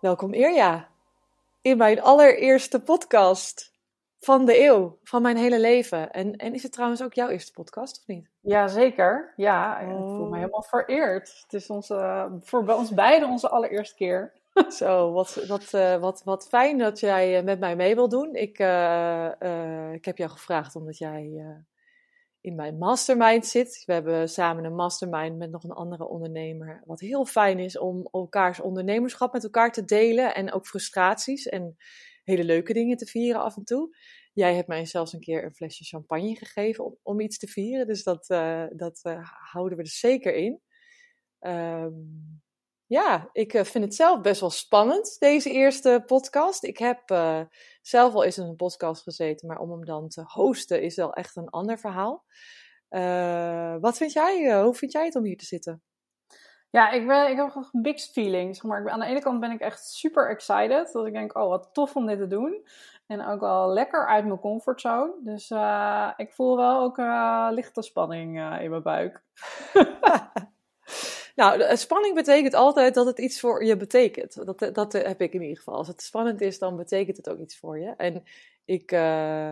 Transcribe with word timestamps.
Welkom 0.00 0.32
Irja, 0.34 0.88
in 1.62 1.76
mijn 1.76 2.02
allereerste 2.02 2.80
podcast 2.82 3.72
van 4.20 4.44
de 4.44 4.60
eeuw, 4.64 4.98
van 5.02 5.22
mijn 5.22 5.36
hele 5.36 5.60
leven. 5.60 6.10
En, 6.10 6.36
en 6.36 6.54
is 6.54 6.62
het 6.62 6.72
trouwens 6.72 7.02
ook 7.02 7.14
jouw 7.14 7.28
eerste 7.28 7.52
podcast, 7.52 7.98
of 7.98 8.06
niet? 8.06 8.28
Ja, 8.40 8.68
zeker. 8.68 9.32
Ja, 9.36 9.78
ik 9.78 9.88
voel 9.88 10.18
me 10.18 10.26
Oh. 10.28 10.34
helemaal 10.34 10.62
vereerd. 10.62 11.40
Het 11.42 11.52
is 11.52 11.66
onze, 11.70 12.28
voor 12.40 12.64
bij 12.64 12.74
ons 12.74 12.94
beiden 12.94 13.28
onze 13.28 13.48
allereerste 13.48 13.94
keer. 13.94 14.32
Zo, 14.68 15.12
wat, 15.12 15.34
wat, 15.34 15.74
eh, 15.74 15.96
wat, 15.96 16.22
wat 16.24 16.48
fijn 16.48 16.78
dat 16.78 17.00
jij 17.00 17.38
eh, 17.38 17.44
met 17.44 17.60
mij 17.60 17.76
mee 17.76 17.94
wil 17.94 18.08
doen. 18.08 18.34
Ik, 18.34 18.58
eh, 18.58 19.92
ik 19.92 20.04
heb 20.04 20.16
jou 20.16 20.30
gevraagd 20.30 20.76
omdat 20.76 20.98
jij 20.98 21.44
in 22.40 22.54
mijn 22.54 22.78
mastermind 22.78 23.46
zit. 23.46 23.82
We 23.86 23.92
hebben 23.92 24.28
samen 24.28 24.64
een 24.64 24.74
mastermind 24.74 25.38
met 25.38 25.50
nog 25.50 25.64
een 25.64 25.70
andere 25.70 26.08
ondernemer. 26.08 26.82
Wat 26.84 27.00
heel 27.00 27.26
fijn 27.26 27.58
is 27.58 27.78
om 27.78 28.08
elkaars 28.10 28.60
ondernemerschap 28.60 29.32
met 29.32 29.44
elkaar 29.44 29.72
te 29.72 29.84
delen. 29.84 30.34
En 30.34 30.52
ook 30.52 30.66
frustraties 30.66 31.46
en 31.46 31.76
hele 32.24 32.44
leuke 32.44 32.72
dingen 32.72 32.96
te 32.96 33.06
vieren 33.06 33.42
af 33.42 33.56
en 33.56 33.64
toe. 33.64 33.96
Jij 34.32 34.54
hebt 34.54 34.68
mij 34.68 34.84
zelfs 34.84 35.12
een 35.12 35.20
keer 35.20 35.44
een 35.44 35.54
flesje 35.54 35.84
champagne 35.84 36.36
gegeven 36.36 36.84
om, 36.84 36.96
om 37.02 37.20
iets 37.20 37.38
te 37.38 37.46
vieren. 37.46 37.86
Dus 37.86 38.02
dat, 38.02 38.28
eh, 38.28 38.64
dat 38.72 39.00
eh, 39.02 39.28
houden 39.52 39.76
we 39.76 39.82
er 39.82 39.90
zeker 39.90 40.34
in. 40.34 40.60
Ehm, 41.38 41.92
ja, 42.90 43.28
ik 43.32 43.54
eh, 43.54 43.64
vind 43.64 43.84
het 43.84 43.94
zelf 43.94 44.20
best 44.20 44.40
wel 44.40 44.50
spannend, 44.50 45.16
deze 45.18 45.50
eerste 45.50 46.02
podcast. 46.06 46.64
Ik 46.64 46.78
heb 46.78 47.10
eh, 47.10 47.40
zelf 47.82 48.14
al 48.14 48.24
eens 48.24 48.38
in 48.38 48.46
een 48.46 48.56
podcast 48.56 49.02
gezeten, 49.02 49.48
maar 49.48 49.58
om 49.58 49.70
hem 49.70 49.84
dan 49.84 50.08
te 50.08 50.22
hosten 50.26 50.82
is 50.82 50.96
wel 50.96 51.12
echt 51.12 51.36
een 51.36 51.48
ander 51.48 51.78
verhaal. 51.78 52.24
Eh, 52.88 53.76
wat 53.80 53.96
vind 53.96 54.12
jij, 54.12 54.60
hoe 54.62 54.74
vind 54.74 54.92
jij 54.92 55.04
het 55.04 55.16
om 55.16 55.24
hier 55.24 55.36
te 55.36 55.44
zitten? 55.44 55.82
Ja, 56.70 56.90
ik, 56.90 57.06
ben, 57.06 57.30
ik 57.30 57.36
heb 57.36 57.50
gewoon 57.50 57.68
mixed 57.72 58.12
feelings. 58.12 58.58
Zeg 58.58 58.66
maar, 58.66 58.78
ik 58.78 58.84
ben, 58.84 58.92
aan 58.92 59.00
de 59.00 59.06
ene 59.06 59.22
kant 59.22 59.40
ben 59.40 59.50
ik 59.50 59.60
echt 59.60 59.84
super 59.84 60.28
excited. 60.28 60.92
Dat 60.92 61.06
ik 61.06 61.12
denk, 61.12 61.36
oh 61.36 61.48
wat 61.48 61.70
tof 61.72 61.96
om 61.96 62.06
dit 62.06 62.18
te 62.18 62.26
doen. 62.26 62.66
En 63.06 63.26
ook 63.26 63.40
wel 63.40 63.72
lekker 63.72 64.06
uit 64.06 64.26
mijn 64.26 64.40
comfortzone. 64.40 65.12
Dus 65.20 65.50
ik 66.16 66.32
voel 66.32 66.56
wel 66.56 66.80
ook 66.80 66.96
lichte 67.54 67.82
spanning 67.82 68.60
in 68.60 68.70
mijn 68.70 68.82
buik. 68.82 69.22
Nou, 71.40 71.58
de- 71.58 71.76
spanning 71.76 72.14
betekent 72.14 72.54
altijd 72.54 72.94
dat 72.94 73.06
het 73.06 73.18
iets 73.18 73.40
voor 73.40 73.64
je 73.64 73.76
betekent. 73.76 74.46
Dat, 74.46 74.74
dat 74.74 74.92
heb 74.92 75.20
ik 75.20 75.32
in 75.32 75.40
ieder 75.42 75.56
geval. 75.56 75.74
Als 75.74 75.88
het 75.88 76.02
spannend 76.02 76.40
is, 76.40 76.58
dan 76.58 76.76
betekent 76.76 77.16
het 77.16 77.28
ook 77.28 77.40
iets 77.40 77.58
voor 77.58 77.78
je. 77.78 77.94
En 77.96 78.22
ik 78.64 78.92
eh, 78.92 79.50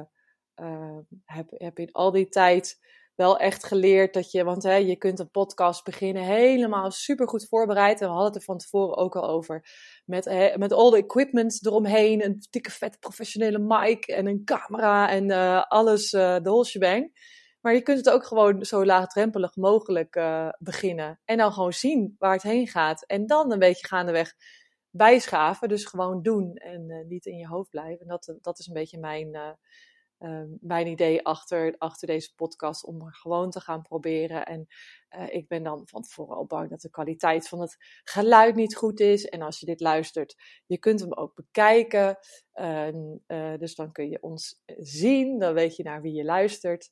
eh, 0.54 0.96
heb, 1.24 1.46
heb 1.50 1.78
in 1.78 1.92
al 1.92 2.10
die 2.10 2.28
tijd 2.28 2.78
wel 3.14 3.38
echt 3.38 3.64
geleerd 3.64 4.14
dat 4.14 4.30
je, 4.30 4.44
want 4.44 4.62
hè, 4.62 4.74
je 4.74 4.96
kunt 4.96 5.18
een 5.18 5.30
podcast 5.30 5.84
beginnen 5.84 6.22
helemaal 6.22 6.90
supergoed 6.90 7.48
voorbereid. 7.48 8.00
En 8.00 8.06
we 8.06 8.12
hadden 8.12 8.32
het 8.32 8.36
er 8.40 8.42
van 8.46 8.58
tevoren 8.58 8.96
ook 8.96 9.16
al 9.16 9.28
over. 9.28 9.64
Met, 10.04 10.54
met 10.56 10.72
al 10.72 10.90
de 10.90 10.96
equipment 10.96 11.66
eromheen, 11.66 12.24
een 12.24 12.46
dikke 12.50 12.70
vet 12.70 13.00
professionele 13.00 13.58
mic 13.58 14.06
en 14.06 14.26
een 14.26 14.44
camera 14.44 15.10
en 15.10 15.30
eh, 15.30 15.62
alles, 15.62 16.12
eh, 16.12 16.34
de 16.34 16.50
whole 16.50 16.64
shebang. 16.64 17.12
Maar 17.60 17.74
je 17.74 17.82
kunt 17.82 17.98
het 17.98 18.10
ook 18.10 18.24
gewoon 18.24 18.64
zo 18.64 18.84
laagdrempelig 18.84 19.56
mogelijk 19.56 20.16
eh, 20.16 20.48
beginnen. 20.58 21.20
En 21.24 21.36
dan 21.36 21.52
gewoon 21.52 21.72
zien 21.72 22.14
waar 22.18 22.32
het 22.32 22.42
heen 22.42 22.68
gaat. 22.68 23.04
En 23.06 23.26
dan 23.26 23.52
een 23.52 23.58
beetje 23.58 23.86
gaandeweg 23.86 24.34
bijschaven. 24.90 25.68
Dus 25.68 25.84
gewoon 25.84 26.22
doen 26.22 26.54
en 26.54 26.90
eh, 26.90 27.06
niet 27.06 27.26
in 27.26 27.36
je 27.36 27.46
hoofd 27.46 27.70
blijven. 27.70 28.00
En 28.00 28.08
dat, 28.08 28.34
dat 28.40 28.58
is 28.58 28.66
een 28.66 28.74
beetje 28.74 28.98
mijn, 28.98 29.34
eh, 29.34 29.50
eh, 30.18 30.42
mijn 30.60 30.86
idee 30.86 31.24
achter, 31.24 31.74
achter 31.78 32.06
deze 32.06 32.34
podcast. 32.34 32.84
Om 32.84 33.12
gewoon 33.12 33.50
te 33.50 33.60
gaan 33.60 33.82
proberen. 33.82 34.46
En 34.46 34.66
eh, 35.08 35.26
ik 35.34 35.48
ben 35.48 35.62
dan 35.62 35.82
van 35.88 36.02
tevoren 36.02 36.36
al 36.36 36.46
bang 36.46 36.70
dat 36.70 36.80
de 36.80 36.90
kwaliteit 36.90 37.48
van 37.48 37.60
het 37.60 37.76
geluid 38.04 38.54
niet 38.54 38.76
goed 38.76 39.00
is. 39.00 39.24
En 39.24 39.42
als 39.42 39.60
je 39.60 39.66
dit 39.66 39.80
luistert, 39.80 40.36
je 40.66 40.78
kunt 40.78 41.00
hem 41.00 41.12
ook 41.12 41.34
bekijken. 41.34 42.18
En, 42.52 43.22
eh, 43.26 43.54
dus 43.58 43.74
dan 43.74 43.92
kun 43.92 44.08
je 44.10 44.22
ons 44.22 44.62
zien. 44.76 45.38
Dan 45.38 45.54
weet 45.54 45.76
je 45.76 45.82
naar 45.82 46.02
wie 46.02 46.14
je 46.14 46.24
luistert. 46.24 46.90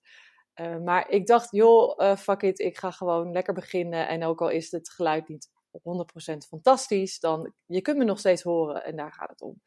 Uh, 0.61 0.77
maar 0.78 1.11
ik 1.11 1.27
dacht, 1.27 1.50
joh, 1.50 1.99
uh, 1.99 2.17
fuck 2.17 2.43
it, 2.43 2.59
ik 2.59 2.78
ga 2.78 2.91
gewoon 2.91 3.33
lekker 3.33 3.55
beginnen. 3.55 4.09
En 4.09 4.25
ook 4.25 4.41
al 4.41 4.49
is 4.49 4.71
het 4.71 4.91
geluid 4.91 5.28
niet 5.28 5.50
100% 5.72 6.37
fantastisch, 6.49 7.21
dan 7.21 7.53
je 7.67 7.81
kunt 7.81 7.99
me 7.99 8.05
nog 8.05 8.19
steeds 8.19 8.43
horen 8.43 8.84
en 8.84 8.97
daar 8.97 9.12
gaat 9.12 9.31
het 9.31 9.43
om. 9.43 9.61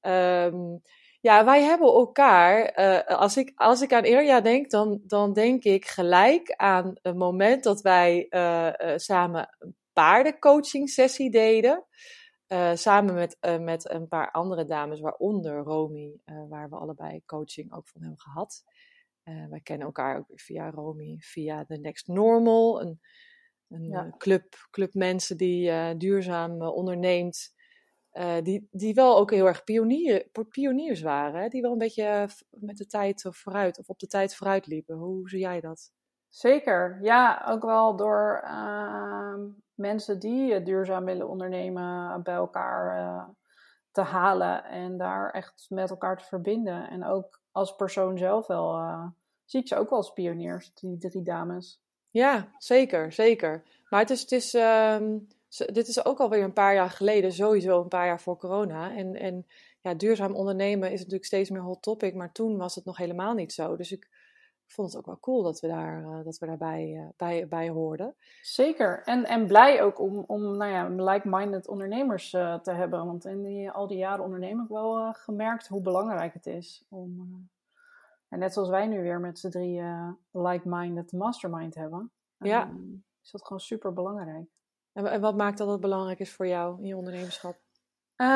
Um, 0.00 0.82
ja, 1.20 1.44
wij 1.44 1.62
hebben 1.62 1.88
elkaar, 1.88 2.78
uh, 2.78 3.18
als, 3.18 3.36
ik, 3.36 3.52
als 3.54 3.82
ik 3.82 3.92
aan 3.92 4.04
Irja 4.04 4.40
denk, 4.40 4.70
dan, 4.70 5.00
dan 5.06 5.32
denk 5.32 5.64
ik 5.64 5.86
gelijk 5.86 6.52
aan 6.56 6.94
het 7.02 7.16
moment 7.16 7.64
dat 7.64 7.80
wij 7.80 8.26
samen 8.96 9.56
een 9.58 9.76
paardencoaching 9.92 10.90
sessie 10.90 11.30
deden. 11.30 11.84
samen 12.74 13.14
met, 13.14 13.36
met 13.60 13.90
een 13.90 14.08
paar 14.08 14.30
andere 14.30 14.64
dames, 14.64 15.00
waaronder 15.00 15.56
Romy, 15.56 16.20
waar 16.48 16.68
we 16.68 16.76
allebei 16.76 17.22
coaching 17.26 17.72
ook 17.72 17.88
van 17.88 18.00
hebben 18.00 18.20
gehad. 18.20 18.64
Uh, 19.24 19.46
wij 19.48 19.60
kennen 19.60 19.86
elkaar 19.86 20.18
ook 20.18 20.28
weer 20.28 20.38
via 20.38 20.70
Romy, 20.70 21.16
via 21.20 21.64
The 21.64 21.76
Next 21.76 22.06
Normal, 22.06 22.80
een, 22.80 23.00
een 23.68 23.88
ja. 23.88 24.14
club, 24.18 24.54
club 24.70 24.94
mensen 24.94 25.36
die 25.36 25.70
uh, 25.70 25.90
duurzaam 25.96 26.62
uh, 26.62 26.74
onderneemt. 26.74 27.54
die, 28.42 28.68
die 28.70 28.94
wel 28.94 29.18
ook 29.18 29.30
heel 29.30 29.46
erg 29.46 29.64
pionier, 29.64 30.28
pioniers 30.48 31.00
waren, 31.00 31.40
hè? 31.40 31.48
die 31.48 31.62
wel 31.62 31.72
een 31.72 31.78
beetje 31.78 32.28
met 32.50 32.76
de 32.76 32.86
tijd 32.86 33.26
vooruit 33.30 33.78
of 33.78 33.88
op 33.88 33.98
de 33.98 34.06
tijd 34.06 34.34
vooruit 34.34 34.66
liepen. 34.66 34.96
Hoe 34.96 35.28
zie 35.28 35.40
jij 35.40 35.60
dat? 35.60 35.92
Zeker, 36.28 36.98
ja, 37.02 37.44
ook 37.48 37.62
wel 37.62 37.96
door 37.96 38.40
ehm, 38.44 39.40
mensen 39.74 40.18
die 40.18 40.62
duurzaam 40.62 41.04
willen 41.04 41.28
ondernemen 41.28 42.22
bij 42.22 42.34
elkaar 42.34 43.34
te 43.94 44.00
halen 44.00 44.64
en 44.64 44.96
daar 44.96 45.30
echt 45.30 45.66
met 45.68 45.90
elkaar 45.90 46.16
te 46.16 46.24
verbinden. 46.24 46.90
En 46.90 47.04
ook 47.04 47.40
als 47.52 47.76
persoon 47.76 48.18
zelf 48.18 48.46
wel, 48.46 48.74
uh, 48.74 49.06
zie 49.44 49.60
ik 49.60 49.68
ze 49.68 49.76
ook 49.76 49.90
wel 49.90 49.98
als 49.98 50.12
pioniers, 50.12 50.74
die 50.74 50.98
drie 50.98 51.22
dames. 51.22 51.80
Ja, 52.10 52.48
zeker, 52.58 53.12
zeker. 53.12 53.62
Maar 53.88 54.00
het 54.00 54.10
is, 54.10 54.20
het 54.20 54.32
is, 54.32 54.54
um, 54.54 55.28
dit 55.72 55.88
is 55.88 56.04
ook 56.04 56.20
alweer 56.20 56.42
een 56.42 56.52
paar 56.52 56.74
jaar 56.74 56.90
geleden, 56.90 57.32
sowieso 57.32 57.80
een 57.80 57.88
paar 57.88 58.06
jaar 58.06 58.20
voor 58.20 58.36
corona. 58.36 58.96
En, 58.96 59.14
en 59.14 59.46
ja, 59.80 59.94
duurzaam 59.94 60.34
ondernemen 60.34 60.92
is 60.92 60.98
natuurlijk 60.98 61.24
steeds 61.24 61.50
meer 61.50 61.62
hot 61.62 61.82
topic, 61.82 62.14
maar 62.14 62.32
toen 62.32 62.56
was 62.56 62.74
het 62.74 62.84
nog 62.84 62.96
helemaal 62.96 63.34
niet 63.34 63.52
zo. 63.52 63.76
Dus 63.76 63.92
ik 63.92 64.08
vond 64.66 64.88
het 64.88 64.96
ook 64.96 65.06
wel 65.06 65.20
cool 65.20 65.42
dat 65.42 65.60
we, 65.60 65.68
daar, 65.68 66.00
uh, 66.00 66.24
dat 66.24 66.38
we 66.38 66.46
daarbij 66.46 66.92
uh, 66.92 67.08
bij, 67.16 67.48
bij 67.48 67.68
hoorden. 67.68 68.14
Zeker, 68.42 69.02
en, 69.04 69.24
en 69.24 69.46
blij 69.46 69.82
ook 69.82 70.00
om, 70.00 70.24
om 70.26 70.56
nou 70.56 70.70
ja, 70.70 71.04
like-minded 71.04 71.68
ondernemers 71.68 72.32
uh, 72.32 72.58
te 72.58 72.70
hebben. 72.70 73.06
Want 73.06 73.24
in 73.24 73.42
die, 73.42 73.70
al 73.70 73.86
die 73.86 73.98
jaren 73.98 74.24
ondernemen 74.24 74.56
heb 74.56 74.66
ik 74.66 74.74
wel 74.74 75.12
gemerkt 75.12 75.68
hoe 75.68 75.80
belangrijk 75.80 76.34
het 76.34 76.46
is. 76.46 76.84
Om, 76.88 77.48
en 78.28 78.38
net 78.38 78.52
zoals 78.52 78.68
wij 78.68 78.86
nu 78.86 79.02
weer 79.02 79.20
met 79.20 79.38
z'n 79.38 79.50
drie 79.50 79.82
like-minded 80.30 81.12
mastermind 81.12 81.74
hebben. 81.74 82.10
Ja. 82.38 82.68
Um, 82.68 83.04
is 83.24 83.30
dat 83.30 83.44
gewoon 83.44 83.60
super 83.60 83.92
belangrijk. 83.92 84.48
En, 84.92 85.06
en, 85.06 85.20
wat 85.20 85.36
maakt 85.36 85.58
dat 85.58 85.68
het 85.68 85.80
belangrijk 85.80 86.18
is 86.18 86.32
voor 86.32 86.46
jou 86.46 86.78
in 86.78 86.86
je 86.86 86.96
ondernemerschap? 86.96 87.56
Uh, 88.16 88.26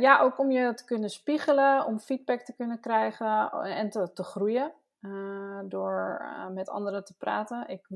ja, 0.00 0.20
ook 0.20 0.38
om 0.38 0.50
je 0.50 0.74
te 0.74 0.84
kunnen 0.84 1.10
spiegelen, 1.10 1.86
om 1.86 1.98
feedback 1.98 2.40
te 2.40 2.54
kunnen 2.54 2.80
krijgen 2.80 3.50
en 3.52 3.90
te, 3.90 4.12
te 4.12 4.22
groeien. 4.22 4.72
Uh, 5.00 5.60
door 5.64 6.18
uh, 6.22 6.48
met 6.48 6.68
anderen 6.68 7.04
te 7.04 7.16
praten. 7.16 7.68
Ik, 7.68 7.86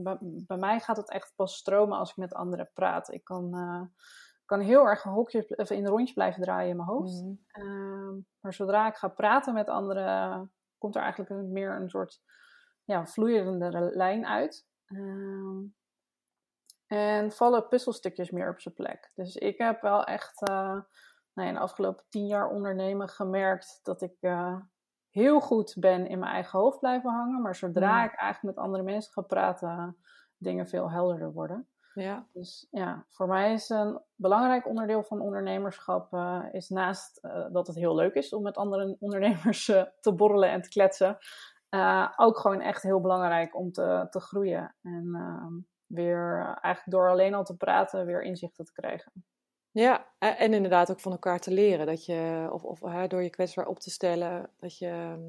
bij, 0.46 0.56
mij 0.56 0.80
gaat 0.80 0.96
het 0.96 1.10
echt 1.10 1.32
pas 1.36 1.56
stromen 1.56 1.98
als 1.98 2.10
ik 2.10 2.16
met 2.16 2.34
anderen 2.34 2.70
praat. 2.74 3.12
Ik 3.12 3.24
kan, 3.24 3.50
uh, 3.54 3.82
kan 4.44 4.60
heel 4.60 4.86
erg 4.86 5.02
hokjes, 5.02 5.46
of 5.46 5.70
in 5.70 5.86
rondjes 5.86 6.12
blijven 6.12 6.42
draaien 6.42 6.70
in 6.70 6.76
mijn 6.76 6.88
hoofd. 6.88 7.22
Mm 7.22 7.44
-hmm. 7.48 8.26
maar 8.40 8.54
zodra 8.54 8.88
ik 8.88 8.96
ga 8.96 9.08
praten 9.08 9.54
met 9.54 9.68
anderen, 9.68 10.52
komt 10.78 10.94
er 10.94 11.02
eigenlijk 11.02 11.30
een, 11.30 11.52
meer 11.52 11.80
een 11.80 11.90
soort 11.90 12.20
ja, 12.84 13.06
vloeiende 13.06 13.90
lijn 13.94 14.26
uit. 14.26 14.66
Ehm, 14.84 15.62
en 16.86 17.32
vallen 17.32 17.68
puzzelstukjes 17.68 18.30
meer 18.30 18.50
op 18.50 18.60
zijn 18.60 18.74
plek. 18.74 19.10
Dus 19.14 19.36
ik 19.36 19.58
heb 19.58 19.80
wel 19.80 20.04
echt 20.04 20.40
nou 20.40 20.84
ja, 21.34 21.44
in 21.44 21.54
de 21.54 21.60
afgelopen 21.60 22.04
tien 22.08 22.26
jaar 22.26 22.48
ondernemen 22.48 23.08
gemerkt 23.08 23.80
dat 23.82 24.02
ik 24.02 24.16
heel 25.14 25.40
goed 25.40 25.76
ben 25.78 26.06
in 26.06 26.18
mijn 26.18 26.32
eigen 26.32 26.58
hoofd 26.58 26.78
blijven 26.78 27.10
hangen. 27.10 27.42
Maar 27.42 27.54
zodra 27.54 27.98
ja. 27.98 28.04
ik 28.04 28.18
eigenlijk 28.18 28.56
met 28.56 28.64
andere 28.64 28.82
mensen 28.82 29.12
ga 29.12 29.20
praten, 29.20 29.96
dingen 30.36 30.66
veel 30.66 30.90
helderder 30.90 31.32
worden. 31.32 31.68
Ja. 31.94 32.26
Dus 32.32 32.66
ja, 32.70 33.04
voor 33.08 33.28
mij 33.28 33.52
is 33.52 33.68
een 33.68 34.00
belangrijk 34.14 34.66
onderdeel 34.66 35.02
van 35.02 35.20
ondernemerschap, 35.20 36.12
uh, 36.12 36.44
is 36.52 36.68
naast 36.68 37.18
uh, 37.22 37.46
dat 37.52 37.66
het 37.66 37.76
heel 37.76 37.94
leuk 37.94 38.14
is 38.14 38.32
om 38.32 38.42
met 38.42 38.56
andere 38.56 38.96
ondernemers 39.00 39.68
uh, 39.68 39.82
te 40.00 40.12
borrelen 40.12 40.50
en 40.50 40.62
te 40.62 40.68
kletsen, 40.68 41.18
ook 42.16 42.38
gewoon 42.38 42.60
echt 42.60 42.82
heel 42.82 43.00
belangrijk 43.00 43.56
om 43.56 43.72
te, 43.72 44.06
te 44.10 44.20
groeien. 44.20 44.74
En 44.82 45.10
ehm, 45.14 45.52
weer 45.86 46.44
eigenlijk 46.60 46.96
door 46.96 47.10
alleen 47.10 47.34
al 47.34 47.44
te 47.44 47.56
praten, 47.56 48.06
weer 48.06 48.22
inzichten 48.22 48.64
te 48.64 48.72
krijgen. 48.72 49.12
Ja, 49.74 50.06
en 50.18 50.52
inderdaad 50.52 50.90
ook 50.90 51.00
van 51.00 51.12
elkaar 51.12 51.40
te 51.40 51.50
leren. 51.50 51.86
Dat 51.86 52.04
je, 52.04 52.48
of, 52.52 52.64
of 52.64 52.80
door 53.08 53.22
je 53.22 53.30
kwetsbaar 53.30 53.66
op 53.66 53.78
te 53.78 53.90
stellen, 53.90 54.50
dat 54.60 54.78
je 54.78 54.86
ehm, 54.86 55.20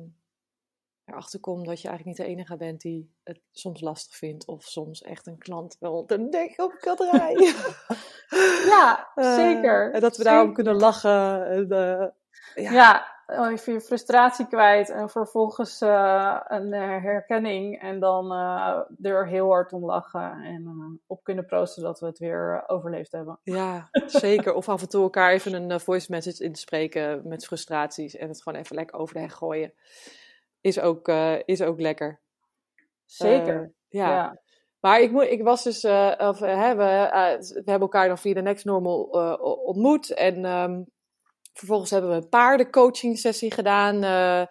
erachter 1.06 1.40
komt 1.40 1.66
dat 1.66 1.82
je 1.82 1.88
eigenlijk 1.88 2.18
niet 2.18 2.28
de 2.28 2.34
enige 2.34 2.58
bent 2.58 2.82
die 2.82 3.14
het 3.24 3.40
soms 3.52 3.82
lastig 3.82 4.16
vindt. 4.16 4.46
Of 4.46 4.64
soms 4.64 5.02
echt 5.02 5.28
een 5.28 5.38
klant 5.38 5.78
wel 5.80 6.06
te 6.06 6.18
nek 6.18 6.62
op 6.62 6.78
kan 6.80 6.96
draaien. 6.96 7.56
ja, 8.66 9.12
zeker. 9.42 9.94
en 9.94 10.02
dat 10.02 10.18
we 10.18 10.24
daarom 10.24 10.54
kunnen 10.54 10.76
lachen. 10.76 11.46
En, 11.46 11.68
ja. 12.56 12.72
ja, 12.72 13.15
even 13.28 13.74
je 13.74 13.82
frustratie 13.82 14.48
kwijt 14.48 14.90
en 14.90 15.10
vervolgens 15.10 15.82
uh, 15.82 16.40
een 16.48 16.74
uh, 16.74 17.04
herkenning 17.04 17.82
en 17.82 18.00
dan 18.00 18.32
uh, 18.32 18.80
er 19.02 19.28
heel 19.28 19.50
hard 19.50 19.74
om 19.74 19.86
lachen 19.86 20.42
en 20.44 21.02
op 21.08 21.24
kunnen 21.24 21.46
proosten 21.46 21.84
dat 21.84 22.00
we 22.00 22.06
het 22.06 22.18
weer 22.18 22.64
overleefd 22.68 23.12
hebben. 23.12 23.40
Ja, 23.44 23.90
zeker. 24.06 24.54
Of 24.54 24.70
af 24.70 24.82
en 24.82 24.90
toe 24.90 25.02
elkaar 25.02 25.32
even 25.32 25.54
een 25.54 25.80
voice 25.80 26.12
message 26.12 26.44
inspreken 26.44 27.28
met 27.28 27.46
frustraties 27.46 28.16
en 28.16 28.28
het 28.28 28.42
gewoon 28.42 28.60
even 28.60 28.76
lekker 28.76 29.00
over 29.00 29.14
de 29.14 29.22
heg 29.22 29.34
gooien. 29.34 29.74
Is 30.62 30.80
ook, 30.80 31.08
is 31.46 31.62
ook 31.62 31.80
lekker. 31.80 32.22
Zeker. 33.06 33.74
ja. 33.88 34.10
ja. 34.10 34.44
Maar 34.80 35.02
ik, 35.02 35.12
moet, 35.12 35.24
ik 35.30 35.44
was 35.44 35.64
dus, 35.64 35.86
of, 36.18 36.40
hè, 36.40 36.76
we, 36.76 37.08
we 37.54 37.62
hebben 37.66 37.80
elkaar 37.80 38.08
dan 38.08 38.18
via 38.18 38.34
de 38.34 38.42
Next 38.42 38.66
Normal 38.66 39.02
ontmoet 39.64 40.14
en 40.14 40.46
um, 40.46 40.94
Vervolgens 41.58 41.90
hebben 41.90 42.10
we 42.10 42.16
een 42.16 42.30
paardencoaching 42.30 43.20
sessie 43.20 43.52
gedaan 43.52 44.04
uh, 44.04 44.46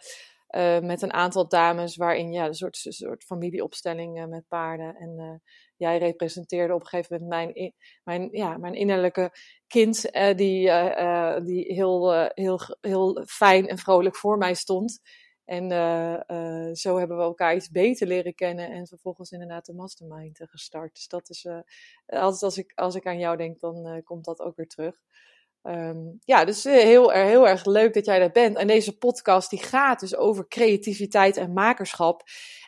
uh, 0.51 0.81
met 0.81 1.03
een 1.03 1.13
aantal 1.13 1.49
dames, 1.49 1.97
waarin 1.97 2.33
ja, 2.33 2.47
een 2.47 2.55
soort, 2.55 2.77
soort 2.77 3.25
familieopstelling 3.25 4.19
uh, 4.19 4.25
met 4.25 4.49
paarden. 4.49 4.97
En 4.97 5.43
jij 5.77 5.99
representeerde 5.99 6.75
op 6.75 6.81
een 6.81 6.87
gegeven 6.87 7.23
moment 7.23 7.55
mijn, 7.55 7.75
mijn, 8.05 8.29
ja, 8.33 8.57
mijn 8.57 8.75
innerlijke 8.75 9.31
kind, 9.67 10.03
die, 10.37 10.71
die 11.45 11.73
heel, 11.73 12.13
heel, 12.35 12.61
heel 12.81 13.23
fijn 13.27 13.69
en 13.69 13.79
vrolijk 13.79 14.17
voor 14.17 14.39
mij 14.39 14.55
stond. 14.55 15.01
En 15.45 15.69
zo 16.77 16.99
hebben 16.99 17.17
we 17.17 17.23
elkaar 17.23 17.55
iets 17.55 17.71
beter 17.71 18.07
leren 18.07 18.35
kennen 18.35 18.71
en 18.71 18.87
vervolgens 18.87 19.31
inderdaad 19.31 19.67
de 19.67 19.75
mastermind 19.75 20.39
gestart. 20.43 20.95
Dus 20.95 21.09
dat 21.09 21.29
is, 21.29 21.47
altijd 22.07 22.43
als 22.43 22.59
ik, 22.59 22.73
als 22.75 22.95
ik 22.95 23.07
aan 23.07 23.19
jou 23.19 23.37
denk, 23.37 23.61
dan 23.61 24.03
komt 24.05 24.25
dat 24.25 24.41
ook 24.41 24.57
weer 24.57 24.69
terug. 24.69 24.97
Um, 25.67 26.21
ja, 26.25 26.45
dus 26.45 26.67
uh, 26.67 26.73
heel, 26.73 27.11
heel 27.11 27.49
erg 27.49 27.65
leuk 27.65 27.95
dat 27.95 28.05
jij 28.05 28.21
er 28.21 28.31
bent. 28.31 28.57
En 28.57 28.67
deze 28.67 28.97
podcast 28.99 29.51
die 29.51 29.63
gaat 29.63 30.01
dus 30.01 30.17
over 30.17 30.49
creativiteit 30.49 31.37
en 31.37 31.53
makerschap. 31.53 32.23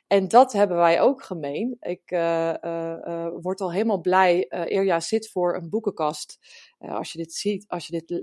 En 0.07 0.29
dat 0.29 0.53
hebben 0.53 0.77
wij 0.77 1.01
ook 1.01 1.23
gemeen. 1.23 1.77
Ik 1.81 2.11
uh, 2.11 2.55
uh, 2.63 3.29
word 3.41 3.61
al 3.61 3.73
helemaal 3.73 4.01
blij. 4.01 4.47
Irja 4.49 5.01
zit 5.01 5.31
voor 5.31 5.57
een 5.57 5.69
boekenkast. 5.69 6.39
als 6.79 7.13
je 7.13 7.19
dit 7.19 7.33
ziet, 7.33 7.65
als 7.69 7.87
je 7.87 8.03
dit 8.05 8.21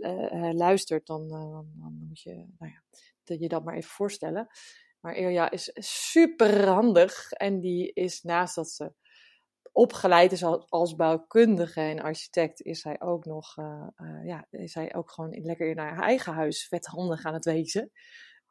luistert, 0.53 1.05
dan, 1.05 1.27
dan, 1.27 2.05
moet 2.07 2.21
je 2.21 2.33
nou 2.33 2.71
ja, 2.71 2.83
dat 3.23 3.39
je 3.39 3.47
dat 3.47 3.63
maar 3.63 3.75
even 3.75 3.89
voorstellen. 3.89 4.47
Maar 4.99 5.15
Irja 5.15 5.51
is 5.51 5.71
super 5.73 6.67
handig. 6.67 7.31
En 7.31 7.59
die 7.59 7.93
is 7.93 8.21
naast 8.21 8.55
dat 8.55 8.69
ze 8.69 8.91
opgeleid 9.71 10.31
is 10.31 10.43
als, 10.69 10.95
bouwkundige 10.95 11.81
en 11.81 11.99
architect, 11.99 12.61
is 12.61 12.83
hij 12.83 13.01
ook 13.01 13.25
nog, 13.25 13.57
uh, 13.57 13.87
uh, 13.97 14.25
ja, 14.25 14.47
is 14.49 14.73
hij 14.73 14.95
ook 14.95 15.11
gewoon 15.11 15.39
lekker 15.41 15.69
in 15.69 15.77
haar 15.77 15.99
eigen 16.01 16.33
huis 16.33 16.67
vethandig 16.67 17.25
aan 17.25 17.33
het 17.33 17.45
wezen. 17.45 17.91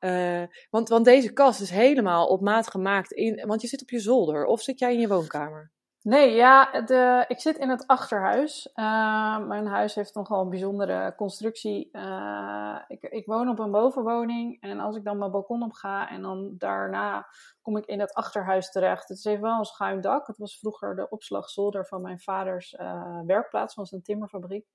Uh, 0.00 0.42
want, 0.70 0.88
want 0.88 1.04
deze 1.04 1.32
kast 1.32 1.60
is 1.60 1.70
helemaal 1.70 2.26
op 2.26 2.40
maat 2.40 2.70
gemaakt, 2.70 3.12
in, 3.12 3.46
want 3.46 3.60
je 3.60 3.68
zit 3.68 3.82
op 3.82 3.90
je 3.90 4.00
zolder 4.00 4.44
of 4.44 4.62
zit 4.62 4.78
jij 4.78 4.92
in 4.92 5.00
je 5.00 5.08
woonkamer? 5.08 5.70
Nee, 6.02 6.34
ja, 6.34 6.81
de, 6.81 7.25
ik 7.28 7.40
zit 7.40 7.56
in 7.56 7.69
het 7.69 7.87
achterhuis. 7.87 8.70
Uh, 8.75 9.38
mijn 9.38 9.66
huis 9.66 9.94
heeft 9.94 10.14
nogal 10.14 10.40
een 10.40 10.49
bijzondere 10.49 11.14
constructie. 11.14 11.88
Uh, 11.93 12.78
ik, 12.88 13.02
ik, 13.02 13.26
woon 13.26 13.49
op 13.49 13.58
een 13.58 13.70
bovenwoning 13.70 14.60
en 14.60 14.81
als 14.81 14.96
ik 14.96 15.04
dan 15.04 15.19
mijn 15.19 15.31
balkon 15.31 15.62
op 15.62 15.72
ga 15.72 16.08
en 16.08 16.22
dan 16.22 16.54
daarna 16.58 17.26
kom 17.60 17.76
ik 17.76 17.87
in 17.87 18.00
het 18.00 18.14
achterhuis 18.14 18.70
terecht. 18.70 19.08
Het 19.08 19.19
is 19.19 19.25
even 19.25 19.43
wel 19.43 19.58
een 19.58 19.64
schuin 19.64 20.00
dak. 20.00 20.26
Het 20.26 20.38
was 20.38 20.58
vroeger 20.58 20.96
de 20.96 21.08
opslagzolder 21.08 21.87
van 21.87 22.02
mijn 22.02 22.20
vaders 22.20 22.72
uh, 22.72 23.20
werkplaats, 23.26 23.75
was 23.75 23.93
een 23.93 24.02
timmerfabriek. 24.02 24.66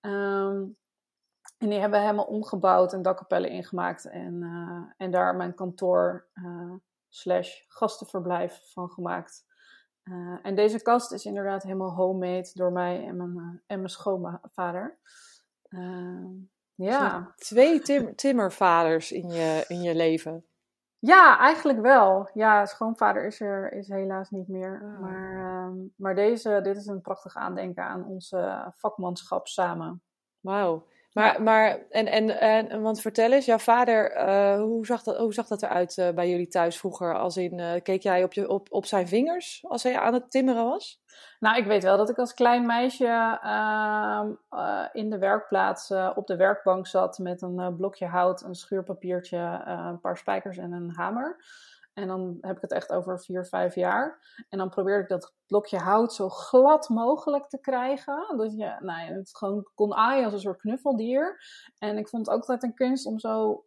Um, 0.00 0.76
en 1.58 1.68
die 1.68 1.78
hebben 1.78 1.98
we 1.98 2.04
helemaal 2.04 2.24
omgebouwd 2.24 2.92
en 2.92 3.02
dakkapellen 3.02 3.50
ingemaakt 3.50 4.04
en, 4.04 4.42
en 4.96 5.10
daar 5.10 5.36
mijn 5.36 5.54
kantoor 5.54 6.28
slash 7.08 7.60
gastenverblijf 7.68 8.60
van 8.72 8.90
gemaakt. 8.90 9.44
Uh, 10.04 10.38
en 10.42 10.54
deze 10.54 10.82
kast 10.82 11.12
is 11.12 11.24
inderdaad 11.24 11.62
helemaal 11.62 11.94
homemade 11.94 12.50
door 12.54 12.72
mij 12.72 13.06
en 13.06 13.16
mijn, 13.16 13.36
uh, 13.36 13.60
en 13.66 13.78
mijn 13.78 13.88
schoonvader. 13.88 14.98
Uh, 15.68 16.26
ja. 16.74 17.32
Twee 17.36 17.80
tim 17.80 18.14
timmervaders 18.14 19.12
in 19.12 19.28
je, 19.28 19.64
in 19.68 19.82
je 19.82 19.94
leven. 19.94 20.44
Ja, 20.98 21.38
eigenlijk 21.38 21.80
wel. 21.80 22.30
Ja, 22.34 22.66
schoonvader 22.66 23.24
is 23.26 23.40
er 23.40 23.72
is 23.72 23.88
helaas 23.88 24.30
niet 24.30 24.48
meer. 24.48 24.80
Oh. 24.82 25.00
Maar, 25.00 25.34
ehm, 25.34 25.76
maar 25.96 26.14
deze, 26.14 26.60
dit 26.62 26.76
is 26.76 26.86
een 26.86 27.00
prachtig 27.00 27.36
aandenken 27.36 27.84
aan 27.84 28.04
onze 28.04 28.72
vakmanschap 28.74 29.46
samen. 29.46 30.02
Wauw. 30.40 30.86
Maar, 31.14 31.42
maar 31.42 31.78
en, 31.90 32.06
en, 32.06 32.40
en, 32.40 32.82
want 32.82 33.00
vertel 33.00 33.32
eens, 33.32 33.44
jouw 33.44 33.58
vader, 33.58 34.16
uh, 34.16 34.60
hoe, 34.60 34.86
zag 34.86 35.02
dat, 35.02 35.16
hoe 35.16 35.34
zag 35.34 35.46
dat 35.46 35.62
eruit 35.62 35.96
uh, 35.96 36.10
bij 36.10 36.30
jullie 36.30 36.48
thuis 36.48 36.78
vroeger? 36.78 37.18
Als 37.18 37.36
in, 37.36 37.58
uh, 37.58 37.72
keek 37.82 38.02
jij 38.02 38.24
op, 38.24 38.32
je, 38.32 38.48
op, 38.48 38.66
op 38.70 38.86
zijn 38.86 39.08
vingers 39.08 39.64
als 39.68 39.82
hij 39.82 39.98
aan 39.98 40.14
het 40.14 40.30
timmeren 40.30 40.64
was? 40.64 41.02
Nou, 41.40 41.56
ik 41.56 41.64
weet 41.64 41.82
wel 41.82 41.96
dat 41.96 42.10
ik 42.10 42.18
als 42.18 42.34
klein 42.34 42.66
meisje 42.66 43.38
ehm, 43.42 44.28
in 44.92 45.10
de 45.10 45.18
werkplaats 45.18 45.90
op 46.14 46.26
de 46.26 46.36
werkbank 46.36 46.86
zat 46.86 47.18
met 47.18 47.42
een 47.42 47.76
blokje 47.76 48.06
hout, 48.06 48.42
een 48.42 48.54
schuurpapiertje, 48.54 49.62
een 49.64 50.00
paar 50.00 50.16
spijkers 50.16 50.56
en 50.56 50.72
een 50.72 50.92
hamer. 50.94 51.36
En 51.94 52.06
dan 52.06 52.38
heb 52.40 52.56
ik 52.56 52.62
het 52.62 52.72
echt 52.72 52.92
over 52.92 53.20
vier, 53.20 53.46
vijf 53.46 53.74
jaar. 53.74 54.18
En 54.48 54.58
dan 54.58 54.68
probeerde 54.68 55.02
ik 55.02 55.08
dat 55.08 55.34
blokje 55.46 55.78
hout 55.78 56.14
zo 56.14 56.28
glad 56.28 56.88
mogelijk 56.88 57.48
te 57.48 57.60
krijgen. 57.60 58.36
Dat 58.36 58.52
je 58.52 58.76
nou 58.80 59.06
ja, 59.06 59.12
het 59.12 59.36
gewoon 59.36 59.70
kon 59.74 59.94
aaien 59.94 60.24
als 60.24 60.32
een 60.32 60.40
soort 60.40 60.60
knuffeldier. 60.60 61.40
En 61.78 61.98
ik 61.98 62.08
vond 62.08 62.26
het 62.26 62.34
ook 62.34 62.40
altijd 62.40 62.62
een 62.62 62.74
kunst 62.74 63.06
om 63.06 63.18
zo 63.18 63.64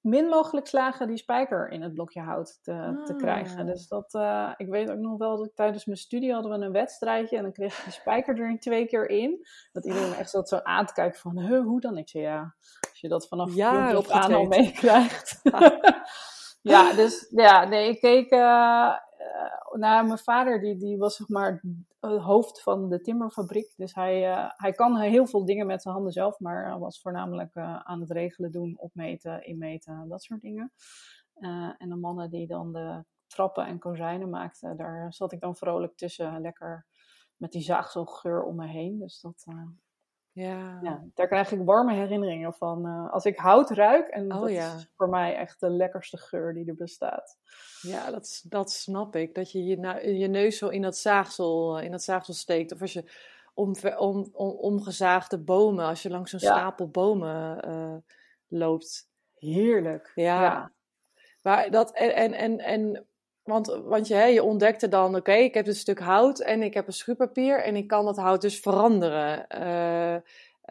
min 0.00 0.28
mogelijk 0.28 0.66
slagen 0.66 1.06
die 1.06 1.16
spijker 1.16 1.68
in 1.70 1.82
het 1.82 1.94
blokje 1.94 2.20
hout 2.20 2.58
te, 2.62 3.02
te 3.04 3.12
ah. 3.12 3.18
krijgen. 3.18 3.66
Dus 3.66 3.88
dat, 3.88 4.14
uh, 4.14 4.52
ik 4.56 4.68
weet 4.68 4.90
ook 4.90 4.98
nog 4.98 5.18
wel 5.18 5.36
dat 5.36 5.46
ik 5.46 5.54
tijdens 5.54 5.84
mijn 5.84 5.98
studie 5.98 6.32
hadden 6.32 6.58
we 6.58 6.64
een 6.64 6.72
wedstrijdje. 6.72 7.36
En 7.36 7.42
dan 7.42 7.52
kreeg 7.52 7.78
ik 7.78 7.84
die 7.84 7.92
spijker 7.92 8.40
er 8.40 8.58
twee 8.58 8.86
keer 8.86 9.08
in. 9.08 9.46
Dat 9.72 9.86
iedereen 9.86 10.14
echt 10.14 10.30
zo 10.30 10.56
aan 10.62 10.86
te 10.86 10.92
kijken 10.92 11.20
van, 11.20 11.56
hoe 11.56 11.80
dan? 11.80 11.96
Ik 11.96 12.08
zei 12.08 12.24
ja, 12.24 12.54
als 12.90 13.00
je 13.00 13.08
dat 13.08 13.28
vanaf 13.28 13.54
ja, 13.54 13.96
op 13.96 14.08
aan 14.08 14.34
al 14.34 14.44
meekrijgt. 14.44 15.40
Ja, 16.64 16.92
dus 16.92 17.26
ja, 17.30 17.64
nee, 17.64 17.88
ik 17.88 18.00
keek 18.00 18.32
uh, 18.32 18.94
naar 19.72 20.04
mijn 20.06 20.18
vader, 20.18 20.60
die, 20.60 20.76
die 20.76 20.98
was 20.98 21.16
zeg 21.16 21.28
maar 21.28 21.62
het 22.00 22.20
hoofd 22.22 22.62
van 22.62 22.88
de 22.88 23.00
timmerfabriek. 23.00 23.72
Dus 23.76 23.94
hij, 23.94 24.30
uh, 24.30 24.50
hij 24.50 24.72
kan 24.72 24.98
heel 24.98 25.26
veel 25.26 25.44
dingen 25.44 25.66
met 25.66 25.82
zijn 25.82 25.94
handen 25.94 26.12
zelf, 26.12 26.38
maar 26.38 26.78
was 26.78 27.00
voornamelijk 27.00 27.56
aan 27.56 28.00
het 28.00 28.10
regelen 28.10 28.50
doen, 28.50 28.78
opmeten, 28.78 29.46
inmeten, 29.46 30.08
dat 30.08 30.22
soort 30.22 30.40
dingen. 30.40 30.72
en 31.78 31.88
de 31.88 31.96
mannen 31.96 32.30
die 32.30 32.46
dan 32.46 32.72
de 32.72 33.04
trappen 33.26 33.66
en 33.66 33.78
kozijnen 33.78 34.30
maakten, 34.30 34.76
daar 34.76 35.12
zat 35.12 35.32
ik 35.32 35.40
dan 35.40 35.56
vrolijk 35.56 35.96
tussen, 35.96 36.40
lekker 36.40 36.86
met 37.36 37.52
die 37.52 37.62
zaagselgeur 37.62 38.42
om 38.42 38.56
me 38.56 38.66
heen. 38.66 38.98
Dus 38.98 39.20
dat, 39.20 39.46
ja. 40.34 40.78
ja. 40.82 41.04
Daar 41.14 41.26
krijg 41.26 41.52
ik 41.52 41.64
warme 41.64 41.94
herinneringen 41.94 42.54
van. 42.54 42.86
Uh, 42.86 43.12
als 43.12 43.24
ik 43.24 43.36
hout 43.36 43.70
ruik, 43.70 44.08
en 44.08 44.32
oh, 44.32 44.40
dat 44.40 44.50
ja. 44.50 44.74
is 44.74 44.90
voor 44.96 45.08
mij 45.08 45.36
echt 45.36 45.60
de 45.60 45.70
lekkerste 45.70 46.16
geur 46.16 46.54
die 46.54 46.66
er 46.66 46.74
bestaat. 46.74 47.36
Ja, 47.80 48.10
dat, 48.10 48.44
dat 48.48 48.70
snap 48.70 49.16
ik. 49.16 49.34
Dat 49.34 49.52
je 49.52 49.64
je, 49.64 50.16
je 50.18 50.28
neus 50.28 50.58
zo 50.58 50.68
in 50.68 50.82
dat, 50.82 50.96
zaagsel, 50.96 51.78
in 51.78 51.90
dat 51.90 52.02
zaagsel 52.02 52.34
steekt. 52.34 52.72
Of 52.72 52.80
als 52.80 52.92
je 52.92 53.10
om, 53.54 53.74
om, 53.96 54.28
om, 54.32 54.48
omgezaagde 54.48 55.38
bomen, 55.38 55.84
als 55.84 56.02
je 56.02 56.10
langs 56.10 56.30
zo'n 56.30 56.40
stapel 56.40 56.88
bomen 56.88 57.68
uh, 57.68 57.96
loopt. 58.48 59.08
Heerlijk. 59.34 60.12
Ja. 60.14 60.42
ja. 60.42 60.72
Maar 61.42 61.70
dat, 61.70 61.92
en, 61.92 62.12
en, 62.14 62.32
en, 62.32 62.58
en 62.58 63.06
want, 63.44 63.66
want 63.66 64.06
je, 64.06 64.16
je 64.16 64.42
ontdekte 64.42 64.88
dan, 64.88 65.16
oké, 65.16 65.32
ik 65.32 65.54
heb 65.54 65.66
een 65.66 65.74
stuk 65.74 65.98
hout 65.98 66.40
en 66.40 66.62
ik 66.62 66.74
heb 66.74 66.86
een 66.86 66.92
schuurpapier 66.92 67.62
en 67.62 67.76
ik 67.76 67.86
kan 67.86 68.04
dat 68.04 68.16
hout 68.16 68.40
dus 68.40 68.60
veranderen. 68.60 69.46
Uh, 69.58 70.14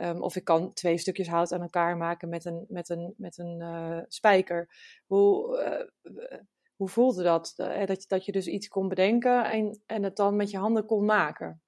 um, 0.10 0.22
of 0.22 0.36
ik 0.36 0.44
kan 0.44 0.74
twee 0.74 0.98
stukjes 0.98 1.28
hout 1.28 1.52
aan 1.52 1.62
elkaar 1.62 1.98
maken 1.98 2.30
met 2.30 2.46
een, 2.46 2.66
met 2.68 2.90
een, 2.90 3.14
met 3.18 3.38
een 3.38 3.60
uh, 3.60 3.98
spijker. 4.08 4.70
Hoe, 5.06 5.58
uh, 6.04 6.30
hoe 6.76 6.90
voelde 6.90 7.24
dat? 7.24 7.54
dat, 7.56 8.02
je, 8.02 8.06
dat 8.08 8.26
je 8.26 8.32
dus 8.32 8.48
iets 8.48 8.68
kon 8.68 8.88
bedenken 8.88 9.52
en, 9.52 9.82
en 9.86 10.04
het 10.04 10.16
dan 10.16 10.36
met 10.36 10.52
je 10.52 10.58
handen 10.58 10.86
kon 10.86 11.06
maken? 11.06 11.62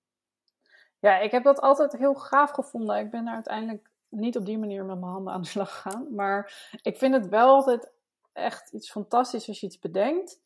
Ja, 1.00 1.20
ik 1.20 1.32
heb 1.32 1.44
dat 1.44 1.60
altijd 1.60 1.98
heel 1.98 2.14
gaaf 2.14 2.52
gevonden. 2.52 2.98
Ik 2.98 3.12
ben 3.12 3.26
daar 3.26 3.34
uiteindelijk 3.34 3.90
niet 4.10 4.38
op 4.38 4.46
die 4.46 4.58
manier 4.58 4.86
met 4.86 5.00
mijn 5.00 5.12
handen 5.12 5.34
aan 5.34 5.42
de 5.42 5.48
slag 5.48 5.82
gegaan. 5.82 6.08
Maar 6.16 6.70
ik 6.82 6.98
vind 6.98 7.14
het 7.14 7.28
wel 7.28 7.48
altijd 7.48 7.92
echt 8.34 8.72
iets 8.72 8.92
fantastisch 8.92 9.48
als 9.48 9.60
je 9.60 9.66
iets 9.66 9.80
bedenkt. 9.80 10.44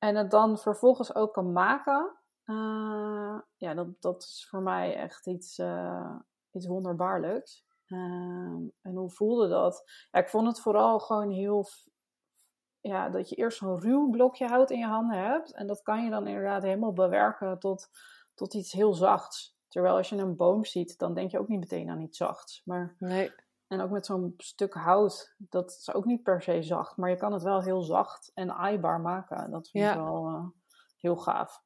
En 0.00 0.16
het 0.16 0.30
dan 0.30 0.58
vervolgens 0.58 1.14
ook 1.14 1.32
kan 1.32 1.52
maken. 1.52 2.16
Uh, 2.44 3.38
ja, 3.56 3.74
dat, 3.74 3.86
dat 4.00 4.22
is 4.22 4.46
voor 4.50 4.62
mij 4.62 4.96
echt 4.96 5.26
iets, 5.26 5.58
uh, 5.58 6.16
iets 6.50 6.66
wonderbaarlijks. 6.66 7.64
Uh, 7.86 7.98
en 8.80 8.94
hoe 8.94 9.10
voelde 9.10 9.48
dat? 9.48 9.90
Ja, 10.10 10.18
ik 10.18 10.28
vond 10.28 10.46
het 10.46 10.60
vooral 10.60 10.98
gewoon 10.98 11.30
heel. 11.30 11.66
Ja, 12.80 13.08
dat 13.08 13.28
je 13.28 13.36
eerst 13.36 13.58
zo'n 13.58 13.80
ruw 13.80 14.10
blokje 14.10 14.46
hout 14.46 14.70
in 14.70 14.78
je 14.78 14.86
handen 14.86 15.18
hebt. 15.18 15.54
En 15.54 15.66
dat 15.66 15.82
kan 15.82 16.04
je 16.04 16.10
dan 16.10 16.26
inderdaad 16.26 16.62
helemaal 16.62 16.92
bewerken 16.92 17.58
tot, 17.58 17.88
tot 18.34 18.54
iets 18.54 18.72
heel 18.72 18.94
zachts. 18.94 19.58
Terwijl 19.68 19.96
als 19.96 20.08
je 20.08 20.16
een 20.16 20.36
boom 20.36 20.64
ziet, 20.64 20.98
dan 20.98 21.14
denk 21.14 21.30
je 21.30 21.38
ook 21.38 21.48
niet 21.48 21.60
meteen 21.60 21.90
aan 21.90 22.00
iets 22.00 22.16
zachts. 22.16 22.62
Maar, 22.64 22.96
nee. 22.98 23.32
En 23.70 23.80
ook 23.80 23.90
met 23.90 24.06
zo'n 24.06 24.34
stuk 24.36 24.74
hout, 24.74 25.34
dat 25.38 25.70
is 25.70 25.94
ook 25.94 26.04
niet 26.04 26.22
per 26.22 26.42
se 26.42 26.62
zacht. 26.62 26.96
Maar 26.96 27.10
je 27.10 27.16
kan 27.16 27.32
het 27.32 27.42
wel 27.42 27.62
heel 27.62 27.82
zacht 27.82 28.30
en 28.34 28.54
aaibaar 28.54 29.00
maken. 29.00 29.50
Dat 29.50 29.68
vind 29.68 29.88
ik 29.88 29.94
wel 29.94 30.28
uh, 30.28 30.44
heel 30.96 31.16
gaaf. 31.16 31.62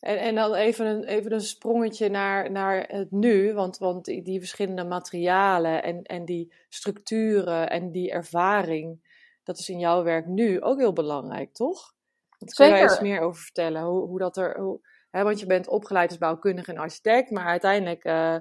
En, 0.00 0.18
en 0.18 0.34
dan 0.34 0.54
even 0.54 0.86
een, 0.86 1.04
even 1.04 1.32
een 1.32 1.40
sprongetje 1.40 2.08
naar, 2.08 2.50
naar 2.50 2.84
het 2.86 3.10
nu. 3.10 3.54
Want, 3.54 3.78
want 3.78 4.04
die, 4.04 4.22
die 4.22 4.38
verschillende 4.38 4.84
materialen 4.84 5.82
en, 5.82 6.02
en 6.02 6.24
die 6.24 6.54
structuren 6.68 7.70
en 7.70 7.90
die 7.90 8.10
ervaring, 8.10 9.00
dat 9.44 9.58
is 9.58 9.68
in 9.68 9.78
jouw 9.78 10.02
werk 10.02 10.26
nu 10.26 10.62
ook 10.62 10.78
heel 10.78 10.92
belangrijk, 10.92 11.52
toch? 11.52 11.94
Daar 12.38 12.54
kun 12.54 12.66
je 12.66 12.72
daar 12.72 12.82
eens 12.82 13.00
meer 13.00 13.20
over 13.20 13.42
vertellen? 13.42 13.82
Hoe, 13.82 14.06
hoe 14.06 14.18
dat 14.18 14.36
er, 14.36 14.60
hoe, 14.60 14.80
hè, 15.10 15.22
want 15.22 15.40
je 15.40 15.46
bent 15.46 15.68
opgeleid 15.68 16.08
als 16.08 16.18
bouwkundige 16.18 16.72
en 16.72 16.78
architect, 16.78 17.30
maar 17.30 17.46
uiteindelijk 17.46 18.04
uh, 18.04 18.36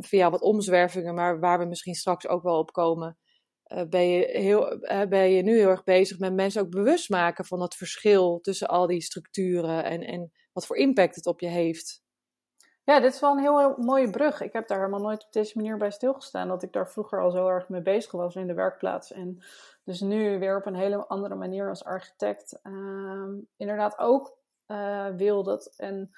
via 0.00 0.30
wat 0.30 0.40
omzwervingen, 0.40 1.14
maar 1.14 1.40
waar 1.40 1.58
we 1.58 1.64
misschien 1.64 1.94
straks 1.94 2.28
ook 2.28 2.42
wel 2.42 2.58
op 2.58 2.72
komen, 2.72 3.18
uh, 3.66 3.82
ben, 3.88 4.08
je 4.08 4.24
heel, 4.26 4.78
ben 5.08 5.30
je 5.30 5.42
nu 5.42 5.58
heel 5.58 5.68
erg 5.68 5.84
bezig 5.84 6.18
met 6.18 6.34
mensen 6.34 6.62
ook 6.62 6.70
bewust 6.70 7.10
maken 7.10 7.44
van 7.44 7.58
dat 7.58 7.74
verschil 7.74 8.40
tussen 8.40 8.68
al 8.68 8.86
die 8.86 9.02
structuren 9.02 9.84
en, 9.84 10.00
en 10.00 10.32
wat 10.52 10.66
voor 10.66 10.76
impact 10.76 11.14
het 11.14 11.26
op 11.26 11.40
je 11.40 11.48
heeft. 11.48 12.02
Ja, 12.84 13.00
dit 13.00 13.12
is 13.12 13.20
wel 13.20 13.32
een 13.32 13.38
heel, 13.38 13.74
mooie 13.76 14.10
brug. 14.10 14.40
Ik 14.40 14.52
heb 14.52 14.68
daar 14.68 14.78
helemaal 14.78 15.00
nooit 15.00 15.24
op 15.24 15.32
deze 15.32 15.52
manier 15.56 15.76
bij 15.76 15.90
stilgestaan. 15.90 16.48
Dat 16.48 16.62
ik 16.62 16.72
daar 16.72 16.90
vroeger 16.90 17.20
al 17.20 17.30
zo 17.30 17.48
erg 17.48 17.68
mee 17.68 17.82
bezig 17.82 18.12
was 18.12 18.34
in 18.34 18.46
de 18.46 18.54
werkplaats. 18.54 19.12
En 19.12 19.38
dus 19.84 20.00
nu 20.00 20.38
weer 20.38 20.56
op 20.56 20.66
een 20.66 20.74
hele 20.74 21.06
andere 21.06 21.34
manier 21.34 21.68
als 21.68 21.84
architect. 21.84 22.60
Uh, 22.62 23.28
inderdaad 23.56 23.98
ook 23.98 24.38
uh, 24.66 25.06
wil 25.16 25.42
dat. 25.42 25.74
En 25.76 26.10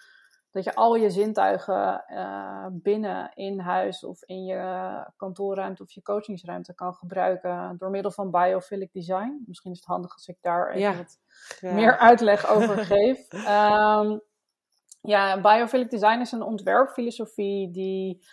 dat 0.51 0.65
je 0.65 0.75
al 0.75 0.95
je 0.95 1.11
zintuigen 1.11 2.05
uh, 2.09 2.67
binnen 2.71 3.31
in 3.35 3.59
huis 3.59 4.05
of 4.05 4.23
in 4.23 4.45
je 4.45 5.05
kantoorruimte 5.17 5.83
of 5.83 5.93
je 5.93 6.03
coachingsruimte 6.03 6.75
kan 6.75 6.95
gebruiken 6.95 7.75
door 7.79 7.91
middel 7.91 8.11
van 8.11 8.31
biophilic 8.31 8.93
design. 8.93 9.43
Misschien 9.47 9.73
is 9.73 9.79
het 9.79 9.87
handig 9.87 10.13
als 10.13 10.27
ik 10.27 10.39
daar 10.41 10.69
even 10.69 10.81
ja. 10.81 10.97
wat 10.97 11.19
ja. 11.61 11.73
meer 11.73 11.99
uitleg 11.99 12.49
over 12.49 12.79
geef. 12.79 13.33
Um, 13.33 14.21
ja, 15.13 15.41
biophilic 15.41 15.91
design 15.91 16.21
is 16.21 16.33
een 16.33 16.43
ontwerpfilosofie 16.43 17.71
die 17.71 18.27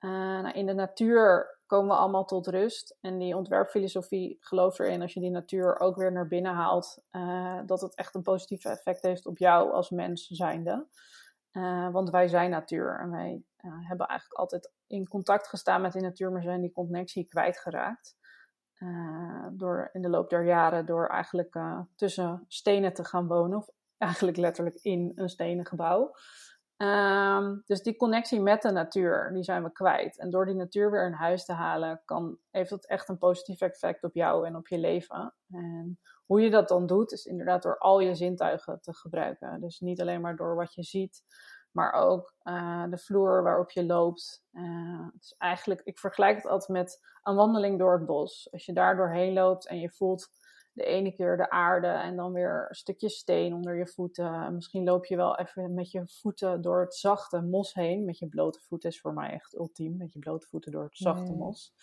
uh, 0.00 0.10
nou, 0.10 0.50
in 0.50 0.66
de 0.66 0.74
natuur 0.74 1.58
komen 1.66 1.88
we 1.88 2.00
allemaal 2.00 2.24
tot 2.24 2.46
rust. 2.46 2.96
En 3.00 3.18
die 3.18 3.36
ontwerpfilosofie 3.36 4.36
gelooft 4.40 4.78
erin, 4.78 5.02
als 5.02 5.14
je 5.14 5.20
die 5.20 5.30
natuur 5.30 5.80
ook 5.80 5.96
weer 5.96 6.12
naar 6.12 6.26
binnen 6.26 6.54
haalt, 6.54 6.98
uh, 7.12 7.60
dat 7.66 7.80
het 7.80 7.94
echt 7.94 8.14
een 8.14 8.22
positief 8.22 8.64
effect 8.64 9.02
heeft 9.02 9.26
op 9.26 9.38
jou 9.38 9.72
als 9.72 9.90
mens 9.90 10.26
zijnde. 10.26 10.86
Uh, 11.56 11.90
want 11.90 12.10
wij 12.10 12.28
zijn 12.28 12.50
natuur 12.50 12.98
en 12.98 13.10
wij 13.10 13.42
hebben 13.62 14.06
eigenlijk 14.06 14.40
altijd 14.40 14.72
in 14.86 15.08
contact 15.08 15.48
gestaan 15.48 15.80
met 15.80 15.92
die 15.92 16.02
natuur, 16.02 16.32
maar 16.32 16.42
zijn 16.42 16.60
die 16.60 16.72
connectie 16.72 17.26
kwijtgeraakt. 17.28 18.16
door 19.52 19.88
in 19.92 20.02
de 20.02 20.08
loop 20.08 20.30
der 20.30 20.44
jaren, 20.44 20.86
door 20.86 21.06
eigenlijk 21.06 21.58
tussen 21.96 22.44
stenen 22.48 22.92
te 22.92 23.04
gaan 23.04 23.26
wonen, 23.26 23.58
of 23.58 23.68
eigenlijk 23.98 24.36
letterlijk 24.36 24.76
in 24.82 25.12
een 25.14 25.28
stenen 25.28 25.66
gebouw. 25.66 26.14
Um, 26.76 27.62
dus 27.66 27.82
die 27.82 27.96
connectie 27.96 28.40
met 28.40 28.62
de 28.62 28.70
natuur, 28.70 29.30
die 29.32 29.42
zijn 29.42 29.62
we 29.62 29.72
kwijt. 29.72 30.18
En 30.18 30.30
door 30.30 30.46
die 30.46 30.54
natuur 30.54 30.90
weer 30.90 31.06
in 31.06 31.12
huis 31.12 31.44
te 31.44 31.52
halen, 31.52 32.02
kan, 32.04 32.38
heeft 32.50 32.70
dat 32.70 32.86
echt 32.86 33.08
een 33.08 33.18
positief 33.18 33.60
effect 33.60 34.04
op 34.04 34.14
jou 34.14 34.46
en 34.46 34.56
op 34.56 34.68
je 34.68 34.78
leven. 34.78 35.34
En 35.48 35.98
hoe 36.26 36.40
je 36.40 36.50
dat 36.50 36.68
dan 36.68 36.86
doet, 36.86 37.12
is 37.12 37.24
inderdaad 37.24 37.62
door 37.62 37.78
al 37.78 38.00
je 38.00 38.14
zintuigen 38.14 38.80
te 38.80 38.94
gebruiken. 38.94 39.60
Dus 39.60 39.80
niet 39.80 40.00
alleen 40.00 40.20
maar 40.20 40.36
door 40.36 40.54
wat 40.54 40.74
je 40.74 40.82
ziet, 40.82 41.22
maar 41.70 41.92
ook 41.92 42.34
uh, 42.42 42.84
de 42.90 42.98
vloer 42.98 43.42
waarop 43.42 43.70
je 43.70 43.84
loopt. 43.84 44.44
Het 45.12 45.22
is 45.22 45.34
eigenlijk, 45.38 45.80
ik 45.84 45.98
vergelijk 45.98 46.36
het 46.36 46.46
altijd 46.46 46.70
met 46.70 47.00
een 47.22 47.34
wandeling 47.34 47.78
door 47.78 47.92
het 47.92 48.06
bos. 48.06 48.48
Als 48.52 48.64
je 48.64 48.72
daar 48.72 48.96
doorheen 48.96 49.32
loopt 49.32 49.66
en 49.66 49.78
je 49.78 49.90
voelt 49.90 50.28
de 50.74 50.84
ene 50.84 51.12
keer 51.12 51.36
de 51.36 51.50
aarde 51.50 51.86
en 51.86 52.16
dan 52.16 52.32
weer 52.32 52.66
een 52.68 52.74
stukje 52.74 53.08
steen 53.08 53.54
onder 53.54 53.76
je 53.76 53.86
voeten. 53.86 54.54
Misschien 54.54 54.84
loop 54.84 55.04
je 55.04 55.16
wel 55.16 55.38
even 55.38 55.74
met 55.74 55.90
je 55.90 56.02
voeten 56.06 56.62
door 56.62 56.80
het 56.80 56.94
zachte 56.94 57.40
mos 57.40 57.74
heen. 57.74 58.04
Met 58.04 58.18
je 58.18 58.28
blote 58.28 58.60
voeten 58.60 58.90
is 58.90 59.00
voor 59.00 59.12
mij 59.12 59.30
echt 59.30 59.54
ultiem. 59.54 59.96
Met 59.96 60.12
je 60.12 60.18
blote 60.18 60.46
voeten 60.46 60.72
door 60.72 60.84
het 60.84 60.96
zachte 60.96 61.32
mos. 61.32 61.74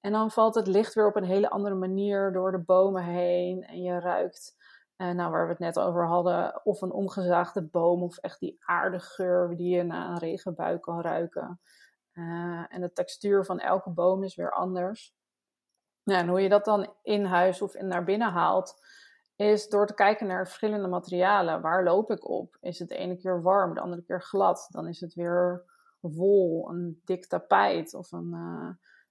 En 0.00 0.12
dan 0.12 0.30
valt 0.30 0.54
het 0.54 0.66
licht 0.66 0.94
weer 0.94 1.06
op 1.06 1.16
een 1.16 1.24
hele 1.24 1.50
andere 1.50 1.74
manier 1.74 2.32
door 2.32 2.52
de 2.52 2.62
bomen 2.62 3.04
heen. 3.04 3.64
En 3.64 3.82
je 3.82 3.98
ruikt, 3.98 4.56
eh, 4.96 5.10
nou, 5.10 5.30
waar 5.30 5.44
we 5.44 5.50
het 5.50 5.60
net 5.60 5.78
over 5.78 6.06
hadden, 6.06 6.64
of 6.64 6.80
een 6.80 6.92
omgezaagde 6.92 7.62
boom. 7.62 8.02
Of 8.02 8.18
echt 8.18 8.40
die 8.40 8.56
aardegeur 8.60 9.56
die 9.56 9.76
je 9.76 9.82
na 9.82 10.10
een 10.10 10.18
regenbui 10.18 10.78
kan 10.78 11.00
ruiken. 11.00 11.60
Uh, 12.12 12.64
en 12.68 12.80
de 12.80 12.92
textuur 12.92 13.44
van 13.44 13.60
elke 13.60 13.90
boom 13.90 14.22
is 14.22 14.34
weer 14.34 14.52
anders. 14.52 15.14
Ja, 16.04 16.18
en 16.18 16.28
hoe 16.28 16.40
je 16.40 16.48
dat 16.48 16.64
dan 16.64 16.92
in 17.02 17.24
huis 17.24 17.62
of 17.62 17.80
naar 17.80 18.04
binnen 18.04 18.30
haalt, 18.32 18.74
is 19.36 19.68
door 19.68 19.86
te 19.86 19.94
kijken 19.94 20.26
naar 20.26 20.46
verschillende 20.46 20.88
materialen. 20.88 21.60
Waar 21.60 21.84
loop 21.84 22.10
ik 22.10 22.28
op? 22.28 22.56
Is 22.60 22.78
het 22.78 22.88
de 22.88 22.96
ene 22.96 23.16
keer 23.16 23.42
warm, 23.42 23.74
de 23.74 23.80
andere 23.80 24.02
keer 24.02 24.22
glad? 24.22 24.68
Dan 24.70 24.88
is 24.88 25.00
het 25.00 25.14
weer 25.14 25.64
wol, 26.00 26.70
een 26.70 27.00
dik 27.04 27.26
tapijt 27.26 27.94
of 27.94 28.12
een, 28.12 28.30
uh, 28.32 28.68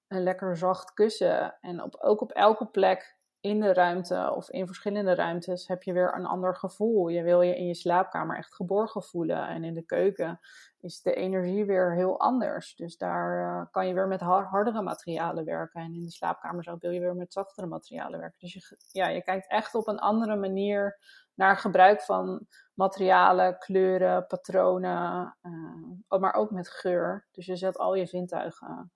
een 0.08 0.24
lekker 0.24 0.58
zacht 0.58 0.94
kussen. 0.94 1.58
En 1.62 1.84
op, 1.84 1.96
ook 2.00 2.22
op 2.22 2.32
elke 2.32 2.66
plek 2.66 3.18
in 3.42 3.60
de 3.60 3.74
ruimte 3.74 4.34
of 4.36 4.50
in 4.50 4.66
verschillende 4.66 5.16
ruimtes 5.16 5.68
heb 5.68 5.84
je 5.84 5.94
weer 5.94 6.16
een 6.16 6.26
ander 6.26 6.56
gevoel. 6.56 7.08
Je 7.08 7.24
wil 7.24 7.42
je 7.42 7.58
in 7.58 7.68
je 7.68 7.76
slaapkamer 7.76 8.38
echt 8.38 8.56
geborgen 8.56 9.04
voelen. 9.04 9.48
En 9.48 9.64
in 9.64 9.74
de 9.74 9.86
keuken 9.86 10.40
is 10.80 11.02
de 11.02 11.14
energie 11.14 11.66
weer 11.66 11.96
heel 11.96 12.20
anders. 12.20 12.76
Dus 12.76 12.98
daar 12.98 13.40
uh, 13.40 13.66
kan 13.72 13.88
je 13.88 13.94
weer 13.94 14.08
met 14.08 14.22
hardere 14.22 14.82
materialen 14.82 15.46
werken. 15.46 15.82
En 15.82 15.94
in 15.94 16.04
de 16.04 16.12
slaapkamer 16.12 16.64
zou 16.64 16.78
wil 16.80 16.92
je 16.92 17.00
weer 17.00 17.16
met 17.16 17.34
zachtere 17.34 17.68
materialen 17.68 18.20
werken. 18.20 18.40
Dus 18.40 18.54
je, 18.54 18.78
ja, 18.92 19.08
je 19.08 19.24
kijkt 19.24 19.50
echt 19.50 19.76
op 19.76 19.88
een 19.88 20.00
andere 20.00 20.36
manier 20.36 21.00
naar 21.34 21.58
gebruik 21.58 22.02
van 22.02 22.48
materialen, 22.74 23.58
kleuren, 23.58 24.28
patronen. 24.28 25.38
Uh, 25.42 26.20
maar 26.20 26.34
ook 26.34 26.52
met 26.52 26.70
geur. 26.70 27.28
Dus 27.32 27.46
je 27.46 27.56
zet 27.56 27.78
al 27.78 27.96
je 27.96 28.06
zintuigen 28.06 28.92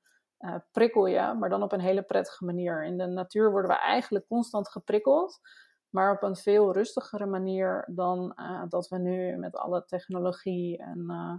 uh, 0.46 0.56
prikkel 0.72 1.06
je, 1.06 1.34
maar 1.40 1.50
dan 1.50 1.64
op 1.64 1.72
een 1.72 1.80
hele 1.80 2.04
prettige 2.04 2.46
manier. 2.46 2.84
In 2.84 2.98
de 2.98 3.06
natuur 3.06 3.52
worden 3.52 3.72
we 3.72 3.78
eigenlijk 3.78 4.28
constant 4.28 4.70
geprikkeld, 4.70 5.40
maar 5.90 6.12
op 6.12 6.24
een 6.24 6.36
veel 6.36 6.74
rustigere 6.74 7.26
manier 7.26 7.88
dan 7.92 8.34
uh, 8.36 8.64
dat 8.70 8.88
we 8.88 8.98
nu 8.98 9.38
met 9.38 9.56
alle 9.56 9.86
technologie 9.86 10.78
en 10.78 11.06
uh, 11.08 11.34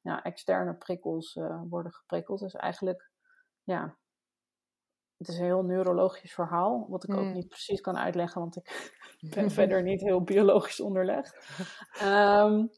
ja, 0.00 0.22
externe 0.22 0.74
prikkels 0.74 1.38
worden 1.68 1.92
geprikkeld. 1.92 2.40
Dus 2.40 2.54
eigenlijk, 2.54 3.10
ja, 3.62 3.96
het 5.18 5.28
is 5.28 5.38
een 5.38 5.44
heel 5.44 5.62
neurologisch 5.62 6.34
verhaal, 6.34 6.86
wat 6.88 7.04
ik 7.04 7.14
ook 7.14 7.20
hmm. 7.20 7.32
niet 7.32 7.48
precies 7.48 7.80
kan 7.80 7.98
uitleggen, 7.98 8.40
want 8.40 8.56
ik 8.56 8.90
ben 9.34 9.50
verder 9.50 9.82
niet 9.82 10.00
heel 10.00 10.22
biologisch 10.22 10.80
onderlegd. 10.80 11.36
Um, 12.02 12.70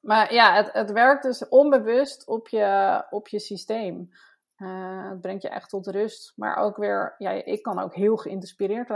maar 0.00 0.32
ja, 0.32 0.54
het, 0.54 0.72
het 0.72 0.92
werkt 0.92 1.22
dus 1.22 1.48
onbewust 1.48 2.26
op 2.26 2.48
je, 2.48 3.02
op 3.10 3.28
je 3.28 3.38
systeem. 3.38 4.10
Uh, 4.58 5.10
het 5.10 5.20
brengt 5.20 5.42
je 5.42 5.48
echt 5.48 5.68
tot 5.68 5.86
rust. 5.86 6.32
Maar 6.36 6.56
ook 6.56 6.76
weer, 6.76 7.14
ja, 7.18 7.30
ik 7.30 7.62
kan 7.62 7.78
ook 7.78 7.94
heel 7.94 8.16
geïnspireerd 8.16 8.88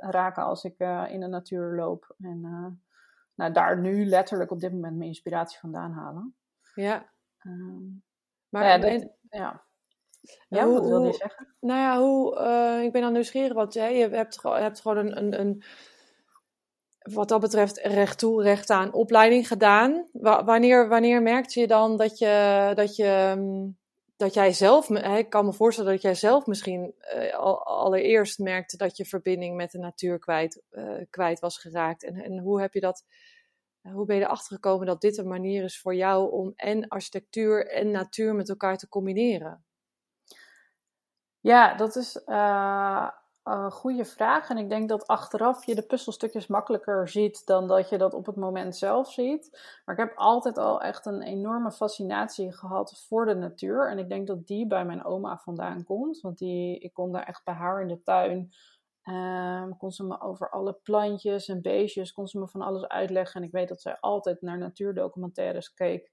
raken 0.00 0.42
als 0.42 0.64
ik 0.64 0.74
uh, 0.78 1.04
in 1.08 1.20
de 1.20 1.26
natuur 1.26 1.74
loop. 1.76 2.14
En 2.20 2.40
uh, 2.44 2.66
nou, 3.34 3.52
daar 3.52 3.78
nu 3.78 4.06
letterlijk 4.06 4.50
op 4.50 4.60
dit 4.60 4.72
moment 4.72 4.96
mijn 4.96 5.08
inspiratie 5.08 5.58
vandaan 5.58 5.92
halen. 5.92 6.34
Ja. 6.74 7.10
Um, 7.46 8.02
maar 8.48 8.64
ja, 8.64 8.78
dat, 8.78 9.08
ja. 9.30 9.62
ja 10.48 10.64
hoe, 10.64 10.74
wat 10.74 10.88
wil 10.88 11.04
je 11.04 11.12
zeggen? 11.12 11.54
Nou 11.60 11.80
ja, 11.80 11.98
hoe, 11.98 12.82
ik 12.84 12.92
ben 12.92 13.02
dan 13.02 13.12
nieuwsgierig, 13.12 13.52
want 13.52 13.72
jij 13.72 13.96
je 13.96 14.08
hebt, 14.08 14.42
hebt 14.42 14.80
gewoon 14.80 14.96
een, 14.96 15.16
een, 15.16 15.40
een, 15.40 15.62
wat 16.98 17.28
dat 17.28 17.40
betreft 17.40 17.78
recht 17.78 18.18
toe, 18.18 18.42
recht 18.42 18.70
aan 18.70 18.92
opleiding 18.92 19.48
gedaan. 19.48 20.08
wanneer, 20.12 20.88
wanneer 20.88 21.22
merkte 21.22 21.60
je 21.60 21.66
dan 21.66 21.96
dat 21.96 22.18
je, 22.18 22.72
dat 22.74 22.96
je 22.96 23.34
um, 23.36 23.80
dat 24.22 24.34
jij 24.34 24.52
zelf, 24.52 24.90
ik 24.90 25.30
kan 25.30 25.44
me 25.44 25.52
voorstellen 25.52 25.92
dat 25.92 26.02
jij 26.02 26.14
zelf 26.14 26.46
misschien 26.46 26.94
uh, 27.14 27.34
allereerst 27.64 28.38
merkte 28.38 28.76
dat 28.76 28.96
je 28.96 29.04
verbinding 29.04 29.56
met 29.56 29.70
de 29.70 29.78
natuur 29.78 30.18
kwijt, 30.18 30.62
uh, 30.70 30.94
kwijt 31.10 31.40
was 31.40 31.58
geraakt. 31.58 32.04
En, 32.04 32.14
en 32.14 32.38
hoe 32.38 32.60
heb 32.60 32.72
je 32.72 32.80
dat 32.80 33.04
hoe 33.82 34.06
ben 34.06 34.16
je 34.16 34.22
erachter 34.22 34.54
gekomen 34.54 34.86
dat 34.86 35.00
dit 35.00 35.18
een 35.18 35.28
manier 35.28 35.64
is 35.64 35.80
voor 35.80 35.94
jou 35.94 36.32
om 36.32 36.52
en 36.56 36.88
architectuur 36.88 37.66
en 37.66 37.90
natuur 37.90 38.34
met 38.34 38.48
elkaar 38.48 38.78
te 38.78 38.88
combineren? 38.88 39.64
Ja, 41.40 41.74
dat 41.74 41.96
is 41.96 42.24
een 43.42 43.70
goede 43.70 44.04
vraag. 44.04 44.50
En 44.50 44.58
ik 44.58 44.68
denk 44.68 44.88
dat 44.88 45.06
achteraf 45.06 45.66
je 45.66 45.74
de 45.74 45.82
puzzelstukjes 45.82 46.46
makkelijker 46.46 47.08
ziet 47.08 47.46
dan 47.46 47.68
dat 47.68 47.88
je 47.88 47.98
dat 47.98 48.14
op 48.14 48.26
het 48.26 48.36
moment 48.36 48.76
zelf 48.76 49.12
ziet. 49.12 49.50
Maar 49.84 49.94
ik 49.98 50.00
heb 50.00 50.16
altijd 50.16 50.58
al 50.58 50.80
echt 50.80 51.06
een 51.06 51.22
enorme 51.22 51.72
fascinatie 51.72 52.52
gehad 52.52 53.04
voor 53.08 53.26
de 53.26 53.34
natuur. 53.34 53.90
En 53.90 53.98
ik 53.98 54.08
denk 54.08 54.26
dat 54.26 54.46
die 54.46 54.66
bij 54.66 54.84
mijn 54.84 55.04
oma 55.04 55.38
vandaan 55.38 55.84
komt. 55.84 56.20
Want 56.20 56.38
die, 56.38 56.78
ik 56.78 56.92
kon 56.92 57.12
daar 57.12 57.26
echt 57.26 57.44
bij 57.44 57.54
haar 57.54 57.80
in 57.80 57.88
de 57.88 58.02
tuin. 58.02 58.52
Um, 59.04 59.76
kon 59.76 59.90
ze 59.90 60.04
me 60.04 60.20
over 60.20 60.50
alle 60.50 60.72
plantjes 60.82 61.48
en 61.48 61.62
beestjes, 61.62 62.12
kon 62.12 62.28
ze 62.28 62.38
me 62.38 62.48
van 62.48 62.60
alles 62.60 62.86
uitleggen. 62.86 63.40
En 63.40 63.46
ik 63.46 63.52
weet 63.52 63.68
dat 63.68 63.80
zij 63.80 63.96
altijd 64.00 64.40
naar 64.40 64.58
natuurdocumentaires 64.58 65.74
keek. 65.74 66.12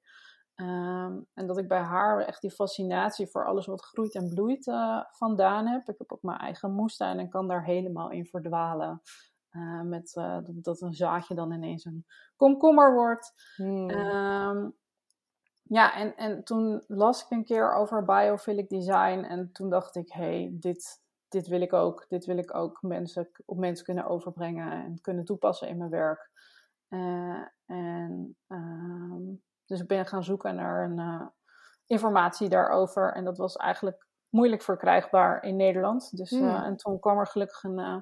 Um, 0.61 1.27
en 1.33 1.47
dat 1.47 1.57
ik 1.57 1.67
bij 1.67 1.81
haar 1.81 2.19
echt 2.19 2.41
die 2.41 2.51
fascinatie 2.51 3.27
voor 3.27 3.45
alles 3.45 3.65
wat 3.65 3.81
groeit 3.81 4.15
en 4.15 4.29
bloeit 4.29 4.67
uh, 4.67 5.03
vandaan 5.09 5.67
heb. 5.67 5.89
Ik 5.89 5.97
heb 5.97 6.11
ook 6.11 6.21
mijn 6.21 6.37
eigen 6.39 6.71
moestuin 6.71 7.19
en 7.19 7.29
kan 7.29 7.47
daar 7.47 7.63
helemaal 7.63 8.11
in 8.11 8.25
verdwalen. 8.25 9.01
Uh, 9.51 9.81
met 9.81 10.15
uh, 10.15 10.37
dat, 10.43 10.81
een 10.81 10.93
zaadje 10.93 11.35
dan 11.35 11.51
ineens 11.51 11.85
een 11.85 12.05
komkommer 12.35 12.93
wordt. 12.93 13.53
Hmm. 13.55 13.89
Um, 13.89 14.77
ja, 15.63 15.95
en, 15.95 16.15
en 16.15 16.43
toen 16.43 16.83
las 16.87 17.23
ik 17.23 17.31
een 17.31 17.45
keer 17.45 17.73
over 17.73 18.05
biophilic 18.05 18.69
design. 18.69 19.23
En 19.23 19.51
toen 19.51 19.69
dacht 19.69 19.95
ik, 19.95 20.11
hé, 20.11 20.23
hey, 20.23 20.49
dit, 20.53 21.01
dit 21.27 21.47
wil 21.47 21.61
ik 21.61 21.73
ook. 21.73 22.05
Dit 22.07 22.25
wil 22.25 22.37
ik 22.37 22.55
ook 22.55 22.81
mensen, 22.81 23.29
op 23.45 23.57
mensen 23.57 23.85
kunnen 23.85 24.05
overbrengen 24.05 24.71
en 24.71 25.01
kunnen 25.01 25.25
toepassen 25.25 25.67
in 25.67 25.77
mijn 25.77 25.89
werk. 25.89 26.31
en 27.65 28.35
um, 28.47 29.41
dus 29.69 29.79
ik 29.79 29.87
ben 29.87 30.05
gaan 30.05 30.23
zoeken 30.23 30.55
naar 30.55 30.83
een, 30.83 30.99
uh, 30.99 31.27
informatie 31.85 32.49
daarover. 32.49 33.13
En 33.13 33.23
dat 33.23 33.37
was 33.37 33.55
eigenlijk 33.55 34.07
moeilijk 34.29 34.61
verkrijgbaar 34.61 35.43
in 35.43 35.55
Nederland. 35.55 36.17
Dus, 36.17 36.31
uh, 36.31 36.65
en 36.65 36.77
toen 36.77 36.99
kwam 36.99 37.17
er 37.17 37.27
gelukkig 37.27 37.63
een 37.63 37.79
uh, 37.79 37.95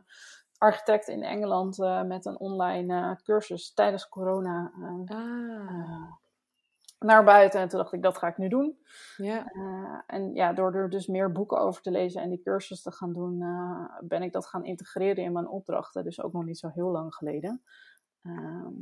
architect 0.58 1.08
in 1.08 1.24
Engeland 1.24 1.78
met 2.06 2.26
een 2.26 2.40
online 2.40 3.20
cursus 3.24 3.74
tijdens 3.74 4.10
corona 4.10 4.72
ah. 5.08 6.12
naar 7.00 7.24
buiten. 7.24 7.60
En 7.60 7.68
toen 7.68 7.80
dacht 7.80 7.94
ik, 7.94 8.02
dat 8.02 8.18
ga 8.18 8.28
ik 8.28 8.38
nu 8.38 8.48
doen. 8.48 8.78
Ja. 9.18 9.46
en 10.08 10.34
ja, 10.34 10.54
door 10.54 10.76
er 10.76 10.90
dus 10.90 11.08
meer 11.08 11.32
boeken 11.32 11.60
over 11.60 11.82
te 11.82 11.92
lezen 11.92 12.22
en 12.22 12.30
die 12.30 12.42
cursus 12.42 12.82
te 12.82 12.92
gaan 12.92 13.14
doen, 13.14 13.44
ben 14.00 14.22
ik 14.22 14.34
dat 14.34 14.48
gaan 14.48 14.66
integreren 14.66 15.24
in 15.24 15.32
mijn 15.32 15.48
opdrachten. 15.48 16.04
Dus 16.04 16.22
ook 16.22 16.34
nog 16.34 16.44
niet 16.44 16.60
zo 16.60 16.68
heel 16.68 16.90
lang 16.90 17.16
geleden. 17.16 17.62
Ehm, 18.22 18.74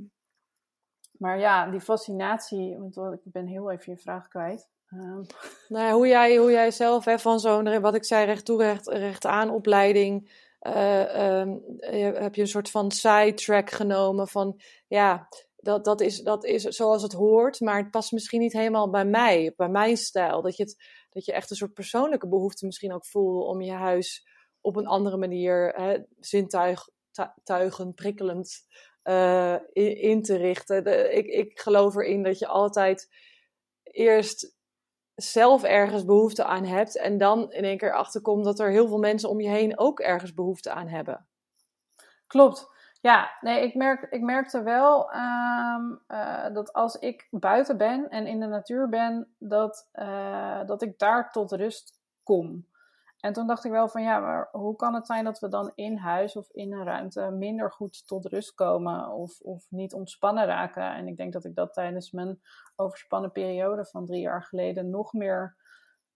maar 1.18 1.40
ja, 1.40 1.70
die 1.70 1.82
fascinatie, 1.82 2.78
want 2.78 2.98
ik 3.14 3.32
ben 3.32 3.48
heel 3.48 3.72
even 3.72 3.94
je 3.94 4.00
vraag 4.00 4.28
kwijt. 4.28 4.70
Um. 4.94 5.26
Nou 5.68 5.86
ja, 5.86 5.94
hoe, 5.94 6.08
jij, 6.08 6.38
hoe 6.38 6.52
jij 6.52 6.72
zelf 6.72 7.06
hè, 7.06 7.20
van 7.20 7.40
zo'n, 7.40 7.82
wat 7.82 7.96
ik 7.96 8.06
zei, 8.06 8.26
recht 8.26 8.46
toe, 8.46 8.80
recht, 8.84 9.26
aan 9.26 9.50
opleiding, 9.50 10.32
uh, 10.62 11.40
um, 11.40 11.64
heb 12.14 12.36
je 12.36 12.42
een 12.42 12.48
soort 12.48 12.70
van 12.70 12.92
sidetrack 12.92 13.70
genomen 13.70 14.28
van, 14.28 14.62
ja, 14.88 15.28
dat, 15.56 15.86
dat, 15.86 16.02
is, 16.02 16.22
dat 16.22 16.46
is 16.46 16.64
zoals 16.64 17.02
het 17.02 17.14
hoort, 17.14 17.60
maar 17.60 17.78
het 17.78 17.92
past 17.92 18.12
misschien 18.12 18.40
niet 18.40 18.54
helemaal 18.54 18.90
bij 18.90 19.06
mij, 19.06 19.54
bij 19.56 19.70
mijn 19.70 19.98
stijl. 19.98 20.42
Dat 20.42 20.58
je, 20.58 20.64
het, 20.64 20.76
dat 21.10 21.26
je 21.26 21.34
echt 21.34 21.50
een 21.50 21.56
soort 21.56 21.74
persoonlijke 21.74 22.28
behoefte 22.28 22.66
misschien 22.66 22.94
ook 22.94 23.06
voelt 23.06 23.48
om 23.48 23.62
je 23.62 23.72
huis 23.72 24.28
op 24.62 24.76
een 24.76 24.88
andere 24.88 25.18
manier, 25.18 25.74
hè, 25.76 25.98
zintuigen, 26.20 27.94
prikkelend 27.96 28.66
uh, 29.06 29.56
in, 29.74 30.22
te 30.22 30.36
richten. 30.36 31.16
ik, 31.18 31.26
ik 31.26 31.60
geloof 31.60 31.96
erin 31.96 32.24
dat 32.24 32.40
je 32.40 32.48
altijd 32.48 33.10
eerst 33.84 34.56
zelf 35.16 35.64
ergens 35.64 36.06
behoefte 36.06 36.44
aan 36.44 36.66
hebt 36.66 36.98
en 36.98 37.18
dan 37.18 37.52
in 37.52 37.64
één 37.64 37.78
keer 37.78 37.94
achterkomt 37.94 38.46
dat 38.46 38.60
er 38.60 38.70
heel 38.70 38.88
veel 38.88 38.98
mensen 38.98 39.30
om 39.30 39.40
je 39.42 39.50
heen 39.50 39.80
ook 39.80 40.00
ergens 40.00 40.34
behoefte 40.34 40.72
aan 40.72 40.88
hebben. 40.88 41.28
Klopt. 42.28 42.74
Ja, 43.02 43.38
nee, 43.42 43.64
ik, 43.64 43.76
merk, 43.76 44.08
ik 44.10 44.22
merkte 44.22 44.64
wel 44.64 45.14
um, 45.16 46.02
uh, 46.08 46.54
dat 46.54 46.74
als 46.74 46.96
ik 46.96 47.28
buiten 47.32 47.78
ben 47.78 48.10
en 48.10 48.28
in 48.28 48.40
de 48.40 48.46
natuur 48.46 48.90
ben, 48.90 49.36
dat, 49.38 49.90
uh, 49.94 50.66
dat 50.66 50.82
ik 50.82 51.00
daar 51.00 51.32
tot 51.32 51.52
rust 51.52 52.00
kom. 52.24 52.68
En 53.26 53.34
toen 53.34 53.48
dacht 53.48 53.64
ik 53.66 53.72
wel 53.72 53.88
van 53.88 54.02
ja, 54.02 54.20
maar 54.20 54.50
hoe 54.52 54.76
kan 54.76 54.94
het 54.94 55.06
zijn 55.06 55.24
dat 55.24 55.40
we 55.40 55.48
dan 55.48 55.72
in 55.76 55.98
huis 55.98 56.36
of 56.36 56.50
in 56.52 56.74
een 56.74 56.84
ruimte 56.84 57.32
minder 57.32 57.72
goed 57.72 58.08
tot 58.08 58.26
rust 58.26 58.54
komen 58.54 59.10
of, 59.10 59.40
of 59.40 59.66
niet 59.70 59.94
ontspannen 59.94 60.46
raken? 60.46 60.94
En 60.94 61.08
ik 61.08 61.18
denk 61.18 61.34
dat 61.34 61.46
ik 61.46 61.56
dat 61.56 61.74
tijdens 61.74 62.12
mijn 62.12 62.42
overspannen 62.76 63.32
periode 63.32 63.86
van 63.86 64.06
drie 64.06 64.22
jaar 64.22 64.44
geleden 64.44 64.90
nog 64.90 65.14
meer 65.14 65.56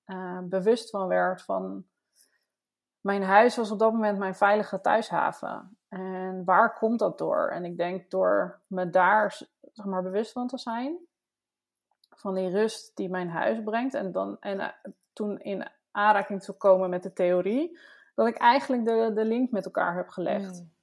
uh, 0.05 0.39
bewust 0.43 0.89
van 0.89 1.07
werd. 1.07 1.41
Van 1.41 1.85
mijn 3.01 3.23
huis 3.23 3.55
was 3.55 3.71
op 3.71 3.79
dat 3.79 3.91
moment 3.91 4.17
mijn 4.17 4.35
veilige 4.35 4.81
thuishaven. 4.81 5.77
En 5.87 6.43
waar 6.45 6.73
komt 6.73 6.99
dat 6.99 7.17
door? 7.17 7.49
En 7.49 7.65
ik 7.65 7.77
denk 7.77 8.11
door 8.11 8.61
me 8.67 8.89
daar 8.89 9.41
zeg 9.71 9.85
maar, 9.85 10.03
bewust 10.03 10.31
van 10.31 10.47
te 10.47 10.57
zijn. 10.57 10.97
Van 12.09 12.33
die 12.33 12.49
rust 12.49 12.95
die 12.95 13.09
mijn 13.09 13.29
huis 13.29 13.63
brengt. 13.63 13.93
En, 13.93 14.11
dan, 14.11 14.37
en 14.39 14.57
uh, 14.57 14.67
toen 15.13 15.39
in 15.39 15.77
aanraking 15.91 16.41
te 16.41 16.53
komen 16.53 16.89
met 16.89 17.03
de 17.03 17.13
theorie, 17.13 17.79
dat 18.15 18.27
ik 18.27 18.37
eigenlijk 18.37 18.85
de, 18.85 19.11
de 19.15 19.25
link 19.25 19.51
met 19.51 19.65
elkaar 19.65 19.95
heb 19.95 20.07
gelegd. 20.07 20.61
Mm. 20.61 20.77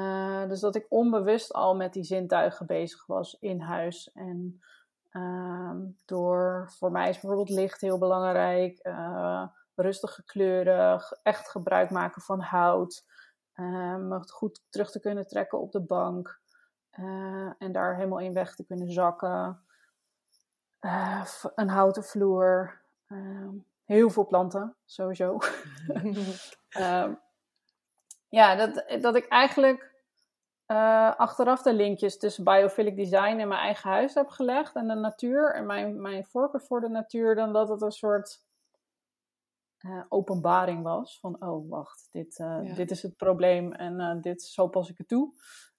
Uh, 0.00 0.48
dus 0.48 0.60
dat 0.60 0.74
ik 0.74 0.86
onbewust 0.88 1.52
al 1.52 1.76
met 1.76 1.92
die 1.92 2.04
zintuigen 2.04 2.66
bezig 2.66 3.06
was 3.06 3.36
in 3.40 3.60
huis. 3.60 4.12
En 4.12 4.60
uh, 5.12 5.74
door, 6.04 6.72
voor 6.78 6.90
mij 6.90 7.08
is 7.08 7.20
bijvoorbeeld 7.20 7.50
licht 7.50 7.80
heel 7.80 7.98
belangrijk, 7.98 8.86
uh, 8.86 9.46
rustige 9.74 10.24
kleuren, 10.24 11.02
echt 11.22 11.50
gebruik 11.50 11.90
maken 11.90 12.22
van 12.22 12.40
hout, 12.40 13.04
uh, 13.54 14.20
goed 14.20 14.62
terug 14.68 14.90
te 14.90 15.00
kunnen 15.00 15.26
trekken 15.26 15.60
op 15.60 15.72
de 15.72 15.80
bank 15.80 16.40
eh, 16.90 17.52
en 17.58 17.72
daar 17.72 17.96
helemaal 17.96 18.18
in 18.18 18.32
weg 18.32 18.54
te 18.54 18.64
kunnen 18.64 18.92
zakken. 18.92 19.64
een 21.54 21.68
houten 21.68 22.04
vloer. 22.04 22.80
Ehm, 23.90 23.98
Heel 23.98 24.10
veel 24.10 24.26
planten, 24.26 24.76
sowieso. 24.84 25.38
um, 26.78 27.20
ja, 28.38 28.54
dat, 28.54 28.84
dat 29.00 29.14
ik 29.14 29.26
eigenlijk 29.28 29.94
uh, 30.66 31.16
achteraf 31.16 31.62
de 31.62 31.74
linkjes 31.74 32.18
tussen 32.18 32.44
biophilic 32.44 32.96
design 32.96 33.38
en 33.38 33.48
mijn 33.48 33.60
eigen 33.60 33.90
huis 33.90 34.14
heb 34.14 34.28
gelegd 34.28 34.74
en 34.74 34.88
de 34.88 34.94
natuur 34.94 35.54
en 35.54 35.66
mijn, 35.66 36.00
mijn 36.00 36.24
voorkeur 36.24 36.60
voor 36.60 36.80
de 36.80 36.88
natuur, 36.88 37.34
dan 37.34 37.52
dat 37.52 37.68
het 37.68 37.82
een 37.82 37.90
soort 37.92 38.44
uh, 39.80 40.02
openbaring 40.08 40.82
was 40.82 41.20
van, 41.20 41.42
oh 41.42 41.70
wacht, 41.70 42.08
dit, 42.10 42.38
uh, 42.38 42.74
dit 42.74 42.90
is 42.90 43.02
het 43.02 43.16
probleem 43.16 43.72
en 43.72 44.20
dit, 44.20 44.42
zo 44.42 44.68
pas 44.68 44.90
ik 44.90 44.98
het 44.98 45.08
toe. 45.08 45.32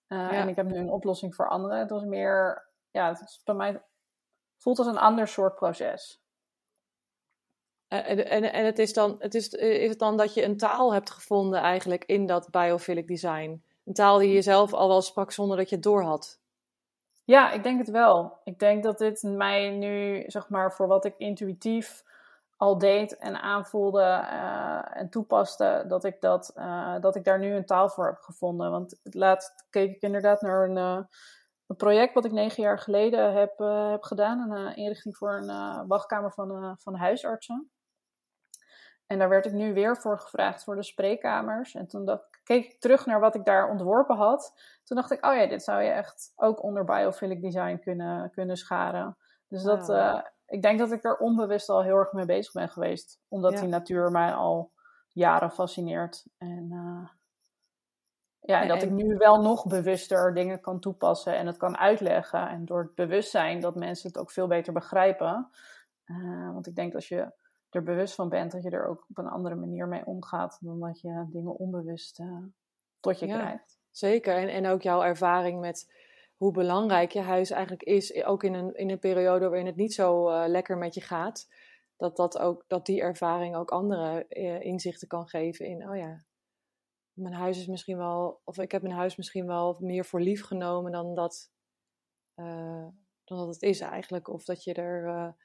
Ja. 0.08 0.32
En 0.32 0.48
ik 0.48 0.56
heb 0.56 0.66
nu 0.66 0.78
een 0.78 0.90
oplossing 0.90 1.36
voor 1.36 1.50
anderen. 1.50 1.80
Het 1.80 1.90
was 1.90 2.04
meer, 2.04 2.70
ja, 2.90 3.08
het 3.08 3.22
is 3.22 3.42
bij 3.44 3.56
mij 3.56 3.84
voelt 4.58 4.78
als 4.78 4.88
een 4.88 4.98
ander 4.98 5.28
soort 5.28 5.56
proces. 5.56 6.21
Eh, 7.92 8.32
en, 8.32 8.54
en, 8.54 8.66
het 8.66 8.80
is, 8.80 8.94
dan, 8.94 9.16
het 9.20 9.36
is, 9.36 9.50
is 9.50 9.90
het 9.90 10.00
dan 10.00 10.18
dat 10.18 10.34
je 10.34 10.44
een 10.44 10.58
taal 10.58 10.94
hebt 10.94 11.12
gevonden 11.12 11.60
eigenlijk 11.60 12.06
in 12.06 12.26
dat 12.26 12.52
biophilic 12.52 13.08
design? 13.08 13.64
Een 13.86 13.94
taal 13.94 14.18
die 14.18 14.34
je 14.34 14.42
zelf 14.42 14.74
al 14.74 14.88
wel 14.88 15.02
sprak 15.02 15.32
zonder 15.32 15.58
dat 15.58 15.70
je 15.70 15.76
het 15.76 15.84
door 15.84 16.04
had? 16.04 16.40
Ja, 17.24 17.52
ik 17.52 17.64
denk 17.64 17.80
het 17.80 17.90
wel. 17.90 18.40
Ik 18.44 18.60
denk 18.60 18.84
dat 18.84 18.98
dit 18.98 19.24
mij 19.24 19.70
nu, 19.70 20.24
zeg 20.28 20.50
maar, 20.50 20.74
voor 20.74 20.88
wat 20.88 21.06
ik 21.06 21.14
intuïtief 21.18 22.04
al 22.58 22.78
deed 22.78 23.18
en 23.18 23.42
aanvoelde 23.42 24.02
uh, 24.02 24.98
en 24.98 25.10
toepaste, 25.10 25.86
dat 25.88 26.04
ik, 26.04 26.22
dat, 26.22 26.54
dat 27.02 27.16
ik 27.16 27.24
daar 27.24 27.40
nu 27.40 27.54
een 27.54 27.66
taal 27.66 27.90
voor 27.90 28.06
heb 28.06 28.20
gevonden. 28.20 28.72
Want 28.72 29.00
laatst 29.04 29.66
keek 29.70 29.96
ik 29.96 30.02
inderdaad 30.02 30.42
naar 30.42 30.70
een, 30.70 31.08
een 31.68 31.76
project 31.76 32.14
wat 32.14 32.26
ik 32.26 32.32
negen 32.32 32.64
jaar 32.64 32.80
geleden 32.80 33.34
heb, 33.34 33.58
heb 33.92 34.04
gedaan. 34.04 34.52
Een 34.52 34.76
inrichting 34.76 35.18
voor 35.18 35.34
een 35.34 35.88
wachtkamer 35.88 36.32
van, 36.32 36.78
van 36.80 36.96
huisartsen. 36.96 37.72
En 39.12 39.20
daar 39.20 39.30
werd 39.30 39.46
ik 39.46 39.52
nu 39.52 39.74
weer 39.74 39.98
voor 39.98 40.20
gevraagd 40.20 40.64
voor 40.64 40.76
de 40.76 40.84
spreekkamers. 40.84 41.76
En 41.76 41.88
toen 41.88 42.06
dacht, 42.06 42.42
keek 42.44 42.66
ik 42.66 42.80
terug 42.80 43.06
naar 43.06 43.20
wat 43.20 43.36
ik 43.36 43.46
daar 43.46 43.70
ontworpen 43.70 44.16
had. 44.16 44.54
Toen 44.84 44.98
dacht 44.98 45.12
ik, 45.12 45.26
oh 45.26 45.36
ja, 45.36 45.48
dit 45.48 45.64
zou 45.64 45.82
je 45.82 45.90
echt 45.90 46.34
ook 46.36 46.64
onder 46.64 46.84
biophilic 46.84 47.42
design 47.42 47.80
kunnen, 47.80 48.32
kunnen 48.32 48.58
scharen. 48.58 49.18
Dus 49.48 49.64
dat, 49.64 49.90
uh, 49.90 50.22
ik 50.46 50.62
denk 50.62 50.80
dat 50.80 50.92
ik 50.92 51.04
er 51.04 51.18
onbewust 51.18 51.70
al 51.70 51.84
heel 51.84 51.96
erg 51.96 52.12
mee 52.12 52.26
bezig 52.26 52.54
ben 52.54 52.70
geweest. 52.70 53.20
Omdat 53.28 53.58
die 53.58 53.68
natuur 53.68 54.12
mij 54.12 54.34
al 54.34 54.72
jaren 55.10 55.52
fascineert. 55.52 56.26
En 56.38 56.68
uh, 56.72 57.10
ja, 58.40 58.62
en 58.62 58.68
dat 58.68 58.84
ik 58.84 58.92
nu 58.92 59.18
wel 59.18 59.42
nog 59.42 59.68
bewuster 59.68 60.34
dingen 60.34 60.62
kan 60.62 60.80
toepassen 60.80 61.38
en 61.38 61.48
het 61.48 61.58
kan 61.58 61.78
uitleggen. 61.78 62.50
En 62.50 62.66
door 62.66 62.82
het 62.82 62.96
bewustzijn 62.96 63.60
dat 63.60 63.76
mensen 63.76 64.08
het 64.08 64.18
ook 64.18 64.32
veel 64.32 64.48
beter 64.48 64.74
begrijpen. 64.74 65.50
Uh, 66.06 66.54
want 66.54 66.68
ik 66.68 66.76
denk 66.76 66.94
als 66.94 67.08
je 67.08 67.40
er 67.76 67.84
bewust 67.84 68.16
van 68.16 68.30
bent, 68.30 68.52
dat 68.52 68.64
je 68.64 68.70
er 68.70 68.88
ook 68.88 69.06
op 69.10 69.18
een 69.18 69.28
andere 69.28 69.56
manier 69.56 69.88
mee 69.88 70.06
omgaat 70.06 70.58
dan 70.62 70.80
dat 70.80 71.02
je 71.02 71.28
dingen 71.32 71.56
onbewust 71.56 72.20
uh, 72.20 72.38
tot 73.00 73.20
je 73.20 73.26
krijgt. 73.26 73.80
Zeker. 73.90 74.36
En, 74.36 74.48
en 74.48 74.68
ook 74.68 74.82
jouw 74.82 75.04
ervaring 75.04 75.60
met 75.60 75.94
hoe 76.36 76.52
belangrijk 76.52 77.12
je 77.12 77.22
huis 77.22 77.50
eigenlijk 77.50 77.84
is, 77.84 78.24
ook 78.24 78.44
in 78.44 78.54
een, 78.54 78.76
in 78.76 78.90
een 78.90 79.00
periode 79.00 79.48
waarin 79.48 79.66
het 79.66 79.76
niet 79.76 79.94
zo 79.94 80.30
uh, 80.30 80.44
lekker 80.48 80.78
met 80.78 80.94
je 80.94 81.02
gaat. 81.02 81.48
Dat, 81.98 82.16
dat, 82.16 82.38
ook, 82.38 82.64
dat 82.68 82.86
die 82.86 83.02
ervaring 83.02 83.56
ook 83.56 83.72
andere 83.72 84.26
uh, 84.30 84.62
inzichten 84.62 85.08
kan 85.08 85.28
geven 85.28 85.66
in, 85.66 85.90
oh 85.90 85.98
ja, 85.98 86.24
mijn 87.14 87.34
huis 87.34 87.58
is 87.58 87.68
misschien 87.68 87.98
wel, 87.98 88.42
of 88.44 88.58
ik 88.58 88.72
heb 88.72 88.82
mijn 88.82 88.96
huis 88.96 89.16
misschien 89.16 89.48
wel 89.48 89.78
meer 89.80 90.06
voor 90.06 90.22
lief 90.22 90.44
genomen 90.44 90.92
dan 90.92 91.16
dat, 91.16 91.52
dan 93.24 93.38
dat 93.38 93.48
het 93.48 93.62
is 93.62 93.80
eigenlijk. 93.80 94.28
Of 94.28 94.44
dat 94.44 94.64
je 94.64 94.74
er 94.74 95.36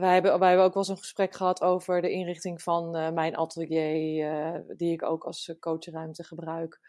wij 0.00 0.12
hebben, 0.12 0.38
wij 0.38 0.48
hebben 0.48 0.66
ook 0.66 0.74
wel 0.74 0.82
eens 0.82 0.92
een 0.92 0.98
gesprek 0.98 1.34
gehad 1.34 1.62
over 1.62 2.02
de 2.02 2.10
inrichting 2.10 2.62
van 2.62 2.96
uh, 2.96 3.10
mijn 3.10 3.36
atelier, 3.36 4.54
uh, 4.54 4.60
die 4.76 4.92
ik 4.92 5.02
ook 5.02 5.24
als 5.24 5.48
eh, 5.48 5.58
coachruimte 5.58 6.24
gebruik. 6.24 6.80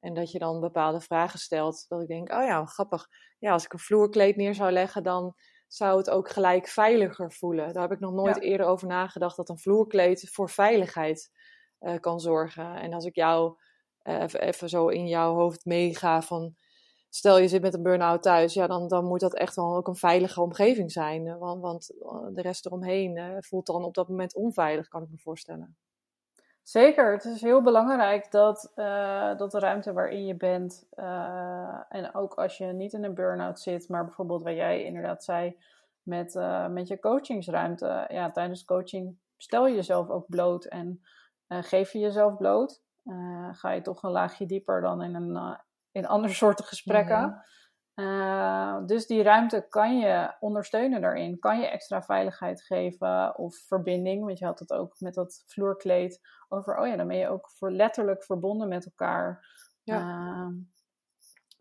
En 0.00 0.14
dat 0.14 0.30
je 0.30 0.38
dan 0.38 0.60
bepaalde 0.60 1.00
vragen 1.00 1.38
stelt. 1.38 1.84
Dat 1.88 2.00
ik 2.00 2.08
denk, 2.08 2.32
oh 2.32 2.44
ja, 2.44 2.64
grappig. 2.64 3.08
Ja, 3.38 3.52
als 3.52 3.64
ik 3.64 3.72
een 3.72 3.78
vloerkleed 3.78 4.36
neer 4.36 4.54
zou 4.54 4.70
leggen, 4.70 5.02
dan 5.02 5.34
zou 5.68 5.98
het 5.98 6.10
ook 6.10 6.28
gelijk 6.28 6.68
veiliger 6.68 7.32
voelen. 7.32 7.72
Daar 7.72 7.82
heb 7.82 7.92
ik 7.92 8.00
nog 8.00 8.12
nooit 8.12 8.36
ja. 8.36 8.40
eerder 8.40 8.66
over 8.66 8.88
nagedacht 8.88 9.36
dat 9.36 9.48
een 9.48 9.58
vloerkleed 9.58 10.28
voor 10.30 10.50
veiligheid 10.50 11.30
uh, 11.80 11.98
kan 12.00 12.20
zorgen. 12.20 12.76
En 12.76 12.92
als 12.92 13.04
ik 13.04 13.14
jou 13.14 13.56
even, 14.02 14.40
even 14.40 14.68
zo 14.68 14.88
in 14.88 15.06
jouw 15.06 15.34
hoofd 15.34 15.64
meega 15.64 16.22
van 16.22 16.56
stel 17.14 17.38
je 17.38 17.48
zit 17.48 17.62
met 17.62 17.74
een 17.74 17.82
burn-out 17.82 18.22
thuis, 18.22 18.54
ja, 18.54 18.66
dan, 18.66 18.88
dan 18.88 19.04
moet 19.04 19.20
dat 19.20 19.34
echt 19.34 19.56
wel 19.56 19.76
ook 19.76 19.88
een 19.88 19.96
veilige 19.96 20.40
omgeving 20.40 20.92
zijn. 20.92 21.38
Want, 21.38 21.60
want 21.60 21.86
de 22.34 22.42
rest 22.42 22.66
eromheen 22.66 23.16
uh, 23.16 23.36
voelt 23.38 23.66
dan 23.66 23.84
op 23.84 23.94
dat 23.94 24.08
moment 24.08 24.34
onveilig, 24.34 24.88
kan 24.88 25.02
ik 25.02 25.10
me 25.10 25.18
voorstellen. 25.18 25.76
Zeker, 26.62 27.12
het 27.12 27.24
is 27.24 27.40
heel 27.40 27.62
belangrijk 27.62 28.30
dat, 28.30 28.72
dat 29.38 29.50
de 29.50 29.58
ruimte 29.58 29.92
waarin 29.92 30.26
je 30.26 30.36
bent, 30.36 30.86
en 31.88 32.14
ook 32.14 32.34
als 32.34 32.58
je 32.58 32.66
niet 32.66 32.92
in 32.92 33.04
een 33.04 33.14
burn-out 33.14 33.60
zit, 33.60 33.88
maar 33.88 34.04
bijvoorbeeld 34.04 34.42
wat 34.42 34.54
jij 34.54 34.84
inderdaad 34.84 35.24
zei 35.24 35.58
met, 36.02 36.34
met 36.70 36.88
je 36.88 36.98
coachingsruimte. 36.98 38.04
Ja, 38.08 38.30
tijdens 38.30 38.64
coaching 38.64 39.18
stel 39.36 39.66
je 39.66 39.74
jezelf 39.74 40.08
ook 40.08 40.28
bloot 40.28 40.64
en 40.64 41.00
geef 41.48 41.92
je 41.92 41.98
jezelf 41.98 42.36
bloot. 42.36 42.82
ga 43.52 43.70
je 43.70 43.80
toch 43.82 44.02
een 44.02 44.10
laagje 44.10 44.46
dieper 44.46 44.80
dan 44.80 45.02
in 45.02 45.14
een, 45.14 45.58
in 45.94 46.06
andere 46.06 46.34
soorten 46.34 46.64
gesprekken. 46.64 47.44
Uh, 47.94 48.86
dus 48.86 49.06
die 49.06 49.22
ruimte 49.22 49.66
kan 49.68 49.98
je 49.98 50.34
ondersteunen 50.40 51.00
daarin. 51.00 51.38
Kan 51.38 51.60
je 51.60 51.66
extra 51.66 52.02
veiligheid 52.02 52.62
geven 52.62 53.38
of 53.38 53.56
verbinding. 53.56 54.24
Want 54.24 54.38
je 54.38 54.44
had 54.44 54.58
het 54.58 54.72
ook 54.72 55.00
met 55.00 55.14
dat 55.14 55.42
vloerkleed 55.46 56.20
over. 56.48 56.78
Oh 56.78 56.86
ja, 56.86 56.96
dan 56.96 57.06
ben 57.06 57.16
je 57.16 57.28
ook 57.28 57.50
voor 57.50 57.70
letterlijk 57.70 58.24
verbonden 58.24 58.68
met 58.68 58.84
elkaar. 58.84 59.46
Ja. 59.82 60.00
Uh, 60.00 60.48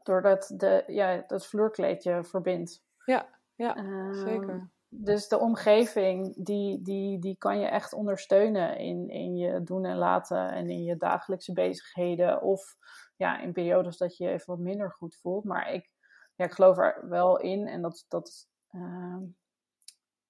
doordat 0.03 0.53
de, 0.55 0.83
ja, 0.87 1.23
dat 1.27 1.47
vloerkleed 1.47 2.03
je 2.03 2.23
verbindt. 2.23 2.83
Ja, 3.05 3.25
ja 3.55 3.77
uh, 3.77 4.13
zeker. 4.13 4.71
Dus 4.95 5.27
de 5.27 5.39
omgeving, 5.39 6.45
die, 6.45 6.81
die, 6.81 7.19
die 7.19 7.37
kan 7.37 7.59
je 7.59 7.65
echt 7.65 7.93
ondersteunen 7.93 8.77
in, 8.77 9.09
in 9.09 9.35
je 9.35 9.63
doen 9.63 9.85
en 9.85 9.97
laten 9.97 10.51
en 10.51 10.69
in 10.69 10.83
je 10.83 10.97
dagelijkse 10.97 11.53
bezigheden. 11.53 12.41
Of 12.41 12.75
ja, 13.15 13.39
in 13.39 13.53
periodes 13.53 13.97
dat 13.97 14.17
je 14.17 14.23
je 14.23 14.29
even 14.29 14.45
wat 14.45 14.59
minder 14.59 14.91
goed 14.91 15.15
voelt. 15.15 15.43
Maar 15.43 15.73
ik, 15.73 15.91
ja, 16.35 16.45
ik 16.45 16.51
geloof 16.51 16.77
er 16.77 17.09
wel 17.09 17.39
in 17.39 17.67
en 17.67 17.81
dat, 17.81 18.05
dat 18.07 18.47
uh, 18.71 19.17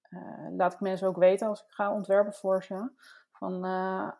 uh, 0.08 0.48
laat 0.56 0.72
ik 0.72 0.80
mensen 0.80 1.08
ook 1.08 1.16
weten 1.16 1.48
als 1.48 1.60
ik 1.60 1.70
ga 1.70 1.92
ontwerpen 1.92 2.34
voor 2.34 2.64
ze. 2.64 2.90
Van 3.32 3.64
uh, 3.64 4.10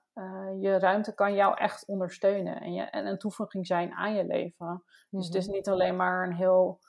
je 0.60 0.78
ruimte 0.78 1.14
kan 1.14 1.34
jou 1.34 1.56
echt 1.56 1.86
ondersteunen 1.86 2.60
en, 2.60 2.72
je, 2.72 2.82
en 2.82 3.06
een 3.06 3.18
toevoeging 3.18 3.66
zijn 3.66 3.92
aan 3.92 4.14
je 4.14 4.26
leven. 4.26 4.84
Dus 5.10 5.26
het 5.26 5.34
is 5.34 5.46
niet 5.46 5.68
alleen 5.68 5.96
maar 5.96 6.26
een 6.26 6.34
heel 6.34 6.80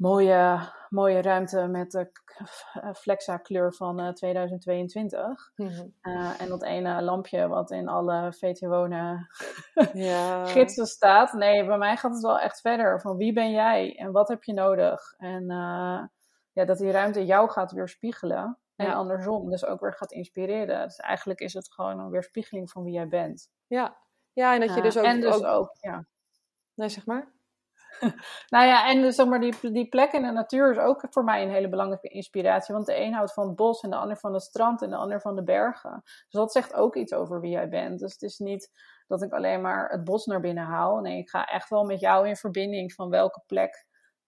mooie, 0.00 0.60
mooie 0.88 1.22
ruimte 1.22 1.66
met 1.66 1.90
de 1.90 2.10
Flexa 2.94 3.36
kleur 3.36 3.74
van 3.74 4.00
uh, 4.00 4.08
2022. 4.08 5.52
Mm-hmm. 5.56 5.94
Uh, 6.02 6.40
en 6.40 6.48
dat 6.48 6.62
ene 6.62 7.02
lampje 7.02 7.48
wat 7.48 7.70
in 7.70 7.88
alle 7.88 8.32
VT 8.32 8.60
Wonen 8.60 9.28
ja. 9.92 10.46
gidsen 10.46 10.86
staat. 10.86 11.32
Nee, 11.32 11.66
bij 11.66 11.78
mij 11.78 11.96
gaat 11.96 12.12
het 12.12 12.22
wel 12.22 12.38
echt 12.38 12.60
verder. 12.60 13.00
Van 13.00 13.16
wie 13.16 13.32
ben 13.32 13.50
jij 13.50 13.96
en 13.96 14.12
wat 14.12 14.28
heb 14.28 14.44
je 14.44 14.52
nodig? 14.52 15.14
En 15.16 15.42
uh, 15.42 16.02
ja, 16.52 16.64
dat 16.64 16.78
die 16.78 16.90
ruimte 16.90 17.24
jou 17.24 17.50
gaat 17.50 17.72
weerspiegelen. 17.72 18.58
En 18.76 18.86
ja. 18.86 18.92
andersom, 18.92 19.50
dus 19.50 19.64
ook 19.64 19.80
weer 19.80 19.94
gaat 19.94 20.12
inspireren. 20.12 20.86
Dus 20.86 20.96
eigenlijk 20.96 21.40
is 21.40 21.54
het 21.54 21.72
gewoon 21.72 21.98
een 21.98 22.10
weerspiegeling 22.10 22.70
van 22.70 22.84
wie 22.84 22.92
jij 22.92 23.08
bent. 23.08 23.50
Ja, 23.66 23.96
ja 24.32 24.54
en 24.54 24.60
dat 24.60 24.74
je 24.74 24.82
dus 24.82 24.98
ook... 24.98 25.04
En 25.04 25.20
dus 25.20 25.34
ook, 25.34 25.44
ook 25.44 25.76
ja. 25.80 26.06
Nee, 26.74 26.88
zeg 26.88 27.06
maar. 27.06 27.32
nou 28.54 28.66
ja, 28.66 28.88
en 28.88 29.12
zeg 29.12 29.26
maar, 29.26 29.40
die, 29.40 29.72
die 29.72 29.88
plek 29.88 30.12
in 30.12 30.22
de 30.22 30.30
natuur 30.30 30.70
is 30.70 30.78
ook 30.78 31.04
voor 31.10 31.24
mij 31.24 31.42
een 31.42 31.50
hele 31.50 31.68
belangrijke 31.68 32.08
inspiratie. 32.08 32.74
Want 32.74 32.86
de 32.86 33.00
een 33.00 33.12
houdt 33.12 33.32
van 33.32 33.46
het 33.46 33.56
bos 33.56 33.80
en 33.80 33.90
de 33.90 33.96
ander 33.96 34.16
van 34.16 34.32
het 34.32 34.42
strand 34.42 34.82
en 34.82 34.90
de 34.90 34.96
ander 34.96 35.20
van 35.20 35.36
de 35.36 35.42
bergen. 35.42 36.00
Dus 36.04 36.26
dat 36.30 36.52
zegt 36.52 36.74
ook 36.74 36.96
iets 36.96 37.12
over 37.12 37.40
wie 37.40 37.50
jij 37.50 37.68
bent. 37.68 37.98
Dus 37.98 38.12
het 38.12 38.22
is 38.22 38.38
niet 38.38 38.70
dat 39.06 39.22
ik 39.22 39.32
alleen 39.32 39.60
maar 39.60 39.90
het 39.90 40.04
bos 40.04 40.26
naar 40.26 40.40
binnen 40.40 40.64
haal. 40.64 41.00
Nee, 41.00 41.18
ik 41.18 41.30
ga 41.30 41.44
echt 41.44 41.70
wel 41.70 41.84
met 41.84 42.00
jou 42.00 42.28
in 42.28 42.36
verbinding 42.36 42.92
van 42.92 43.10
welke 43.10 43.42
plek 43.46 43.86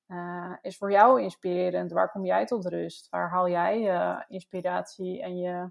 uh, 0.09 0.53
is 0.61 0.77
voor 0.77 0.93
jou 0.93 1.23
inspirerend. 1.23 1.93
Waar 1.93 2.11
kom 2.11 2.25
jij 2.25 2.47
tot 2.47 2.67
rust? 2.67 3.09
Waar 3.11 3.31
haal 3.31 3.49
jij 3.49 3.81
je 3.81 4.25
inspiratie 4.29 5.23
en 5.23 5.39
je, 5.39 5.71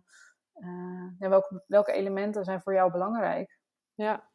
uh, 0.56 1.30
welke, 1.30 1.64
welke 1.68 1.92
elementen 1.92 2.44
zijn 2.44 2.62
voor 2.62 2.74
jou 2.74 2.92
belangrijk? 2.92 3.60
Ja. 3.94 4.30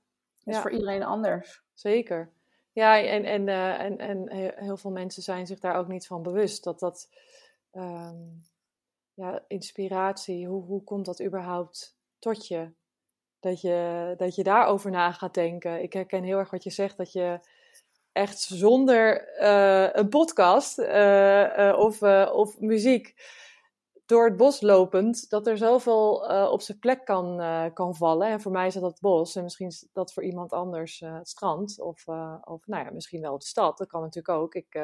Is 0.45 0.55
ja. 0.55 0.61
voor 0.61 0.71
iedereen 0.71 1.03
anders. 1.03 1.63
Zeker. 1.75 2.33
Ja, 2.77 3.01
en, 3.01 3.25
en, 3.25 3.47
uh, 3.47 3.81
en, 3.81 3.99
en 3.99 4.29
heel 4.57 4.77
veel 4.77 4.91
mensen 4.91 5.23
zijn 5.23 5.47
zich 5.47 5.59
daar 5.59 5.77
ook 5.77 5.89
niet 5.89 6.07
van 6.07 6.23
bewust. 6.23 6.65
Dat 6.65 6.79
dat, 6.79 7.09
um, 7.73 8.45
ja, 9.15 9.45
inspiratie, 9.49 10.47
hoe, 10.47 10.65
hoe 10.65 10.85
komt 10.85 11.05
dat 11.05 11.23
überhaupt 11.23 11.97
tot 12.19 12.49
je? 12.49 12.71
Dat, 13.41 13.61
je? 13.61 14.15
dat 14.17 14.35
je 14.35 14.43
daarover 14.43 14.91
na 14.91 15.13
gaat 15.13 15.35
denken. 15.35 15.83
Ik 15.83 15.93
herken 15.93 16.23
heel 16.23 16.39
erg 16.39 16.51
wat 16.51 16.63
je 16.63 16.71
zegt, 16.71 16.97
dat 16.97 17.13
je 17.13 17.41
echt 18.13 18.41
zonder 18.41 19.35
uh, 19.41 19.89
een 19.93 20.09
podcast 20.09 20.79
uh, 20.79 21.75
of, 21.79 22.03
of 22.33 22.61
muziek 22.61 23.15
door 24.07 24.25
het 24.25 24.37
bos 24.37 24.61
lopend, 24.61 25.31
dat 25.31 25.47
er 25.47 25.59
zoveel 25.59 26.31
uh, 26.31 26.49
op 26.51 26.61
zijn 26.61 26.79
plek 26.79 27.05
kan, 27.05 27.41
uh, 27.41 27.65
kan 27.75 27.95
vallen. 27.95 28.29
En 28.29 28.41
voor 28.41 28.53
mij 28.53 28.67
is 28.67 28.75
dat 28.75 28.83
het 28.83 29.01
bos 29.01 29.37
en 29.37 29.43
misschien 29.43 29.67
is 29.67 29.89
dat 29.93 30.13
voor 30.13 30.25
iemand 30.25 30.53
anders 30.53 31.01
uh, 31.01 31.15
het 31.15 31.29
strand 31.29 31.81
of, 31.81 32.07
of 32.45 32.67
nou 32.67 32.85
ja, 32.85 32.91
misschien 32.93 33.21
wel 33.21 33.39
de 33.39 33.45
stad. 33.45 33.79
Dat 33.79 33.89
kan 33.89 34.01
natuurlijk 34.01 34.39
ook. 34.39 34.55
Ik, 34.55 34.81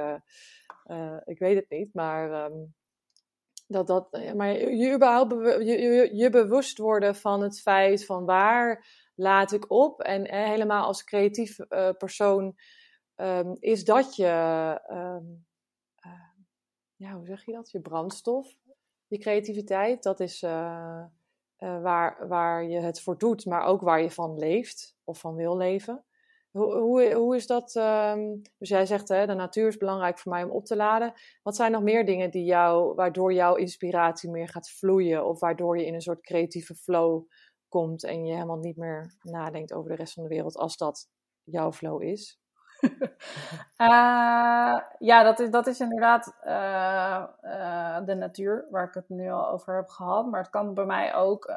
ik 1.24 1.38
weet 1.38 1.56
het 1.56 1.70
niet, 1.70 1.94
maar, 1.94 2.44
um, 2.44 2.74
dat, 3.66 3.86
dat, 3.86 4.34
maar 4.34 4.52
je, 4.52 4.94
überhaupt 4.94 5.32
je, 5.66 6.10
je, 6.12 6.30
bewust 6.30 6.78
worden 6.78 7.14
van 7.14 7.42
het 7.42 7.60
feit 7.60 8.04
van 8.04 8.24
waar 8.24 8.86
laat 9.14 9.52
ik 9.52 9.70
op. 9.70 10.00
En 10.00 10.30
helemaal 10.34 10.86
als 10.86 11.04
creatief 11.04 11.56
persoon 11.98 12.56
um, 13.16 13.56
is 13.58 13.84
dat 13.84 14.16
je, 14.16 14.80
um, 14.90 15.46
ja, 16.96 17.12
hoe 17.14 17.26
zeg 17.26 17.44
je 17.44 17.52
dat? 17.52 17.70
Je 17.70 17.80
brandstof 17.80 18.56
je 19.12 19.18
creativiteit. 19.18 20.02
Dat 20.02 20.20
is 20.20 20.42
uh, 20.42 21.04
uh, 21.58 21.82
waar, 21.82 22.28
waar 22.28 22.64
je 22.64 22.80
het 22.80 23.00
voor 23.00 23.18
doet, 23.18 23.46
maar 23.46 23.64
ook 23.64 23.80
waar 23.80 24.02
je 24.02 24.10
van 24.10 24.38
leeft 24.38 24.96
of 25.04 25.18
van 25.18 25.34
wil 25.34 25.56
leven. 25.56 26.04
Hoe, 26.50 27.14
hoe, 27.14 27.36
is 27.36 27.46
dat? 27.46 27.74
Um, 27.74 28.42
dus 28.58 28.68
jij 28.68 28.86
zegt, 28.86 29.08
hè, 29.08 29.26
de 29.26 29.34
natuur 29.34 29.66
is 29.66 29.76
belangrijk 29.76 30.18
voor 30.18 30.32
mij 30.32 30.44
om 30.44 30.50
op 30.50 30.64
te 30.64 30.76
laden. 30.76 31.12
Wat 31.42 31.56
zijn 31.56 31.72
nog 31.72 31.82
meer 31.82 32.04
dingen 32.04 32.30
die 32.30 32.44
jou, 32.44 32.94
waardoor 32.94 33.32
jouw 33.32 33.54
inspiratie 33.54 34.30
meer 34.30 34.48
gaat 34.48 34.70
vloeien? 34.70 35.26
Of 35.26 35.40
waardoor 35.40 35.78
je 35.78 35.86
in 35.86 35.94
een 35.94 36.00
soort 36.00 36.20
creatieve 36.20 36.74
flow 36.74 37.24
komt 37.68 38.04
en 38.04 38.24
je 38.24 38.32
helemaal 38.32 38.58
niet 38.58 38.76
meer 38.76 39.14
nadenkt 39.22 39.72
over 39.72 39.90
de 39.90 39.96
rest 39.96 40.12
van 40.12 40.22
de 40.22 40.28
wereld 40.28 40.56
als 40.56 40.76
dat 40.76 41.08
jouw 41.42 41.72
flow 41.72 42.02
is? 42.02 42.41
Uh, 42.82 44.78
ja, 45.10 45.22
dat 45.22 45.40
is, 45.40 45.50
dat 45.50 45.66
is 45.66 45.80
inderdaad 45.80 46.36
uh, 46.44 47.24
uh, 47.42 48.04
de 48.04 48.14
natuur, 48.14 48.66
waar 48.70 48.86
ik 48.86 48.94
het 48.94 49.08
nu 49.08 49.30
al 49.30 49.50
over 49.50 49.76
heb 49.76 49.88
gehad. 49.88 50.26
Maar 50.26 50.40
het 50.40 50.50
kan 50.50 50.74
bij 50.74 50.84
mij 50.84 51.14
ook 51.14 51.48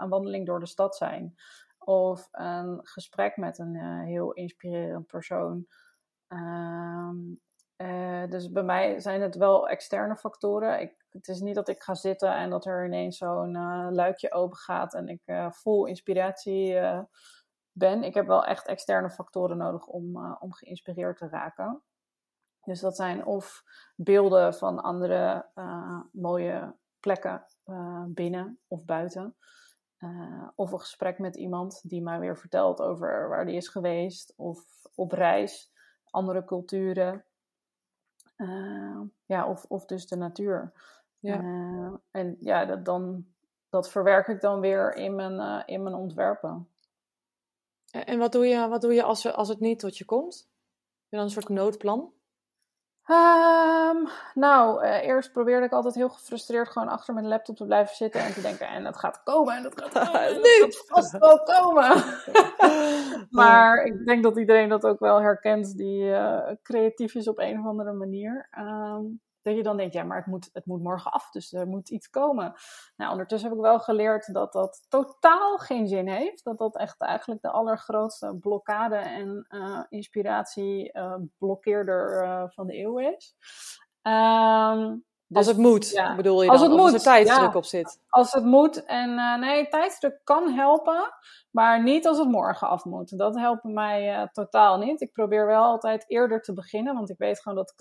een 0.00 0.08
wandeling 0.08 0.46
door 0.46 0.60
de 0.60 0.66
stad 0.66 0.96
zijn. 0.96 1.34
Of 1.78 2.28
een 2.32 2.80
gesprek 2.82 3.36
met 3.36 3.58
een 3.58 3.76
heel 4.04 4.32
inspirerend 4.32 5.06
persoon. 5.06 5.66
Ehm, 6.26 7.16
dus 8.28 8.50
bij 8.50 8.62
mij 8.62 9.00
zijn 9.00 9.20
het 9.20 9.36
wel 9.36 9.68
externe 9.68 10.16
factoren. 10.16 10.80
Ik, 10.80 11.04
het 11.10 11.28
is 11.28 11.40
niet 11.40 11.54
dat 11.54 11.68
ik 11.68 11.82
ga 11.82 11.94
zitten 11.94 12.34
en 12.34 12.50
dat 12.50 12.66
er 12.66 12.84
ineens 12.84 13.16
zo'n 13.16 13.52
luikje 13.92 14.32
open 14.32 14.58
gaat 14.58 14.94
en 14.94 15.08
ik 15.08 15.22
vol 15.50 15.86
inspiratie 15.86 16.78
ben. 17.78 18.04
Ik 18.04 18.14
heb 18.14 18.26
wel 18.26 18.44
echt 18.44 18.66
externe 18.66 19.10
factoren 19.10 19.56
nodig 19.56 19.86
om, 19.86 20.16
uh, 20.16 20.36
om 20.40 20.52
geïnspireerd 20.52 21.18
te 21.18 21.28
raken. 21.28 21.82
Dus 22.64 22.80
dat 22.80 22.96
zijn 22.96 23.26
of 23.26 23.64
beelden 23.94 24.54
van 24.54 24.82
andere 24.82 25.46
uh, 25.54 26.00
mooie 26.12 26.74
plekken 27.00 27.46
uh, 27.66 28.04
binnen 28.08 28.58
of 28.66 28.84
buiten. 28.84 29.36
of 30.54 30.72
een 30.72 30.80
gesprek 30.80 31.18
met 31.18 31.36
iemand 31.36 31.88
die 31.88 32.02
mij 32.02 32.18
weer 32.18 32.38
vertelt 32.38 32.80
over 32.80 33.28
waar 33.28 33.44
die 33.44 33.56
is 33.56 33.68
geweest. 33.68 34.32
Of 34.36 34.58
op 34.94 35.12
reis, 35.12 35.72
andere 36.10 36.44
culturen. 36.44 37.24
ja, 39.26 39.48
of, 39.48 39.64
of 39.64 39.84
dus 39.84 40.06
de 40.06 40.16
natuur. 40.16 40.72
Ja. 41.18 41.40
en 42.10 42.36
ja, 42.40 42.64
dat, 42.64 42.84
dan, 42.84 43.26
dat 43.68 43.90
verwerk 43.90 44.28
ik 44.28 44.40
dan 44.40 44.60
weer 44.60 44.94
in 44.94 45.14
mijn, 45.14 45.66
in 45.66 45.82
mijn 45.82 45.94
ontwerpen. 45.94 46.68
En 47.90 48.18
wat 48.18 48.32
doe 48.32 48.46
je, 48.46 48.68
wat 48.68 48.80
doe 48.80 48.94
je 48.94 49.02
als, 49.02 49.32
als 49.32 49.48
het 49.48 49.60
niet 49.60 49.78
tot 49.78 49.98
je 49.98 50.04
komt? 50.04 50.36
Heb 50.38 51.08
je 51.08 51.16
dan 51.16 51.24
een 51.24 51.30
soort 51.30 51.48
noodplan? 51.48 52.12
Um, 53.10 54.08
nou, 54.34 54.84
uh, 54.84 55.06
eerst 55.06 55.32
probeerde 55.32 55.66
ik 55.66 55.72
altijd 55.72 55.94
heel 55.94 56.08
gefrustreerd 56.08 56.68
gewoon 56.68 56.88
achter 56.88 57.14
mijn 57.14 57.28
laptop 57.28 57.56
te 57.56 57.64
blijven 57.64 57.96
zitten 57.96 58.20
en 58.20 58.32
te 58.32 58.40
denken, 58.40 58.68
en 58.68 58.84
dat 58.84 58.96
gaat 58.96 59.22
komen 59.22 59.56
en 59.56 59.62
dat 59.62 59.82
gaat, 59.82 59.92
komen, 60.12 60.34
dat 60.34 60.46
gaat 60.46 60.84
vast 60.86 61.18
wel 61.18 61.42
komen. 61.42 62.04
maar 63.40 63.84
ik 63.84 64.06
denk 64.06 64.22
dat 64.22 64.38
iedereen 64.38 64.68
dat 64.68 64.84
ook 64.84 64.98
wel 64.98 65.20
herkent 65.20 65.76
die 65.76 66.02
uh, 66.02 66.50
creatief 66.62 67.14
is 67.14 67.28
op 67.28 67.38
een 67.38 67.58
of 67.58 67.66
andere 67.66 67.92
manier. 67.92 68.48
Um, 68.58 69.20
dat 69.48 69.56
je 69.56 69.62
dan 69.62 69.76
denkt, 69.76 69.94
ja, 69.94 70.02
maar 70.04 70.16
het 70.16 70.26
moet, 70.26 70.50
het 70.52 70.66
moet 70.66 70.82
morgen 70.82 71.12
af, 71.12 71.30
dus 71.30 71.52
er 71.52 71.66
moet 71.66 71.90
iets 71.90 72.10
komen. 72.10 72.54
Nou, 72.96 73.10
ondertussen 73.10 73.48
heb 73.48 73.58
ik 73.58 73.64
wel 73.64 73.80
geleerd 73.80 74.34
dat 74.34 74.52
dat 74.52 74.86
totaal 74.88 75.56
geen 75.56 75.88
zin 75.88 76.08
heeft. 76.08 76.44
Dat 76.44 76.58
dat 76.58 76.76
echt 76.76 77.00
eigenlijk 77.00 77.42
de 77.42 77.50
allergrootste 77.50 78.36
blokkade 78.40 78.96
en 78.96 79.46
uh, 79.48 79.80
inspiratie 79.88 80.90
uh, 80.92 81.14
blokkeerder 81.38 82.22
uh, 82.22 82.44
van 82.48 82.66
de 82.66 82.78
eeuw 82.78 82.98
is. 82.98 83.34
Um, 84.02 85.06
dus, 85.26 85.36
als 85.36 85.46
het 85.46 85.56
moet, 85.56 85.90
ja, 85.90 86.16
bedoel 86.16 86.42
je 86.42 86.48
dan? 86.48 86.56
Als, 86.56 86.66
het 86.66 86.76
moet, 86.76 86.80
als 86.80 86.92
er 86.92 87.00
tijdsdruk 87.00 87.54
op 87.54 87.64
zit. 87.64 88.00
Als 88.08 88.32
het 88.32 88.44
moet. 88.44 88.84
En 88.84 89.40
nee, 89.40 89.68
tijdsdruk 89.68 90.20
kan 90.24 90.52
helpen, 90.52 91.14
maar 91.50 91.82
niet 91.82 92.06
als 92.06 92.18
het 92.18 92.28
morgen 92.28 92.68
af 92.68 92.84
moet. 92.84 93.18
Dat 93.18 93.36
helpt 93.36 93.64
mij 93.64 94.28
totaal 94.32 94.78
niet. 94.78 95.00
Ik 95.00 95.12
probeer 95.12 95.46
wel 95.46 95.62
altijd 95.62 96.04
eerder 96.06 96.42
te 96.42 96.52
beginnen, 96.52 96.94
want 96.94 97.10
ik 97.10 97.18
weet 97.18 97.40
gewoon 97.40 97.58
dat 97.58 97.74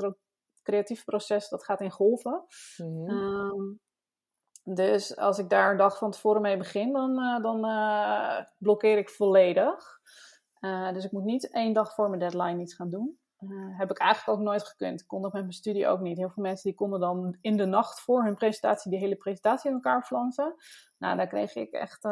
creatief 0.67 1.03
proces, 1.03 1.49
dat 1.49 1.63
gaat 1.63 1.82
in 1.82 1.91
golven. 1.91 2.45
Mhm. 2.77 3.10
Ehm, 3.10 3.75
dus 4.63 5.17
als 5.17 5.38
ik 5.38 5.49
daar 5.49 5.71
een 5.71 5.77
dag 5.77 5.97
van 5.97 6.12
tevoren 6.12 6.41
mee 6.41 6.58
begin, 6.58 6.91
dan, 6.93 7.19
uh, 7.19 7.41
dan 7.41 7.65
uh, 7.65 8.39
blokkeer 8.58 8.97
ik 8.97 9.10
volledig. 9.10 9.99
Uh, 10.62 10.93
dus 10.93 11.06
ik 11.06 11.12
moet 11.12 11.23
niet 11.23 11.51
één 11.51 11.73
dag 11.73 11.93
voor 11.93 12.10
mijn 12.10 12.19
deadline 12.19 12.62
iets 12.62 12.73
gaan 12.73 12.89
doen. 12.89 13.19
Heb 13.78 13.91
ik 13.91 13.97
eigenlijk 13.97 14.39
ook 14.39 14.45
nooit 14.45 14.63
gekund. 14.63 15.02
Ik 15.02 15.08
kon 15.08 15.21
dat 15.21 15.34
met 15.34 15.41
mijn 15.41 15.54
studie 15.54 15.88
ook 15.88 16.00
niet. 16.00 16.17
Heel 16.17 16.30
veel 16.30 16.43
mensen 16.43 16.69
die 16.69 16.78
konden 16.78 17.00
dan 17.00 17.38
in 17.41 17.58
de 17.58 17.65
nacht 17.65 18.00
voor 18.00 18.23
hun 18.23 18.36
presentatie 18.36 18.91
die 18.91 19.00
hele 19.00 19.15
presentatie 19.15 19.69
in 19.69 19.76
elkaar 19.76 20.04
flansen. 20.04 20.56
Nou, 20.97 21.17
daar 21.17 21.28
kreeg 21.28 21.56
ik 21.56 21.71
echt 21.71 22.06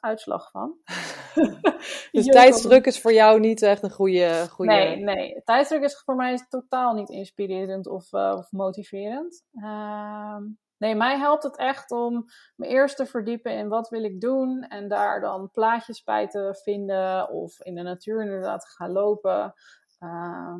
uitslag 0.00 0.50
van. 0.50 0.76
dus 2.12 2.26
tijdsdruk 2.36 2.86
is 2.86 3.00
voor 3.00 3.12
jou 3.12 3.40
niet 3.40 3.62
echt 3.62 3.82
een 3.82 3.90
goede... 3.90 4.46
goede... 4.50 4.72
Nee, 4.72 4.96
nee. 4.96 5.42
Tijdsdruk 5.44 5.82
is 5.82 6.02
voor 6.04 6.16
mij 6.16 6.46
totaal 6.48 6.94
niet 6.94 7.08
inspirerend 7.08 7.86
of, 7.86 8.12
uh, 8.12 8.34
of 8.36 8.50
motiverend. 8.50 9.44
Uh, 9.52 10.36
nee, 10.76 10.94
mij 10.94 11.18
helpt 11.18 11.42
het 11.42 11.56
echt 11.56 11.90
om 11.90 12.24
me 12.56 12.66
eerst 12.66 12.96
te 12.96 13.06
verdiepen 13.06 13.52
in 13.52 13.68
wat 13.68 13.88
wil 13.88 14.04
ik 14.04 14.20
doen. 14.20 14.62
En 14.62 14.88
daar 14.88 15.20
dan 15.20 15.50
plaatjes 15.50 16.02
bij 16.02 16.28
te 16.28 16.60
vinden. 16.62 17.30
Of 17.30 17.60
in 17.60 17.74
de 17.74 17.82
natuur 17.82 18.22
inderdaad 18.22 18.60
te 18.60 18.70
gaan 18.76 18.92
lopen. 18.92 19.54
Uh, 20.02 20.54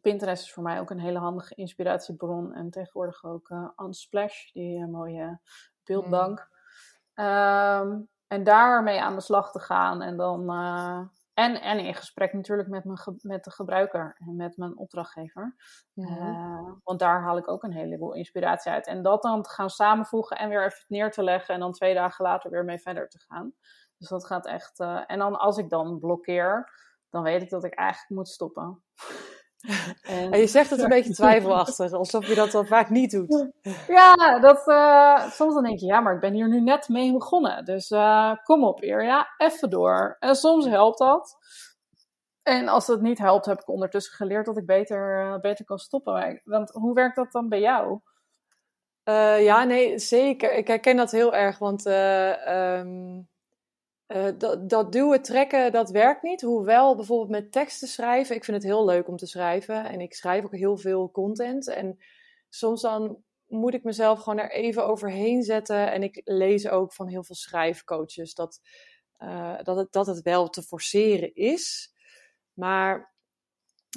Pinterest 0.00 0.42
is 0.42 0.52
voor 0.52 0.62
mij 0.62 0.80
ook 0.80 0.90
een 0.90 1.00
hele 1.00 1.18
handige 1.18 1.54
inspiratiebron. 1.54 2.54
En 2.54 2.70
tegenwoordig 2.70 3.24
ook 3.24 3.48
uh, 3.48 3.68
Unsplash, 3.76 4.52
die 4.52 4.86
mooie 4.86 5.40
beeldbank. 5.84 6.48
Mm. 7.14 8.08
En 8.26 8.44
daarmee 8.44 9.00
aan 9.00 9.14
de 9.14 9.20
slag 9.20 9.50
te 9.50 9.60
gaan. 9.60 10.02
En 10.02 10.16
dan. 10.16 10.50
Uh, 10.50 11.00
en, 11.34 11.60
en 11.60 11.78
in 11.78 11.94
gesprek 11.94 12.32
natuurlijk 12.32 12.68
met, 12.68 12.84
mijn 12.84 12.98
met 13.20 13.44
de 13.44 13.50
gebruiker 13.50 14.16
en 14.18 14.36
met 14.36 14.56
mijn 14.56 14.76
opdrachtgever. 14.76 15.56
Uh, 15.94 16.70
want 16.84 16.98
daar 16.98 17.22
haal 17.22 17.36
ik 17.36 17.48
ook 17.48 17.62
een 17.62 17.72
heleboel 17.72 18.14
inspiratie 18.14 18.72
uit. 18.72 18.86
En 18.86 19.02
dat 19.02 19.22
dan 19.22 19.42
te 19.42 19.50
gaan 19.50 19.70
samenvoegen 19.70 20.36
en 20.36 20.48
weer 20.48 20.64
even 20.64 20.84
neer 20.88 21.10
te 21.10 21.22
leggen. 21.22 21.54
En 21.54 21.60
dan 21.60 21.72
twee 21.72 21.94
dagen 21.94 22.24
later 22.24 22.50
weer 22.50 22.64
mee 22.64 22.78
verder 22.78 23.08
te 23.08 23.18
gaan. 23.18 23.52
Dus 23.96 24.08
dat 24.08 24.26
gaat 24.26 24.46
echt. 24.46 24.80
Uh, 24.80 25.04
en 25.06 25.18
dan 25.18 25.38
als 25.38 25.58
ik 25.58 25.68
dan 25.68 25.98
blokkeer, 25.98 26.70
dan 27.10 27.22
weet 27.22 27.42
ik 27.42 27.50
dat 27.50 27.64
ik 27.64 27.74
eigenlijk 27.74 28.10
moet 28.10 28.28
stoppen. 28.28 28.82
En, 30.02 30.38
je 30.38 30.46
zegt 30.46 30.70
het 30.70 30.80
een 30.80 30.88
beetje 30.98 31.12
twijfelachtig, 31.12 31.92
alsof 31.92 32.26
je 32.26 32.34
dat 32.34 32.52
wel 32.52 32.64
vaak 32.64 32.90
niet 32.90 33.10
doet. 33.10 33.48
Ja, 33.88 34.38
dat, 34.38 34.68
uh, 34.68 35.30
soms 35.30 35.54
dan 35.54 35.62
denk 35.62 35.78
je, 35.78 35.86
ja, 35.86 36.00
maar 36.00 36.14
ik 36.14 36.20
ben 36.20 36.32
hier 36.32 36.48
nu 36.48 36.60
net 36.60 36.88
mee 36.88 37.12
begonnen. 37.12 37.64
Dus 37.64 37.90
uh, 37.90 38.34
kom 38.44 38.64
op, 38.64 38.82
eer, 38.82 39.04
ja, 39.04 39.34
even 39.36 39.70
door. 39.70 40.16
En 40.18 40.34
soms 40.34 40.66
helpt 40.66 40.98
dat. 40.98 41.36
En 42.42 42.68
als 42.68 42.86
dat 42.86 43.00
niet 43.00 43.18
helpt, 43.18 43.46
heb 43.46 43.60
ik 43.60 43.68
ondertussen 43.68 44.14
geleerd 44.14 44.46
dat 44.46 44.56
ik 44.56 44.66
beter, 44.66 45.24
uh, 45.24 45.40
beter 45.40 45.64
kan 45.64 45.78
stoppen. 45.78 46.40
Want 46.44 46.70
hoe 46.70 46.94
werkt 46.94 47.16
dat 47.16 47.32
dan 47.32 47.48
bij 47.48 47.60
jou? 47.60 48.00
ja, 49.40 49.64
nee, 49.64 49.98
zeker. 49.98 50.52
Ik 50.52 50.66
herken 50.66 50.96
dat 50.96 51.10
heel 51.10 51.34
erg, 51.34 51.58
want 51.58 51.86
um, 51.86 53.28
uh, 54.12 54.28
dat, 54.38 54.68
dat 54.68 54.92
duwen, 54.92 55.22
trekken, 55.22 55.72
dat 55.72 55.90
werkt 55.90 56.22
niet. 56.22 56.40
Hoewel 56.40 56.96
bijvoorbeeld 56.96 57.30
met 57.30 57.52
teksten 57.52 57.88
schrijven, 57.88 58.36
ik 58.36 58.44
vind 58.44 58.56
het 58.56 58.66
heel 58.66 58.84
leuk 58.84 59.08
om 59.08 59.16
te 59.16 59.26
schrijven. 59.26 59.84
En 59.84 60.00
ik 60.00 60.14
schrijf 60.14 60.44
ook 60.44 60.56
heel 60.56 60.76
veel 60.76 61.10
content. 61.10 61.68
En 61.68 61.98
soms 62.48 62.80
dan 62.80 63.22
moet 63.46 63.74
ik 63.74 63.84
mezelf 63.84 64.18
gewoon 64.18 64.38
er 64.38 64.50
even 64.50 64.86
overheen 64.86 65.42
zetten. 65.42 65.92
En 65.92 66.02
ik 66.02 66.20
lees 66.24 66.68
ook 66.68 66.92
van 66.92 67.08
heel 67.08 67.24
veel 67.24 67.34
schrijfcoaches 67.34 68.34
dat, 68.34 68.60
uh, 69.18 69.58
dat, 69.62 69.76
het, 69.76 69.92
dat 69.92 70.06
het 70.06 70.22
wel 70.22 70.48
te 70.48 70.62
forceren 70.62 71.34
is. 71.34 71.92
Maar 72.52 73.14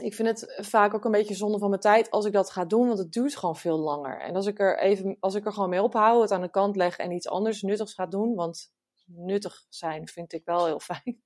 ik 0.02 0.14
vind 0.14 0.28
het 0.28 0.66
vaak 0.68 0.94
ook 0.94 1.06
een 1.06 1.12
beetje 1.12 1.36
zonde 1.36 1.60
van 1.60 1.70
mijn 1.70 1.82
tijd 1.82 2.12
als 2.12 2.26
ik 2.26 2.34
dat 2.34 2.52
ga 2.52 2.66
doen, 2.66 2.88
want 2.88 3.00
het 3.00 3.12
duurt 3.12 3.36
gewoon 3.36 3.56
veel 3.56 3.78
langer. 3.78 4.20
En 4.20 4.36
als 4.36 4.46
ik 4.46 4.60
er 4.60 4.80
even, 4.80 5.18
als 5.20 5.36
ik 5.36 5.46
er 5.46 5.54
gewoon 5.54 5.70
mee 5.70 5.84
ophoud, 5.84 6.22
het 6.22 6.32
aan 6.32 6.42
de 6.42 6.50
kant 6.50 6.76
leg 6.76 6.98
en 6.98 7.12
iets 7.12 7.28
anders 7.28 7.62
nuttigs 7.62 7.94
ga 7.94 8.06
doen, 8.06 8.36
want 8.36 8.72
nuttig 9.16 9.66
zijn 9.70 10.08
vind 10.08 10.34
ik 10.34 10.46
wel 10.46 10.66
heel 10.66 10.80
fijn. 10.80 11.22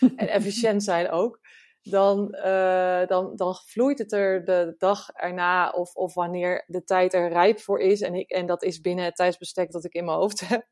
en 0.16 0.28
efficiënt 0.28 0.82
zijn 0.82 1.10
ook. 1.10 1.40
Dan, 1.82 2.34
uh, 2.44 3.06
dan, 3.06 3.36
dan 3.36 3.54
vloeit 3.54 3.98
het 3.98 4.12
er 4.12 4.44
de 4.44 4.74
dag 4.78 5.08
erna 5.08 5.70
of, 5.70 5.94
of 5.94 6.14
wanneer 6.14 6.64
de 6.66 6.84
tijd 6.84 7.14
er 7.14 7.28
rijp 7.28 7.60
voor 7.60 7.80
is. 7.80 8.00
En, 8.00 8.14
ik, 8.14 8.30
en 8.30 8.46
dat 8.46 8.62
is 8.62 8.80
binnen 8.80 9.04
het 9.04 9.16
tijdsbestek 9.16 9.70
dat 9.70 9.84
ik 9.84 9.92
in 9.92 10.04
mijn 10.04 10.16
hoofd 10.16 10.40
heb. 10.48 10.66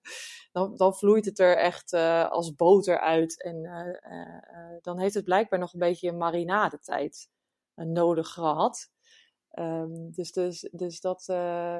Dan, 0.52 0.76
dan 0.76 0.94
vloeit 0.94 1.24
het 1.24 1.38
er 1.38 1.56
echt 1.56 1.92
uh, 1.92 2.30
als 2.30 2.54
boter 2.54 3.00
uit. 3.00 3.42
En 3.42 3.56
uh, 3.56 4.80
dan 4.80 5.00
heeft 5.00 5.14
het 5.14 5.24
blijkbaar 5.24 5.58
nog 5.58 5.72
een 5.72 5.78
beetje 5.78 6.12
marinadetijd 6.12 7.28
nodig 7.74 8.28
gehad. 8.28 8.90
Um, 9.58 10.12
dus, 10.12 10.32
dus, 10.32 10.68
dus 10.72 11.00
dat, 11.00 11.24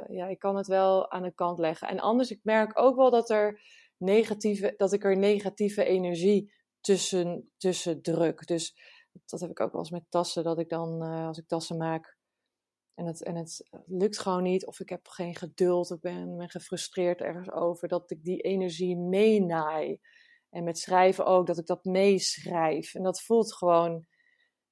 ja, 0.09 0.27
ik 0.29 0.39
kan 0.39 0.57
het 0.57 0.67
wel 0.67 1.11
aan 1.11 1.23
de 1.23 1.35
kant 1.35 1.59
leggen. 1.59 1.89
En 1.89 2.01
anders, 2.01 2.31
ik 2.31 2.41
merk 2.43 2.79
ook 2.79 2.97
wel 2.97 3.11
dat 3.11 3.31
er 3.31 3.61
negatieve, 4.01 4.75
dat 4.77 4.93
ik 4.93 5.05
er 5.05 5.17
negatieve 5.17 5.85
energie 5.85 6.53
tussen, 6.81 7.51
tussen 7.57 8.03
druk. 8.03 8.47
Dus 8.47 8.77
dat 9.25 9.41
heb 9.41 9.51
ik 9.51 9.61
ook 9.61 9.73
wel 9.73 9.81
eens 9.81 9.91
met 9.91 10.05
tassen, 10.09 10.45
dat 10.45 10.59
ik 10.59 10.69
dan, 10.69 11.03
uh, 11.03 11.27
als 11.27 11.39
ik 11.39 11.47
tassen 11.47 11.77
maak 11.77 12.19
en 13.01 13.07
het, 13.07 13.23
en 13.23 13.37
het 13.37 13.69
lukt 13.87 14.19
gewoon 14.19 14.43
niet, 14.43 14.67
of 14.67 14.81
ik 14.81 14.89
heb 14.89 15.09
geen 15.09 15.37
geduld, 15.37 15.91
of 15.91 16.01
ben, 16.01 16.37
ben 16.37 16.51
gefrustreerd 16.51 17.21
ergens 17.21 17.51
over, 17.51 17.89
dat 17.89 18.11
ik 18.11 18.25
die 18.25 18.41
energie 18.41 18.97
meenaai. 18.97 20.01
En 20.51 20.65
met 20.65 20.79
schrijven 20.79 21.27
ook, 21.27 21.47
dat 21.47 21.59
ik 21.59 21.67
dat 21.67 21.85
meeschrijf. 21.85 22.95
En 22.95 23.03
dat 23.03 23.23
voelt 23.23 23.55
gewoon 23.55 24.07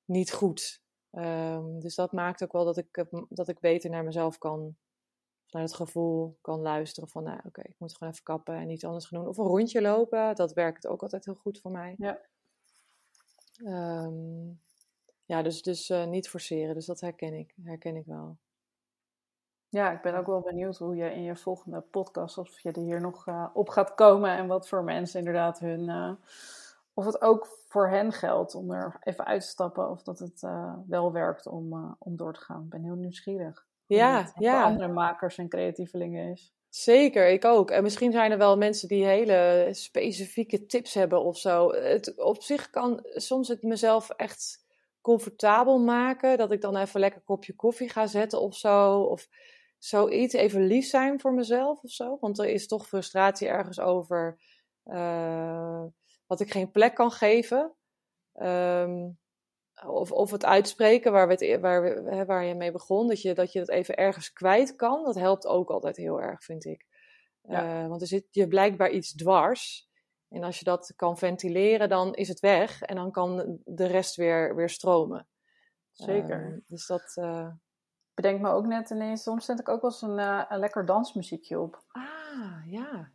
niet 0.05 0.33
goed. 0.33 0.83
Um, 1.11 1.81
dus 1.81 1.95
dat 1.95 2.13
maakt 2.13 2.43
ook 2.43 2.53
wel 2.53 2.65
dat 2.65 2.77
ik, 2.77 3.07
dat 3.29 3.49
ik 3.49 3.61
beter 3.61 3.91
naar 3.91 4.05
mezelf 4.05 4.39
kan 4.39 4.77
naar 5.51 5.63
het 5.63 5.75
gevoel 5.75 6.39
kan 6.41 6.61
luisteren 6.61 7.09
van, 7.09 7.23
nou 7.23 7.41
oké, 7.45 7.61
ik 7.61 7.75
moet 7.79 7.97
gewoon 7.97 8.13
even 8.13 8.25
kappen 8.25 8.55
en 8.55 8.71
iets 8.71 8.85
anders 8.85 9.07
gaan 9.07 9.19
doen. 9.19 9.29
Of 9.29 9.37
een 9.39 9.47
rondje 9.47 9.81
lopen, 9.81 10.35
dat 10.35 10.53
werkt 10.53 10.87
ook 10.87 11.03
altijd 11.03 11.25
heel 11.25 11.35
goed 11.35 11.61
voor 11.61 11.71
mij. 11.71 11.95
Ja, 11.99 12.21
um, 13.65 14.61
ja 15.25 15.43
dus, 15.43 15.63
dus 15.63 15.91
uh, 15.91 16.07
niet 16.07 16.29
forceren, 16.29 16.75
dus 16.75 16.87
dat 16.87 17.01
herken 17.01 17.35
ik, 17.35 17.55
herken 17.63 17.97
ik 17.97 18.07
wel. 18.07 18.39
Ja, 19.69 19.91
ik 19.93 20.03
ben 20.03 20.15
ook 20.15 20.27
wel 20.27 20.41
benieuwd 20.41 20.79
hoe 20.79 20.97
je 20.97 21.13
in 21.15 21.23
je 21.23 21.37
volgende 21.37 21.81
podcast, 21.81 22.39
of 22.39 22.61
je 22.61 22.73
er 22.73 22.83
hier 22.83 23.01
nog 23.01 23.27
uh, 23.27 23.49
op 23.53 23.69
gaat 23.69 23.95
komen 23.95 24.31
en 24.31 24.47
wat 24.47 24.69
voor 24.69 24.85
mensen 24.85 25.19
inderdaad 25.19 25.59
hun, 25.59 25.89
uh, 25.89 26.13
of 26.95 27.05
het 27.05 27.21
ook 27.21 27.47
voor 27.47 27.89
hen 27.89 28.13
geldt 28.13 28.55
om 28.55 28.71
er 28.71 28.97
even 29.01 29.25
uit 29.25 29.41
te 29.41 29.49
stappen 29.49 29.91
of 29.91 30.03
dat 30.03 30.19
het 30.19 30.41
wel 30.87 31.13
werkt 31.13 31.47
om, 31.47 31.97
om 31.99 32.17
door 32.17 32.33
te 32.33 32.41
gaan. 32.41 32.63
Ik 32.63 32.71
ben 32.71 32.83
heel 32.83 32.95
nieuwsgierig. 32.95 33.68
Ja, 33.97 34.33
ja. 34.39 34.61
Voor 34.61 34.71
andere 34.71 34.93
makers 34.93 35.39
en 35.39 35.49
creatievelingen 35.49 36.33
is. 36.33 36.53
Zeker, 36.69 37.29
ik 37.29 37.45
ook. 37.45 37.71
En 37.71 37.83
misschien 37.83 38.13
zijn 38.13 38.31
er 38.31 38.39
wel 38.39 38.57
mensen 38.57 38.89
die 38.89 39.05
hele 39.05 39.69
specifieke 39.71 40.67
tips 40.67 40.95
hebben 40.95 41.23
of 41.23 41.39
zo. 41.39 41.73
Het, 41.73 42.19
op 42.19 42.43
zich 42.43 42.71
kan 42.71 43.01
soms 43.03 43.49
het 43.49 43.63
mezelf 43.63 44.11
echt 44.11 44.67
comfortabel 45.01 45.79
maken. 45.79 46.39
Dat 46.39 46.53
ik 46.53 46.61
dan 46.61 46.77
even 46.77 47.01
lekker 47.01 47.19
een 47.19 47.25
kopje 47.25 47.55
koffie 47.55 47.89
ga 47.89 48.07
zetten 48.07 48.41
of 48.41 48.57
zo. 48.57 49.01
Of 49.01 49.29
zoiets. 49.79 50.35
Even 50.35 50.67
lief 50.67 50.87
zijn 50.87 51.21
voor 51.21 51.33
mezelf 51.33 51.83
of 51.83 51.91
zo. 51.91 52.17
Want 52.21 52.39
er 52.39 52.49
is 52.49 52.67
toch 52.67 52.87
frustratie 52.87 53.49
ergens 53.49 53.81
over 53.81 54.41
uh, 54.85 55.85
wat 56.27 56.41
ik 56.41 56.51
geen 56.51 56.71
plek 56.71 56.95
kan 56.95 57.11
geven. 57.11 57.73
Um, 58.35 59.19
of, 59.87 60.13
of 60.13 60.31
het 60.31 60.45
uitspreken 60.45 61.13
waar, 61.13 61.27
we 61.27 61.33
het, 61.33 61.43
e- 61.43 61.61
waar, 61.61 61.83
we, 61.83 62.25
waar 62.25 62.45
je 62.45 62.55
mee 62.55 62.73
begon, 62.73 63.09
dat 63.09 63.23
je, 63.23 63.35
dat 63.35 63.53
je 63.53 63.59
het 63.59 63.69
even 63.69 63.97
ergens 63.97 64.33
kwijt 64.33 64.77
kan, 64.77 65.05
dat 65.05 65.15
helpt 65.15 65.47
ook 65.47 65.71
altijd 65.71 65.97
heel 65.97 66.21
erg, 66.23 66.45
vind 66.45 66.65
ik. 66.65 66.87
Ja. 67.43 67.83
Eh, 67.83 67.89
want 67.89 68.01
er 68.01 68.07
zit 68.07 68.27
je 68.31 68.49
blijkbaar 68.49 68.91
iets 68.91 69.15
dwars. 69.15 69.89
En 70.29 70.43
als 70.45 70.59
je 70.59 70.65
dat 70.65 70.93
kan 70.97 71.19
ventileren, 71.19 71.89
dan 71.89 72.15
is 72.15 72.29
het 72.29 72.41
weg. 72.41 72.83
En 72.83 72.97
dan 72.97 73.11
kan 73.11 73.59
de 73.65 73.87
rest 73.87 74.17
weer, 74.17 74.55
weer 74.55 74.69
stromen. 74.71 75.29
Zeker. 75.93 76.45
Eh, 76.47 76.61
dus 76.67 76.87
dat. 76.87 77.13
eh, 77.15 77.49
Bedenk 78.15 78.41
me 78.41 78.51
ook 78.51 78.67
net 78.67 78.91
ineens, 78.91 79.23
soms 79.23 79.45
zet 79.45 79.61
ik 79.61 79.69
ook 79.69 79.81
wel 79.81 79.91
eens 79.91 80.03
een, 80.03 80.19
eh, 80.19 80.45
een 80.49 80.59
lekker 80.59 80.85
dansmuziekje 80.87 81.61
op. 81.61 81.83
Ah, 81.89 82.67
ja. 82.67 83.11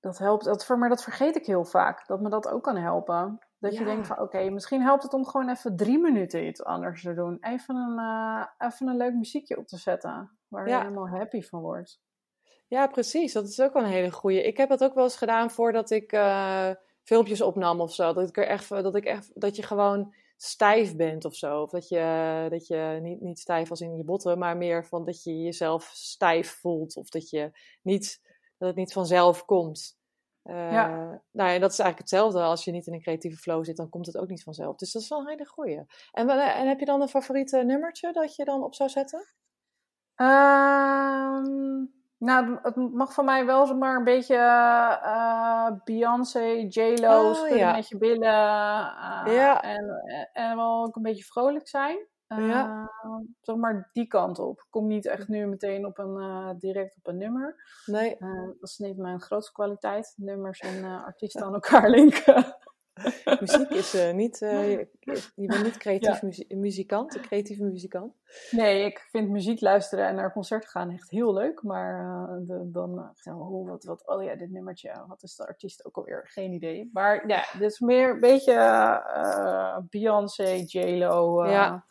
Dat 0.00 0.18
helpt, 0.18 0.44
dat, 0.44 0.68
maar 0.68 0.88
dat 0.88 1.02
vergeet 1.02 1.36
ik 1.36 1.46
heel 1.46 1.64
vaak, 1.64 2.06
dat 2.06 2.20
me 2.20 2.28
dat 2.28 2.48
ook 2.48 2.62
kan 2.62 2.76
helpen. 2.76 3.38
Dat 3.62 3.76
je 3.76 3.84
denkt 3.84 4.06
van, 4.06 4.20
oké, 4.20 4.50
misschien 4.50 4.82
helpt 4.82 5.02
het 5.02 5.12
om 5.12 5.26
gewoon 5.26 5.48
even 5.48 5.76
drie 5.76 5.98
minuten 5.98 6.46
iets 6.46 6.64
anders 6.64 7.02
te 7.02 7.14
doen. 7.14 7.36
Even 7.40 7.76
een, 7.76 7.98
eh, 7.98 8.68
even 8.68 8.88
een 8.88 8.96
leuk 8.96 9.14
muziekje 9.14 9.58
op 9.58 9.66
te 9.66 9.76
zetten, 9.76 10.38
waar 10.48 10.68
Ja. 10.68 10.76
je 10.76 10.82
helemaal 10.82 11.08
happy 11.08 11.42
van 11.42 11.60
wordt. 11.60 12.00
Ja, 12.66 12.86
precies. 12.86 13.32
Dat 13.32 13.48
is 13.48 13.60
ook 13.60 13.72
wel 13.72 13.82
een 13.82 13.88
hele 13.88 14.10
goeie. 14.10 14.42
Ik 14.42 14.56
heb 14.56 14.68
dat 14.68 14.84
ook 14.84 14.94
wel 14.94 15.04
eens 15.04 15.16
gedaan 15.16 15.50
voordat 15.50 15.90
ik 15.90 16.12
eh, 16.12 16.70
filmpjes 17.02 17.40
opnam 17.40 17.80
of 17.80 17.94
zo. 17.94 18.12
Dat 18.12 18.28
ik 18.28 18.36
er 18.36 18.46
echt, 18.46 18.68
dat 18.68 18.94
ik 18.94 19.04
echt, 19.04 19.40
dat 19.40 19.56
je 19.56 19.62
gewoon 19.62 20.14
stijf 20.36 20.96
bent 20.96 21.24
of 21.24 21.34
zo. 21.34 21.62
Of 21.62 21.70
dat 21.70 21.88
je, 21.88 22.46
dat 22.50 22.66
je 22.66 22.98
niet, 23.02 23.20
niet 23.20 23.38
stijf 23.38 23.70
als 23.70 23.80
in 23.80 23.96
je 23.96 24.04
botten, 24.04 24.38
maar 24.38 24.56
meer 24.56 24.86
van 24.86 25.04
dat 25.04 25.22
je 25.22 25.42
jezelf 25.42 25.90
stijf 25.92 26.50
voelt. 26.50 26.96
Of 26.96 27.08
dat 27.08 27.30
je 27.30 27.50
niet, 27.82 28.20
dat 28.58 28.68
het 28.68 28.76
niet 28.76 28.92
vanzelf 28.92 29.44
komt. 29.44 30.00
Eh, 30.42 30.72
Ja. 30.72 30.86
Nou 31.30 31.50
ja, 31.50 31.58
dat 31.58 31.72
is 31.72 31.78
eigenlijk 31.78 31.98
hetzelfde. 31.98 32.40
Als 32.42 32.64
je 32.64 32.70
niet 32.70 32.86
in 32.86 32.92
een 32.92 33.00
creatieve 33.00 33.36
flow 33.36 33.64
zit, 33.64 33.76
dan 33.76 33.88
komt 33.88 34.06
het 34.06 34.16
ook 34.18 34.28
niet 34.28 34.42
vanzelf. 34.42 34.76
Dus 34.76 34.92
dat 34.92 35.02
is 35.02 35.08
wel 35.08 35.18
een 35.20 35.28
hele 35.28 35.46
goeie. 35.46 35.84
En, 36.12 36.26
wel- 36.26 36.38
en 36.40 36.68
heb 36.68 36.78
je 36.78 36.84
dan 36.84 37.00
een 37.00 37.08
favoriete 37.08 37.56
nummertje 37.58 38.12
dat 38.12 38.36
je 38.36 38.44
dan 38.44 38.62
op 38.64 38.74
zou 38.74 38.88
zetten? 38.90 39.34
Ehm, 40.14 41.84
nou, 42.18 42.58
het 42.62 42.76
mag 42.76 43.12
van 43.14 43.24
mij 43.24 43.46
wel 43.46 43.66
zomaar 43.66 43.96
een 43.96 44.04
beetje 44.04 44.36
eh, 44.36 45.66
Beyoncé, 45.84 46.66
J-Lo, 46.68 47.30
Oh, 47.30 47.48
ja. 47.56 47.72
met 47.72 47.88
je 47.88 47.98
billen. 47.98 48.28
eh, 48.28 49.22
Ja. 49.34 49.62
en, 49.62 50.02
en 50.32 50.56
wel 50.56 50.84
ook 50.84 50.96
een 50.96 51.02
beetje 51.02 51.24
vrolijk 51.24 51.68
zijn. 51.68 52.06
Ja. 52.40 52.90
Eh, 53.02 53.10
zeg 53.40 53.56
maar 53.56 53.88
die 53.92 54.06
kant 54.06 54.38
op. 54.38 54.58
Ik 54.58 54.66
kom 54.70 54.86
niet 54.86 55.06
echt 55.06 55.28
nu 55.28 55.46
meteen 55.46 55.86
op 55.86 55.98
een, 55.98 56.16
eh, 56.20 56.50
direct 56.58 56.96
op 56.96 57.06
een 57.06 57.16
nummer. 57.18 57.56
Nee. 57.86 58.16
Eh, 58.16 58.42
dat 58.44 58.68
is 58.70 58.78
niet 58.78 58.96
mijn 58.96 59.20
grootste 59.20 59.52
kwaliteit. 59.52 60.12
Nummers 60.16 60.60
en 60.60 60.84
eh, 60.84 61.04
artiesten 61.04 61.42
aan 61.44 61.54
elkaar 61.54 61.90
linken. 61.96 62.56
Muziek 63.40 63.68
is 63.70 63.94
eh, 63.94 64.14
niet, 64.14 64.38
je, 64.38 64.88
je 65.34 65.46
bent 65.46 65.62
niet 65.62 65.76
creatief 65.76 66.20
Ja. 66.20 66.26
muzie- 66.26 66.56
muzikant, 66.56 67.14
een 67.14 67.20
creatieve 67.22 67.64
muzikant. 67.64 68.14
Nee, 68.50 68.84
ik 68.84 68.98
vind 69.10 69.28
muziek 69.30 69.60
luisteren 69.60 70.06
en 70.06 70.14
naar 70.14 70.32
concerten 70.32 70.68
gaan 70.68 70.90
echt 70.90 71.10
heel 71.10 71.32
leuk. 71.32 71.62
Maar 71.62 72.26
de- 72.46 72.70
dan, 72.70 73.12
oh, 73.24 73.68
wat, 73.68 73.84
wat, 73.84 74.06
oh 74.06 74.22
ja, 74.22 74.34
dit 74.36 74.50
nummertje, 74.50 75.04
wat 75.06 75.22
is 75.22 75.36
de 75.36 75.46
artiest 75.46 75.84
ook 75.84 75.96
alweer? 75.96 76.22
Geen 76.28 76.52
idee. 76.52 76.90
Maar 76.92 77.28
ja, 77.28 77.44
dit 77.58 77.70
is 77.70 77.80
meer 77.80 78.10
een 78.10 78.20
beetje 78.20 78.54
Beyoncé, 79.90 80.62
J-Lo. 80.66 81.46
Ja. 81.46 81.84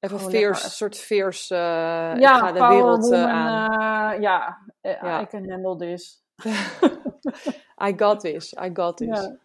Even 0.00 0.30
lekker. 0.30 0.48
een 0.48 0.54
soort 0.70 0.96
fierce, 0.98 1.54
eh, 1.54 2.12
ik 2.14 2.20
ja, 2.20 2.38
ga 2.38 2.52
de 2.52 2.66
wereld 2.66 3.12
eh, 3.12 3.26
aan. 3.26 4.12
eh, 4.12 4.20
ja, 4.20 4.58
Ja. 4.80 5.20
I 5.20 5.26
can 5.26 5.50
handle 5.50 5.76
this. 5.76 6.24
I 7.88 7.92
got 7.96 8.20
this, 8.20 8.52
I 8.52 8.70
got 8.72 8.96
this. 8.96 9.20
Ja. 9.20 9.36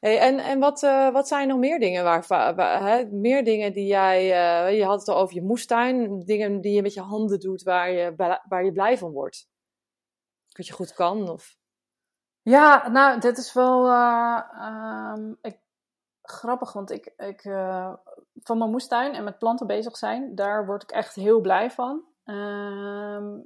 Hey, 0.00 0.18
en 0.18 0.38
en 0.38 0.58
wat, 0.58 0.80
wat 1.12 1.28
zijn 1.28 1.48
nog 1.48 1.58
meer 1.58 1.78
dingen 1.78 2.04
waar, 2.04 2.24
hè, 2.82 3.04
meer 3.10 3.44
dingen 3.44 3.72
die 3.72 3.86
jij, 3.86 4.24
je 4.76 4.84
had 4.84 4.98
het 4.98 5.08
al 5.08 5.16
over 5.16 5.34
je 5.34 5.42
moestuin, 5.42 6.20
dingen 6.20 6.60
die 6.60 6.74
je 6.74 6.82
met 6.82 6.94
je 6.94 7.00
handen 7.00 7.40
doet 7.40 7.62
waar 7.62 7.90
je, 7.90 8.14
waar 8.48 8.64
je 8.64 8.72
blij 8.72 8.98
van 8.98 9.10
wordt? 9.12 9.48
Dat 10.48 10.66
je 10.66 10.72
goed 10.72 10.92
kan 10.94 11.30
of... 11.30 11.56
Ja, 12.42 12.88
nou, 12.88 13.20
dit 13.20 13.38
is 13.38 13.52
wel 13.52 13.86
eh, 13.86 14.42
ehm, 14.58 15.32
ik, 15.40 15.58
grappig, 16.22 16.72
want 16.72 16.90
ik, 16.90 17.12
ik 17.16 17.44
eh, 17.44 17.94
van 18.42 18.58
mijn 18.58 18.70
moestuin 18.70 19.14
en 19.14 19.24
met 19.24 19.38
planten 19.38 19.66
bezig 19.66 19.96
zijn, 19.96 20.34
daar 20.34 20.66
word 20.66 20.82
ik 20.82 20.90
echt 20.90 21.14
heel 21.14 21.40
blij 21.40 21.70
van. 21.70 22.02
Ehm, 22.24 23.38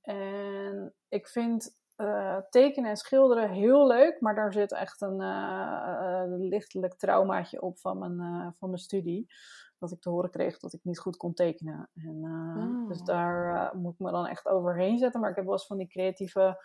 en 0.00 0.94
ik 1.08 1.28
vind 1.28 1.78
eh, 1.96 2.36
tekenen 2.50 2.90
en 2.90 2.96
schilderen 2.96 3.50
heel 3.50 3.86
leuk, 3.86 4.20
maar 4.20 4.34
daar 4.34 4.52
zit 4.52 4.72
echt 4.72 5.00
een 5.00 5.20
eh, 5.20 6.22
lichtelijk 6.26 6.94
traumaatje 6.94 7.62
op 7.62 7.78
van 7.78 7.98
mijn, 7.98 8.54
van 8.58 8.68
mijn 8.68 8.80
studie. 8.80 9.32
Dat 9.78 9.92
ik 9.92 10.00
te 10.00 10.10
horen 10.10 10.30
kreeg 10.30 10.58
dat 10.58 10.72
ik 10.72 10.80
niet 10.82 10.98
goed 10.98 11.16
kon 11.16 11.34
tekenen. 11.34 11.88
En, 11.94 12.18
Oh. 12.56 12.88
Dus 12.88 13.02
daar 13.02 13.70
moet 13.76 13.92
ik 13.92 13.98
me 13.98 14.10
dan 14.10 14.26
echt 14.26 14.48
overheen 14.48 14.98
zetten. 14.98 15.20
Maar 15.20 15.30
ik 15.30 15.36
heb 15.36 15.44
wel 15.44 15.54
eens 15.54 15.66
van 15.66 15.76
die 15.76 15.88
creatieve 15.88 16.64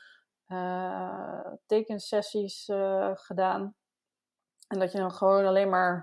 tekensessies 1.66 2.72
gedaan. 3.14 3.76
En 4.68 4.80
dat 4.80 4.92
je 4.92 4.98
dan 4.98 5.12
gewoon 5.12 5.46
alleen 5.46 5.70
maar 5.70 5.96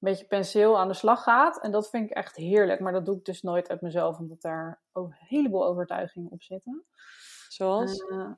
een 0.00 0.10
beetje 0.10 0.26
penseel 0.26 0.78
aan 0.78 0.88
de 0.88 0.94
slag 0.94 1.22
gaat. 1.22 1.60
En 1.60 1.70
dat 1.70 1.90
vind 1.90 2.10
ik 2.10 2.16
echt 2.16 2.36
heerlijk. 2.36 2.80
Maar 2.80 2.92
dat 2.92 3.04
doe 3.06 3.16
ik 3.16 3.24
dus 3.24 3.42
nooit 3.42 3.68
uit 3.68 3.80
mezelf, 3.80 4.18
omdat 4.18 4.40
daar 4.40 4.82
ook 4.92 5.06
een 5.06 5.16
heleboel 5.18 5.66
overtuigingen 5.66 6.30
op 6.30 6.42
zitten. 6.42 6.84
Zoals? 7.48 7.98
Eh, 7.98 8.30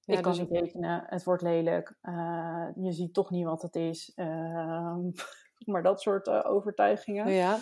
Ja, 0.00 0.16
ik 0.16 0.22
kan 0.22 0.32
dus- 0.32 0.40
niet 0.40 0.50
tekenen, 0.50 1.04
het 1.06 1.24
wordt 1.24 1.42
lelijk, 1.42 1.94
eh, 2.00 2.68
je 2.74 2.92
ziet 2.92 3.14
toch 3.14 3.30
niet 3.30 3.44
wat 3.44 3.62
het 3.62 3.74
is. 3.74 4.12
ehm, 4.14 5.00
maar 5.72 5.82
dat 5.82 6.00
soort 6.00 6.26
eh, 6.26 6.40
overtuigingen. 6.44 7.30
ja. 7.32 7.58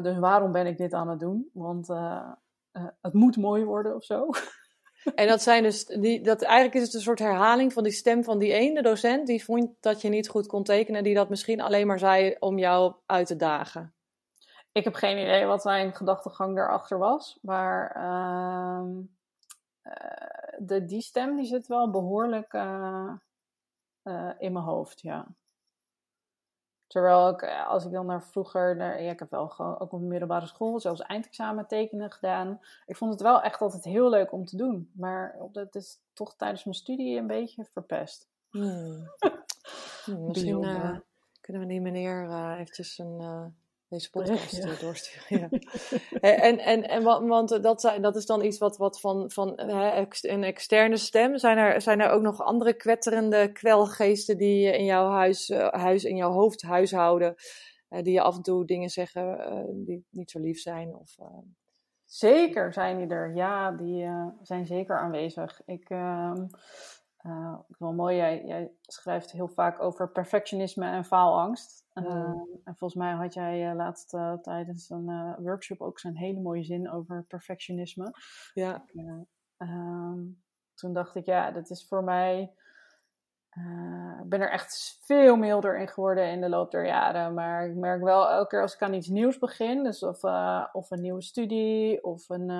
Dus 0.00 0.18
waarom 0.18 0.52
ben 0.52 0.66
ik 0.66 0.76
dit 0.78 0.92
aan 0.92 1.08
het 1.08 1.20
doen? 1.20 1.50
Want 1.52 1.88
het 3.00 3.12
moet 3.12 3.36
mooi 3.36 3.64
worden 3.64 3.94
of 3.94 4.04
zo. 4.04 4.26
En 5.14 5.26
dat 5.26 5.42
zijn 5.42 5.62
dus, 5.62 5.84
die, 5.84 6.20
dat, 6.20 6.42
eigenlijk 6.42 6.74
is 6.74 6.82
het 6.82 6.94
een 6.94 7.00
soort 7.00 7.18
herhaling 7.18 7.72
van 7.72 7.82
die 7.82 7.92
stem 7.92 8.24
van 8.24 8.38
die 8.38 8.52
ene 8.52 8.82
docent 8.82 9.26
die 9.26 9.44
vond 9.44 9.70
dat 9.80 10.00
je 10.00 10.08
niet 10.08 10.28
goed 10.28 10.46
kon 10.46 10.64
tekenen, 10.64 11.02
die 11.02 11.14
dat 11.14 11.28
misschien 11.28 11.60
alleen 11.60 11.86
maar 11.86 11.98
zei 11.98 12.36
om 12.38 12.58
jou 12.58 12.94
uit 13.06 13.26
te 13.26 13.36
dagen. 13.36 13.94
Ik 14.72 14.84
heb 14.84 14.94
geen 14.94 15.18
idee 15.18 15.44
wat 15.44 15.62
zijn 15.62 15.94
gedachtegang 15.94 16.56
daarachter 16.56 16.98
was. 16.98 17.38
Maar 17.42 17.90
ehm, 17.90 19.00
eh, 19.82 20.58
de, 20.58 20.84
die 20.84 21.02
stem 21.02 21.36
die 21.36 21.46
zit 21.46 21.66
wel 21.66 21.90
behoorlijk 21.90 22.52
eh, 22.52 23.12
eh, 24.02 24.30
in 24.38 24.52
mijn 24.52 24.64
hoofd, 24.64 25.00
ja. 25.00 25.26
Terwijl 26.92 27.28
ik, 27.28 27.42
eh, 27.42 27.68
als 27.68 27.84
ik 27.84 27.90
dan 27.90 28.06
naar 28.06 28.24
vroeger, 28.24 28.76
naar, 28.76 29.02
ja, 29.02 29.10
ik 29.10 29.18
heb 29.18 29.30
wel 29.30 29.48
gewoon 29.48 29.78
ook 29.78 29.92
op 29.92 30.00
de 30.00 30.06
middelbare 30.06 30.46
school, 30.46 30.80
zelfs 30.80 31.00
eindexamen 31.00 31.66
tekenen 31.66 32.10
gedaan. 32.10 32.60
Ik 32.86 32.96
vond 32.96 33.12
het 33.12 33.22
wel 33.22 33.42
echt 33.42 33.60
altijd 33.60 33.84
heel 33.84 34.10
leuk 34.10 34.32
om 34.32 34.44
te 34.44 34.56
doen. 34.56 34.90
Maar 34.92 35.36
dat 35.52 35.74
is 35.74 35.98
toch 36.12 36.34
tijdens 36.36 36.64
mijn 36.64 36.76
studie 36.76 37.18
een 37.18 37.26
beetje 37.26 37.64
verpest. 37.64 38.28
Hmm. 38.50 39.10
Hmm, 40.04 40.26
misschien 40.26 40.64
eh, 40.64 40.96
kunnen 41.40 41.62
we 41.62 41.68
die 41.68 41.80
meneer 41.80 42.28
eh, 42.28 42.54
eventjes 42.58 42.98
een, 42.98 43.54
deze 43.92 44.10
podcast 44.10 44.56
Ja. 44.56 44.68
eh, 44.70 44.80
doorsturen. 44.80 45.48
Ja. 45.50 45.58
Eh, 46.20 46.44
en, 46.44 46.58
en, 46.58 46.88
en 46.88 47.02
wa- 47.02 47.22
want 47.24 47.62
dat, 47.62 47.80
zijn, 47.80 48.02
dat 48.02 48.16
is 48.16 48.26
dan 48.26 48.44
iets 48.44 48.58
wat, 48.58 48.76
wat 48.76 49.00
van, 49.00 49.30
van 49.30 49.52
hè, 49.60 50.04
een 50.20 50.44
externe 50.44 50.96
stem. 50.96 51.38
Zijn 51.38 51.58
er, 51.58 51.80
zijn 51.80 52.00
er 52.00 52.10
ook 52.10 52.22
nog 52.22 52.40
andere 52.42 52.72
kwetterende 52.74 53.52
kwelgeesten 53.52 54.36
die 54.38 54.70
eh, 54.70 54.78
in 54.78 54.84
jouw 54.84 55.10
huis, 55.10 55.50
eh, 55.50 55.68
huis 55.68 56.04
in 56.04 56.16
jouw 56.16 56.30
hoofd 56.32 56.62
huishouden? 56.62 57.34
eh, 57.88 58.02
die 58.02 58.12
je 58.12 58.20
af 58.22 58.36
en 58.36 58.42
toe 58.42 58.64
dingen 58.64 58.88
zeggen 58.88 59.38
eh, 59.38 59.62
die 59.74 60.06
niet 60.10 60.30
zo 60.30 60.38
lief 60.40 60.60
zijn? 60.60 60.94
Of, 60.94 61.18
eh, 61.18 61.26
Zeker 62.04 62.72
zijn 62.72 62.98
die 62.98 63.06
er. 63.08 63.34
Ja, 63.34 63.70
die 63.70 64.02
eh, 64.04 64.26
zijn 64.42 64.66
zeker 64.66 64.98
aanwezig. 64.98 65.60
Ik, 65.66 65.90
ehm 65.90 66.44
eh, 67.22 67.58
ik 67.68 67.76
wel 67.78 67.92
mooi, 67.92 68.16
jij, 68.16 68.44
jij 68.44 68.70
schrijft 68.82 69.32
heel 69.32 69.48
vaak 69.48 69.82
over 69.82 70.10
perfectionisme 70.10 70.86
en 70.86 71.04
faalangst. 71.04 71.84
Mm. 71.94 72.04
Ehm, 72.06 72.38
en 72.64 72.76
volgens 72.76 72.94
mij 72.94 73.12
had 73.12 73.34
jij 73.34 73.68
eh, 73.70 73.76
laatst 73.76 74.14
eh, 74.14 74.32
tijdens 74.32 74.90
een 74.90 75.08
eh, 75.08 75.32
workshop 75.38 75.80
ook 75.80 75.98
zo'n 75.98 76.16
hele 76.16 76.40
mooie 76.40 76.64
zin 76.64 76.90
over 76.90 77.24
perfectionisme. 77.28 78.12
ja. 78.92 79.26
Ehm, 79.56 80.20
toen 80.74 80.92
dacht 80.92 81.14
ik, 81.14 81.24
ja, 81.26 81.50
dat 81.50 81.70
is 81.70 81.86
voor 81.88 82.04
mij. 82.04 82.52
eh, 83.50 84.20
ik 84.22 84.28
ben 84.28 84.40
er 84.40 84.50
echt 84.50 84.98
veel 85.02 85.36
milder 85.36 85.78
in 85.80 85.88
geworden 85.88 86.30
in 86.30 86.40
de 86.40 86.48
loop 86.48 86.70
der 86.70 86.86
jaren. 86.86 87.34
Maar 87.34 87.66
ik 87.68 87.74
merk 87.74 88.02
wel 88.02 88.30
elke 88.30 88.48
keer 88.48 88.62
als 88.62 88.74
ik 88.74 88.82
aan 88.82 88.94
iets 88.94 89.08
nieuws 89.08 89.38
begin, 89.38 89.82
dus 89.82 90.02
of, 90.02 90.24
eh, 90.24 90.66
of 90.72 90.90
een 90.90 91.00
nieuwe 91.00 91.22
studie, 91.22 92.04
of 92.04 92.28
een. 92.28 92.50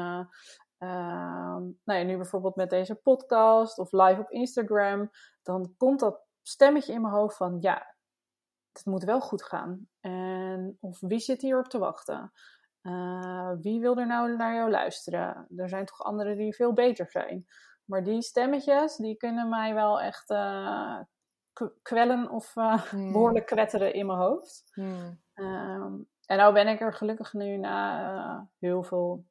Eh, 0.82 0.88
ehm, 0.88 1.62
nou 1.84 1.98
ja, 1.98 2.02
nu 2.02 2.16
bijvoorbeeld 2.16 2.56
met 2.56 2.70
deze 2.70 2.94
podcast 2.94 3.78
of 3.78 3.92
live 3.92 4.20
op 4.20 4.30
Instagram, 4.30 5.10
dan 5.42 5.74
komt 5.76 6.00
dat 6.00 6.20
stemmetje 6.42 6.92
in 6.92 7.00
mijn 7.00 7.14
hoofd 7.14 7.36
van 7.36 7.58
ja, 7.60 7.94
het 8.72 8.84
moet 8.84 9.04
wel 9.04 9.20
goed 9.20 9.42
gaan. 9.42 9.88
En 10.00 10.76
of 10.80 11.00
wie 11.00 11.18
zit 11.18 11.42
hierop 11.42 11.68
te 11.68 11.78
wachten? 11.78 12.32
Uh, 12.82 13.52
wie 13.60 13.80
wil 13.80 13.96
er 13.96 14.06
nou 14.06 14.36
naar 14.36 14.54
jou 14.54 14.70
luisteren? 14.70 15.46
Er 15.56 15.68
zijn 15.68 15.86
toch 15.86 16.02
anderen 16.02 16.36
die 16.36 16.54
veel 16.54 16.72
beter 16.72 17.10
zijn. 17.10 17.46
Maar 17.84 18.04
die 18.04 18.22
stemmetjes, 18.22 18.96
die 18.96 19.16
kunnen 19.16 19.48
mij 19.48 19.74
wel 19.74 20.00
echt 20.00 20.30
uh, 20.30 21.00
kwellen 21.82 22.30
of 22.30 22.54
hmm. 22.54 23.12
behoorlijk 23.12 23.46
kwetteren 23.46 23.94
in 23.94 24.06
mijn 24.06 24.18
hoofd. 24.18 24.70
Hmm. 24.72 25.20
Ehm, 25.34 25.92
en 26.26 26.36
nou 26.36 26.52
ben 26.52 26.68
ik 26.68 26.80
er 26.80 26.94
gelukkig 26.94 27.32
nu 27.32 27.56
na 27.56 28.48
heel 28.58 28.82
veel 28.82 29.24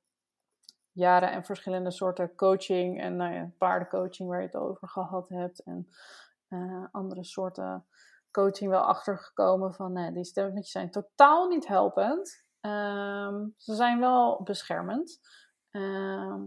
jaren 0.92 1.32
en 1.32 1.44
verschillende 1.44 1.92
soorten 1.92 2.36
coaching 2.36 3.02
en 3.02 3.16
nou 3.16 3.34
ja, 3.34 3.52
paardencoaching 3.58 4.30
waar 4.30 4.40
je 4.40 4.46
het 4.46 4.56
over 4.56 4.88
gehad 4.88 5.30
hebt 5.30 5.64
en 5.64 5.88
andere 6.92 7.24
soorten 7.24 7.86
coaching 8.32 8.70
wel 8.70 8.82
achtergekomen 8.82 9.74
van 9.74 9.94
nee, 9.94 10.12
die 10.12 10.24
stemmetjes 10.24 10.72
zijn 10.72 10.92
totaal 10.92 11.48
niet 11.48 11.68
helpend. 11.68 12.46
Ehm, 12.60 13.48
ze 13.58 13.76
zijn 13.76 14.00
wel 14.00 14.44
beschermend 14.44 15.20
ehm, 15.70 16.42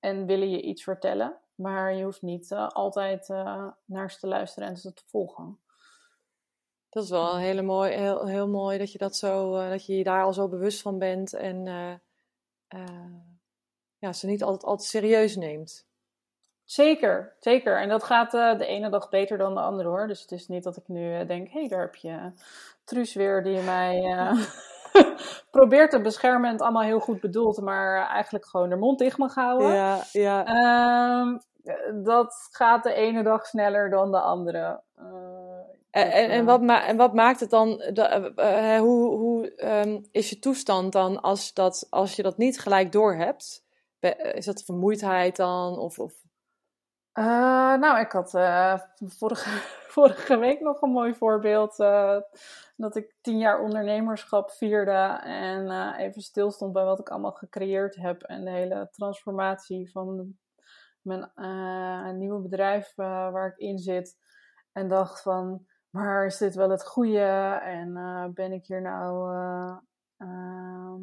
en 0.00 0.26
willen 0.26 0.50
je 0.50 0.62
iets 0.62 0.82
vertellen, 0.82 1.40
maar 1.54 1.94
je 1.94 2.04
hoeft 2.04 2.22
niet 2.22 2.50
uh, 2.50 2.68
altijd 2.68 3.28
uh, 3.28 3.68
naar 3.84 4.10
ze 4.10 4.18
te 4.18 4.26
luisteren 4.26 4.68
en 4.68 4.76
ze 4.76 4.92
te 4.92 5.02
volgen. 5.06 5.60
Dat 6.88 7.04
is 7.04 7.10
wel 7.10 7.36
hele 7.36 7.62
mooi, 7.62 7.92
heel, 7.92 8.26
heel 8.26 8.48
mooi 8.48 8.78
dat 8.78 8.92
je, 8.92 8.98
dat, 8.98 9.16
zo, 9.16 9.52
dat 9.68 9.86
je 9.86 9.96
je 9.96 10.04
daar 10.04 10.24
al 10.24 10.32
zo 10.32 10.48
bewust 10.48 10.82
van 10.82 10.98
bent 10.98 11.32
en 11.32 11.66
ja, 14.06 14.12
ze 14.12 14.26
niet 14.26 14.42
altijd, 14.42 14.64
altijd 14.64 14.88
serieus 14.88 15.36
neemt. 15.36 15.86
Zeker, 16.64 17.36
zeker. 17.40 17.80
En 17.80 17.88
dat 17.88 18.02
gaat 18.04 18.30
de 18.30 18.66
ene 18.66 18.90
dag 18.90 19.08
beter 19.08 19.38
dan 19.38 19.54
de 19.54 19.60
andere 19.60 19.88
hoor. 19.88 20.06
Dus 20.06 20.20
het 20.20 20.32
is 20.32 20.48
niet 20.48 20.64
dat 20.64 20.76
ik 20.76 20.88
nu 20.88 21.26
denk, 21.26 21.48
hé, 21.48 21.60
hey, 21.60 21.68
daar 21.68 21.80
heb 21.80 21.94
je 21.94 22.32
Truus 22.84 23.14
weer 23.14 23.42
die 23.42 23.60
mij 23.60 24.02
probeert 25.50 25.90
te 25.90 26.00
beschermen 26.00 26.46
en 26.46 26.52
het 26.52 26.62
allemaal 26.62 26.82
heel 26.82 27.00
goed 27.00 27.20
bedoeld, 27.20 27.60
maar 27.60 28.08
eigenlijk 28.08 28.46
gewoon 28.46 28.68
de 28.68 28.76
mond 28.76 28.98
dicht 28.98 29.18
mag 29.18 29.34
houden. 29.34 29.74
Ja, 29.74 30.00
ja. 30.12 30.44
Ehm, 30.44 31.38
dat 32.04 32.48
gaat 32.50 32.82
de 32.82 32.94
ene 32.94 33.22
dag 33.22 33.46
sneller 33.46 33.90
dan 33.90 34.10
de 34.10 34.20
andere. 34.20 34.80
En, 35.90 36.12
en, 36.12 36.30
en, 36.30 36.44
wat 36.44 36.60
en, 36.62 36.96
wat 36.96 37.14
maakt 37.14 37.40
het 37.40 37.50
dan? 37.50 37.68
De, 37.76 38.32
uh, 38.36 38.78
hoe 38.78 39.16
hoe 39.16 39.64
um, 39.84 40.06
is 40.10 40.30
je 40.30 40.38
toestand 40.38 40.92
dan 40.92 41.20
als, 41.20 41.54
dat, 41.54 41.86
als 41.90 42.16
je 42.16 42.22
dat 42.22 42.36
niet 42.36 42.60
gelijk 42.60 42.92
doorhebt? 42.92 43.64
Is 44.14 44.44
dat 44.44 44.62
vermoeidheid 44.62 45.36
dan? 45.36 45.78
Of, 45.78 45.98
of... 45.98 46.14
Uh, 47.18 47.74
nou, 47.74 47.98
ik 47.98 48.12
had 48.12 48.30
vorige, 48.98 49.50
vorige 49.96 50.38
week 50.38 50.60
nog 50.60 50.82
een 50.82 50.90
mooi 50.90 51.14
voorbeeld 51.14 51.76
dat 52.76 52.96
ik 52.96 53.14
tien 53.20 53.38
jaar 53.38 53.60
ondernemerschap 53.60 54.50
vierde 54.50 55.20
en 55.22 55.92
even 55.96 56.22
stilstond 56.22 56.72
bij 56.72 56.84
wat 56.84 56.98
ik 56.98 57.08
allemaal 57.08 57.32
gecreëerd 57.32 57.96
heb 57.96 58.22
en 58.22 58.44
de 58.44 58.50
hele 58.50 58.88
transformatie 58.90 59.90
van 59.90 60.36
mijn 61.02 62.18
nieuwe 62.18 62.40
bedrijf 62.40 62.92
waar 62.94 63.46
ik 63.46 63.56
in 63.56 63.78
zit. 63.78 64.16
En 64.72 64.88
dacht 64.88 65.22
van, 65.22 65.66
maar 65.90 66.26
is 66.26 66.36
dit 66.36 66.54
wel 66.54 66.70
het 66.70 66.86
goede? 66.86 67.58
En 67.62 67.92
ben 68.34 68.52
ik 68.52 68.66
hier 68.66 68.82
nou, 68.82 69.30
ehm, 70.16 71.02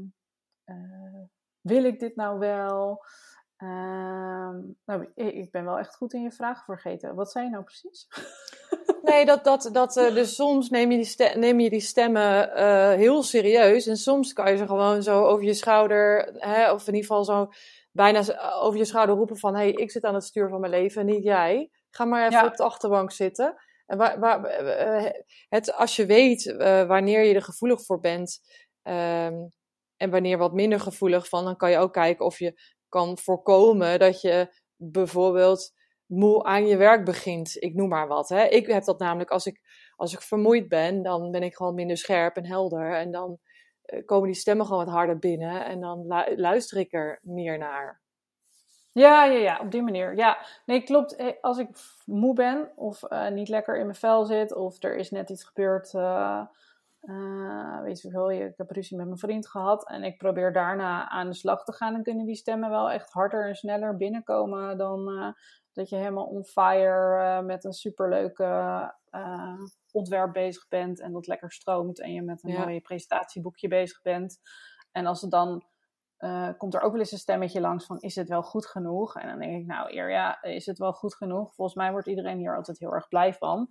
wil 1.63 1.83
ik 1.83 1.99
dit 1.99 2.15
nou 2.15 2.39
wel? 2.39 3.03
Ehm, 3.57 4.57
nou, 4.85 5.07
ik 5.15 5.51
ben 5.51 5.65
wel 5.65 5.79
echt 5.79 5.95
goed 5.95 6.13
in 6.13 6.21
je 6.21 6.31
vragen 6.31 6.63
vergeten. 6.63 7.15
Wat 7.15 7.31
zei 7.31 7.45
je 7.45 7.51
nou 7.51 7.63
precies? 7.63 8.07
Nee, 9.03 9.25
dat, 9.25 9.43
dat, 9.43 9.69
dat, 9.71 9.97
uh, 9.97 10.13
dus 10.13 10.35
soms 10.35 10.69
neem 10.69 10.91
je 10.91 10.97
die, 10.97 11.37
neem 11.37 11.59
je 11.59 11.69
die 11.69 11.81
stemmen 11.81 12.49
uh, 12.49 12.89
heel 12.89 13.23
serieus. 13.23 13.87
En 13.87 13.97
soms 13.97 14.33
kan 14.33 14.51
je 14.51 14.57
ze 14.57 14.67
gewoon 14.67 15.03
zo 15.03 15.23
over 15.23 15.45
je 15.45 15.53
schouder, 15.53 16.33
hè, 16.37 16.71
of 16.71 16.87
in 16.87 16.93
ieder 16.93 17.09
geval 17.09 17.23
zo 17.23 17.49
bijna 17.91 18.23
over 18.61 18.77
je 18.79 18.85
schouder 18.85 19.15
roepen 19.15 19.37
van... 19.37 19.55
hé, 19.55 19.61
hey, 19.61 19.71
ik 19.71 19.91
zit 19.91 20.03
aan 20.03 20.13
het 20.13 20.23
stuur 20.23 20.49
van 20.49 20.59
mijn 20.59 20.71
leven, 20.71 21.05
niet 21.05 21.23
jij. 21.23 21.69
Ga 21.89 22.05
maar 22.05 22.27
even 22.27 22.45
op 22.45 22.55
de 22.55 22.63
achterbank 22.63 23.11
zitten. 23.11 23.55
En 23.85 23.97
waar, 23.97 24.19
waar, 24.19 24.41
het, 25.49 25.73
als 25.73 25.95
je 25.95 26.05
weet 26.05 26.55
wanneer 26.87 27.23
je 27.23 27.33
er 27.33 27.43
gevoelig 27.43 27.85
voor 27.85 27.99
bent... 27.99 28.39
Um, 28.83 29.51
en 30.03 30.09
wanneer 30.09 30.37
wat 30.37 30.53
minder 30.53 30.79
gevoelig 30.79 31.29
van, 31.29 31.43
dan 31.43 31.55
kan 31.55 31.71
je 31.71 31.77
ook 31.77 31.93
kijken 31.93 32.25
of 32.25 32.39
je 32.39 32.59
kan 32.89 33.17
voorkomen 33.17 33.99
dat 33.99 34.21
je 34.21 34.53
bijvoorbeeld 34.75 35.73
moe 36.05 36.43
aan 36.43 36.67
je 36.67 36.77
werk 36.77 37.05
begint. 37.05 37.55
Ik 37.61 37.73
noem 37.73 37.89
maar 37.89 38.07
wat. 38.07 38.29
Hè. 38.29 38.43
Ik 38.43 38.67
heb 38.67 38.83
dat 38.83 38.99
namelijk 38.99 39.29
als 39.29 39.45
ik, 39.45 39.61
als 39.95 40.13
ik 40.13 40.21
vermoeid 40.21 40.67
ben, 40.67 41.01
dan 41.01 41.31
ben 41.31 41.43
ik 41.43 41.55
gewoon 41.55 41.73
minder 41.73 41.97
scherp 41.97 42.35
en 42.35 42.45
helder. 42.45 42.95
En 42.95 43.11
dan 43.11 43.39
uh, 43.85 44.05
komen 44.05 44.27
die 44.27 44.39
stemmen 44.39 44.65
gewoon 44.65 44.85
wat 44.85 44.93
harder 44.93 45.19
binnen. 45.19 45.65
En 45.65 45.79
dan 45.79 46.05
luister 46.35 46.77
ik 46.77 46.93
er 46.93 47.19
meer 47.21 47.57
naar. 47.57 48.01
Ja, 48.91 49.25
ja, 49.25 49.37
ja, 49.39 49.59
op 49.59 49.71
die 49.71 49.81
manier. 49.81 50.15
Ja, 50.15 50.45
nee, 50.65 50.83
klopt. 50.83 51.15
Eh, 51.15 51.27
als 51.41 51.57
ik 51.57 51.69
moe 52.05 52.33
ben 52.33 52.71
of 52.75 53.03
uh, 53.09 53.29
niet 53.29 53.49
lekker 53.49 53.77
in 53.77 53.85
mijn 53.85 53.97
vel 53.97 54.25
zit 54.25 54.53
of 54.55 54.83
er 54.83 54.95
is 54.95 55.11
net 55.11 55.29
iets 55.29 55.43
gebeurd, 55.43 55.93
weet 57.83 58.01
je 58.01 58.09
wel, 58.11 58.31
ik 58.31 58.57
heb 58.57 58.71
ruzie 58.71 58.97
met 58.97 59.05
mijn 59.05 59.17
vriend 59.17 59.47
gehad 59.47 59.89
en 59.89 60.03
ik 60.03 60.17
probeer 60.17 60.53
daarna 60.53 61.09
aan 61.09 61.27
de 61.27 61.35
slag 61.35 61.63
te 61.63 61.73
gaan, 61.73 61.93
dan 61.93 62.03
kunnen 62.03 62.25
die 62.25 62.35
stemmen 62.35 62.69
wel 62.69 62.91
echt 62.91 63.11
harder 63.11 63.47
en 63.47 63.55
sneller 63.55 63.97
binnenkomen 63.97 64.77
dan 64.77 65.33
dat 65.73 65.89
je 65.89 65.95
helemaal 65.95 66.25
on 66.25 66.43
fire 66.43 67.23
uh, 67.39 67.45
met 67.45 67.63
een 67.63 67.73
superleuke 67.73 68.93
ontwerp 69.91 70.33
bezig 70.33 70.67
bent 70.67 70.99
en 70.99 71.11
dat 71.11 71.27
lekker 71.27 71.51
stroomt 71.51 72.01
en 72.01 72.13
je 72.13 72.21
met 72.21 72.43
een 72.43 72.51
ja. 72.51 72.63
mooi 72.63 72.81
presentatieboekje 72.81 73.67
bezig 73.67 74.01
bent. 74.01 74.39
En 74.91 75.05
als 75.05 75.21
het 75.21 75.31
dan 75.31 75.63
uh, 76.19 76.49
komt 76.57 76.73
er 76.73 76.81
ook 76.81 76.91
wel 76.91 76.99
eens 76.99 77.11
een 77.11 77.17
stemmetje 77.17 77.61
langs 77.61 77.85
van 77.85 77.99
is 77.99 78.15
het 78.15 78.29
wel 78.29 78.43
goed 78.43 78.65
genoeg? 78.65 79.15
En 79.15 79.27
dan 79.27 79.39
denk 79.39 79.61
ik 79.61 79.65
nou 79.65 79.95
eer 79.95 80.11
ja, 80.11 80.41
is 80.41 80.65
het 80.65 80.77
wel 80.77 80.93
goed 80.93 81.15
genoeg? 81.15 81.53
Volgens 81.53 81.77
mij 81.77 81.91
wordt 81.91 82.07
iedereen 82.07 82.37
hier 82.37 82.55
altijd 82.55 82.79
heel 82.79 82.93
erg 82.93 83.07
blij 83.07 83.33
van. 83.33 83.67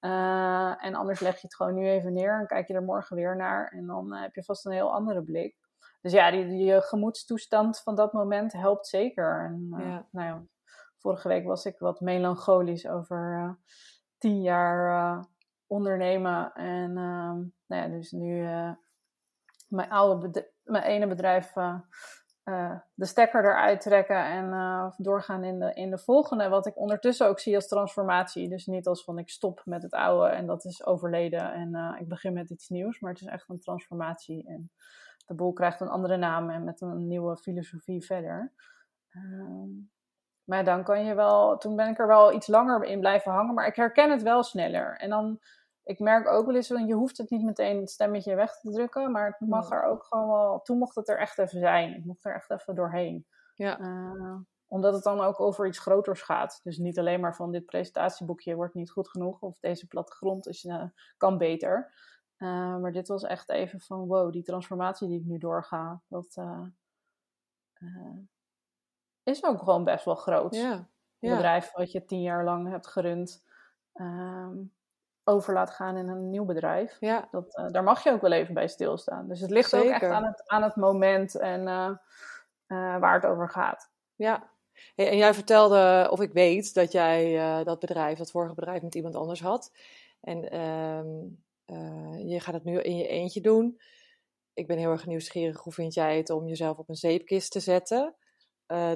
En 0.00 0.94
anders 0.94 1.20
leg 1.20 1.34
je 1.34 1.46
het 1.46 1.56
gewoon 1.56 1.74
nu 1.74 1.88
even 1.88 2.12
neer 2.12 2.40
en 2.40 2.46
kijk 2.46 2.68
je 2.68 2.74
er 2.74 2.82
morgen 2.82 3.16
weer 3.16 3.36
naar 3.36 3.68
en 3.68 3.86
dan 3.86 4.14
heb 4.14 4.34
je 4.34 4.44
vast 4.44 4.66
een 4.66 4.72
heel 4.72 4.92
andere 4.92 5.22
blik. 5.22 5.56
Dus 6.00 6.12
ja, 6.12 6.30
die, 6.30 6.46
die 6.46 6.80
gemoedstoestand 6.80 7.80
van 7.80 7.94
dat 7.94 8.12
moment 8.12 8.52
helpt 8.52 8.86
zeker. 8.86 9.44
En, 9.44 9.66
ja. 9.70 10.06
Nou 10.10 10.26
ja, 10.26 10.42
vorige 10.98 11.28
week 11.28 11.44
was 11.44 11.64
ik 11.64 11.78
wat 11.78 12.00
melancholisch 12.00 12.86
over 12.86 13.58
tien 14.18 14.42
jaar 14.42 15.28
ondernemen. 15.70 16.52
En 16.52 16.90
uh, 16.90 17.32
nou 17.66 17.82
ja, 17.82 17.88
dus 17.88 18.10
nu 18.10 18.46
eh, 18.46 18.72
mijn, 19.68 19.90
oude 19.90 20.50
mijn 20.62 20.84
ene 20.84 21.06
bedrijf 21.06 21.52
de 22.94 23.06
stekker 23.06 23.44
eruit 23.44 23.80
trekken 23.80 24.24
en 24.24 24.94
doorgaan 24.96 25.44
in 25.44 25.58
de, 25.58 25.72
in 25.74 25.90
de 25.90 25.98
volgende. 25.98 26.48
Wat 26.48 26.66
ik 26.66 26.78
ondertussen 26.78 27.26
ook 27.26 27.40
zie 27.40 27.54
als 27.54 27.68
transformatie. 27.68 28.48
Dus 28.48 28.66
niet 28.66 28.86
als 28.86 29.04
van 29.04 29.18
ik 29.18 29.30
stop 29.30 29.62
met 29.64 29.82
het 29.82 29.92
oude 29.92 30.28
en 30.28 30.46
dat 30.46 30.64
is 30.64 30.84
overleden 30.84 31.52
en 31.52 31.96
ik 31.98 32.08
begin 32.08 32.32
met 32.32 32.50
iets 32.50 32.68
nieuws. 32.68 33.00
Maar 33.00 33.12
het 33.12 33.20
is 33.20 33.26
echt 33.26 33.48
een 33.48 33.60
transformatie. 33.60 34.48
En 34.48 34.70
de 35.30 35.34
boel 35.34 35.52
krijgt 35.52 35.80
een 35.80 35.88
andere 35.88 36.16
naam 36.16 36.50
en 36.50 36.64
met 36.64 36.80
een 36.80 37.06
nieuwe 37.06 37.36
filosofie 37.36 38.04
verder. 38.04 38.52
Ehm, 39.10 39.68
maar 40.44 40.64
dan 40.64 40.84
kan 40.84 41.04
je 41.04 41.14
wel, 41.14 41.58
toen 41.58 41.76
ben 41.76 41.88
ik 41.88 41.98
er 41.98 42.06
wel 42.06 42.32
iets 42.32 42.46
langer 42.46 42.84
in 42.84 43.00
blijven 43.00 43.32
hangen, 43.32 43.54
maar 43.54 43.66
ik 43.66 43.76
herken 43.76 44.10
het 44.10 44.22
wel 44.22 44.42
sneller. 44.42 44.96
En 44.96 45.10
dan, 45.10 45.38
ik 45.90 45.98
merk 45.98 46.28
ook 46.28 46.46
wel 46.46 46.54
eens, 46.54 46.68
je 46.68 46.94
hoeft 46.94 47.18
het 47.18 47.30
niet 47.30 47.42
meteen 47.42 47.80
het 47.80 47.90
stemmetje 47.90 48.34
weg 48.34 48.60
te 48.60 48.70
drukken, 48.70 49.12
maar 49.12 49.36
het 49.38 49.48
mag 49.48 49.70
er 49.70 49.82
ook 49.82 50.04
gewoon 50.04 50.28
wel, 50.28 50.60
toen 50.62 50.78
mocht 50.78 50.94
het 50.94 51.08
er 51.08 51.18
echt 51.18 51.38
even 51.38 51.60
zijn. 51.60 51.94
Ik 51.94 52.04
mocht 52.04 52.24
er 52.24 52.34
echt 52.34 52.50
even 52.50 52.74
doorheen. 52.74 53.26
Ja. 53.54 53.80
Uh, 53.80 54.36
omdat 54.66 54.94
het 54.94 55.02
dan 55.02 55.20
ook 55.20 55.40
over 55.40 55.66
iets 55.66 55.78
groters 55.78 56.22
gaat. 56.22 56.60
Dus 56.62 56.78
niet 56.78 56.98
alleen 56.98 57.20
maar 57.20 57.36
van 57.36 57.52
dit 57.52 57.66
presentatieboekje 57.66 58.54
wordt 58.54 58.74
niet 58.74 58.90
goed 58.90 59.08
genoeg, 59.08 59.40
of 59.40 59.58
deze 59.58 59.86
plattegrond 59.86 60.46
is, 60.46 60.64
uh, 60.64 60.84
kan 61.16 61.38
beter. 61.38 61.94
Uh, 62.38 62.76
maar 62.76 62.92
dit 62.92 63.08
was 63.08 63.22
echt 63.22 63.48
even 63.48 63.80
van, 63.80 64.06
wow, 64.06 64.32
die 64.32 64.42
transformatie 64.42 65.08
die 65.08 65.20
ik 65.20 65.26
nu 65.26 65.38
doorga, 65.38 66.02
dat 66.08 66.36
is 69.22 69.44
ook 69.44 69.58
gewoon 69.58 69.84
best 69.84 70.04
wel 70.04 70.14
groot. 70.14 70.54
Ja. 70.54 70.88
Een 71.18 71.30
bedrijf 71.30 71.72
wat 71.72 71.92
je 71.92 72.04
tien 72.04 72.22
jaar 72.22 72.44
lang 72.44 72.68
hebt 72.68 72.86
gerund, 72.86 73.44
um, 73.94 74.72
over 75.30 75.54
laat 75.54 75.70
gaan 75.70 75.96
in 75.96 76.08
een 76.08 76.30
nieuw 76.30 76.44
bedrijf. 76.44 76.96
Ja. 77.00 77.28
Dat, 77.30 77.58
uh, 77.58 77.66
daar 77.68 77.82
mag 77.82 78.04
je 78.04 78.10
ook 78.10 78.20
wel 78.20 78.32
even 78.32 78.54
bij 78.54 78.68
stilstaan. 78.68 79.28
Dus 79.28 79.40
het 79.40 79.50
ligt 79.50 79.70
Zeker. 79.70 79.86
ook 79.86 79.92
echt 79.92 80.12
aan 80.12 80.24
het, 80.24 80.48
aan 80.48 80.62
het 80.62 80.76
moment 80.76 81.34
en 81.34 81.60
uh, 81.60 81.90
uh, 82.68 82.98
waar 82.98 83.14
het 83.14 83.26
over 83.26 83.50
gaat. 83.50 83.90
Ja. 84.14 84.50
Hey, 84.94 85.10
en 85.10 85.16
jij 85.16 85.34
vertelde, 85.34 86.08
of 86.10 86.20
ik 86.20 86.32
weet, 86.32 86.74
dat 86.74 86.92
jij 86.92 87.64
dat 87.64 87.78
bedrijf, 87.78 88.18
dat 88.18 88.30
vorige 88.30 88.54
bedrijf, 88.54 88.82
met 88.82 88.94
iemand 88.94 89.14
anders 89.14 89.40
had. 89.40 89.72
En 90.20 90.50
ehm, 90.50 91.08
je 92.28 92.40
gaat 92.40 92.54
het 92.54 92.64
nu 92.64 92.80
in 92.80 92.96
je 92.96 93.06
eentje 93.06 93.40
doen. 93.40 93.80
Ik 94.54 94.66
ben 94.66 94.78
heel 94.78 94.90
erg 94.90 95.06
nieuwsgierig. 95.06 95.60
Hoe 95.60 95.72
vind 95.72 95.94
jij 95.94 96.16
het 96.16 96.30
om 96.30 96.46
jezelf 96.46 96.78
op 96.78 96.88
een 96.88 96.94
zeepkist 96.94 97.52
te 97.52 97.60
zetten? 97.60 98.14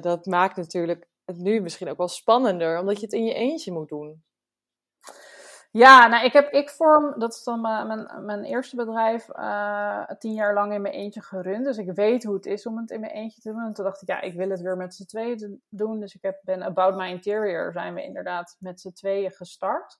dat 0.01 0.25
maakt 0.25 0.55
natuurlijk 0.55 1.07
het 1.25 1.37
nu 1.37 1.61
misschien 1.61 1.89
ook 1.89 1.97
wel 1.97 2.07
spannender, 2.07 2.79
omdat 2.79 2.99
je 2.99 3.05
het 3.05 3.13
in 3.13 3.25
je 3.25 3.33
eentje 3.33 3.71
moet 3.71 3.89
doen. 3.89 4.23
Ja, 5.75 6.07
nou, 6.07 6.25
ik 6.25 6.33
heb 6.33 6.51
ik 6.51 6.69
vorm, 6.69 7.19
dat 7.19 7.33
is 7.33 7.43
dan 7.43 7.61
mijn, 7.61 8.25
mijn, 8.25 8.43
eerste 8.43 8.75
bedrijf, 8.75 9.29
uh, 9.29 10.05
tien 10.19 10.33
jaar 10.33 10.53
lang 10.53 10.73
in 10.73 10.81
mijn 10.81 10.93
eentje 10.93 11.21
gerund. 11.21 11.65
Dus 11.65 11.77
ik 11.77 11.91
weet 11.91 12.23
hoe 12.23 12.35
het 12.35 12.45
is 12.45 12.65
om 12.65 12.77
het 12.77 12.91
in 12.91 12.99
mijn 12.99 13.11
eentje 13.11 13.41
te 13.41 13.51
doen. 13.51 13.61
En 13.61 13.73
toen 13.73 13.85
dacht 13.85 14.01
ik, 14.01 14.07
ja, 14.07 14.21
ik 14.21 14.33
wil 14.33 14.49
het 14.49 14.61
weer 14.61 14.77
met 14.77 14.95
z'n 14.95 15.05
tweeën 15.05 15.61
doen. 15.69 15.99
Dus 15.99 16.15
ik 16.15 16.21
heb, 16.21 16.39
ben 16.43 16.61
About 16.63 16.95
My 16.95 17.09
Interior, 17.09 17.71
zijn 17.71 17.93
we 17.93 18.03
inderdaad 18.03 18.55
met 18.59 18.81
z'n 18.81 18.91
tweeën 18.91 19.31
gestart. 19.31 19.99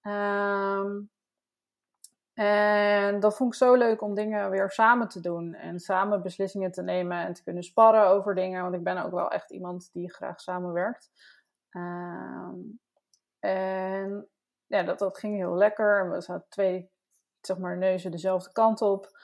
Ehm, 0.00 1.00
en 2.34 3.20
dat 3.20 3.36
vond 3.36 3.52
ik 3.52 3.58
zo 3.58 3.74
leuk 3.74 4.02
om 4.02 4.14
dingen 4.14 4.50
weer 4.50 4.70
samen 4.70 5.08
te 5.08 5.20
doen. 5.20 5.54
En 5.54 5.80
samen 5.80 6.22
beslissingen 6.22 6.72
te 6.72 6.82
nemen 6.82 7.18
en 7.18 7.32
te 7.32 7.42
kunnen 7.42 7.62
sparren 7.62 8.06
over 8.06 8.34
dingen. 8.34 8.62
Want 8.62 8.74
ik 8.74 8.84
ben 8.84 9.04
ook 9.04 9.12
wel 9.12 9.30
echt 9.30 9.50
iemand 9.50 9.90
die 9.92 10.12
graag 10.12 10.40
samenwerkt. 10.40 11.10
Ehm, 11.70 12.58
en 13.38 14.26
ja, 14.72 14.82
dat, 14.82 14.98
dat 14.98 15.18
ging 15.18 15.36
heel 15.36 15.54
lekker. 15.54 16.10
We 16.10 16.20
zaten 16.20 16.48
twee 16.48 16.90
zeg 17.40 17.58
maar, 17.58 17.76
neuzen 17.76 18.10
dezelfde 18.10 18.52
kant 18.52 18.82
op. 18.82 19.18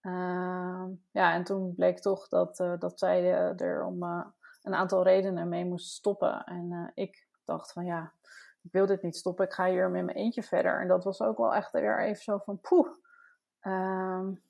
Ehm, 0.00 0.88
ja, 1.10 1.32
en 1.32 1.44
toen 1.44 1.74
bleek 1.74 1.98
toch 1.98 2.28
dat, 2.28 2.60
uh, 2.60 2.72
dat 2.78 2.98
zij 2.98 3.32
er 3.56 3.84
om 3.84 4.02
uh, 4.02 4.24
een 4.62 4.74
aantal 4.74 5.02
redenen 5.02 5.48
mee 5.48 5.64
moest 5.64 5.92
stoppen. 5.92 6.44
En 6.44 6.92
ik 6.94 7.26
dacht 7.44 7.72
van 7.72 7.84
ja, 7.84 8.12
ik 8.62 8.72
wil 8.72 8.86
dit 8.86 9.02
niet 9.02 9.16
stoppen, 9.16 9.44
ik 9.44 9.52
ga 9.52 9.66
hier 9.66 9.90
met 9.90 10.04
mijn 10.04 10.16
eentje 10.16 10.42
verder. 10.42 10.80
En 10.80 10.88
dat 10.88 11.04
was 11.04 11.20
ook 11.20 11.36
wel 11.36 11.54
echt 11.54 11.70
weer 11.70 12.00
even 12.00 12.22
zo 12.22 12.38
van 12.38 12.60
poeh, 12.60 12.88
um, 13.62 14.42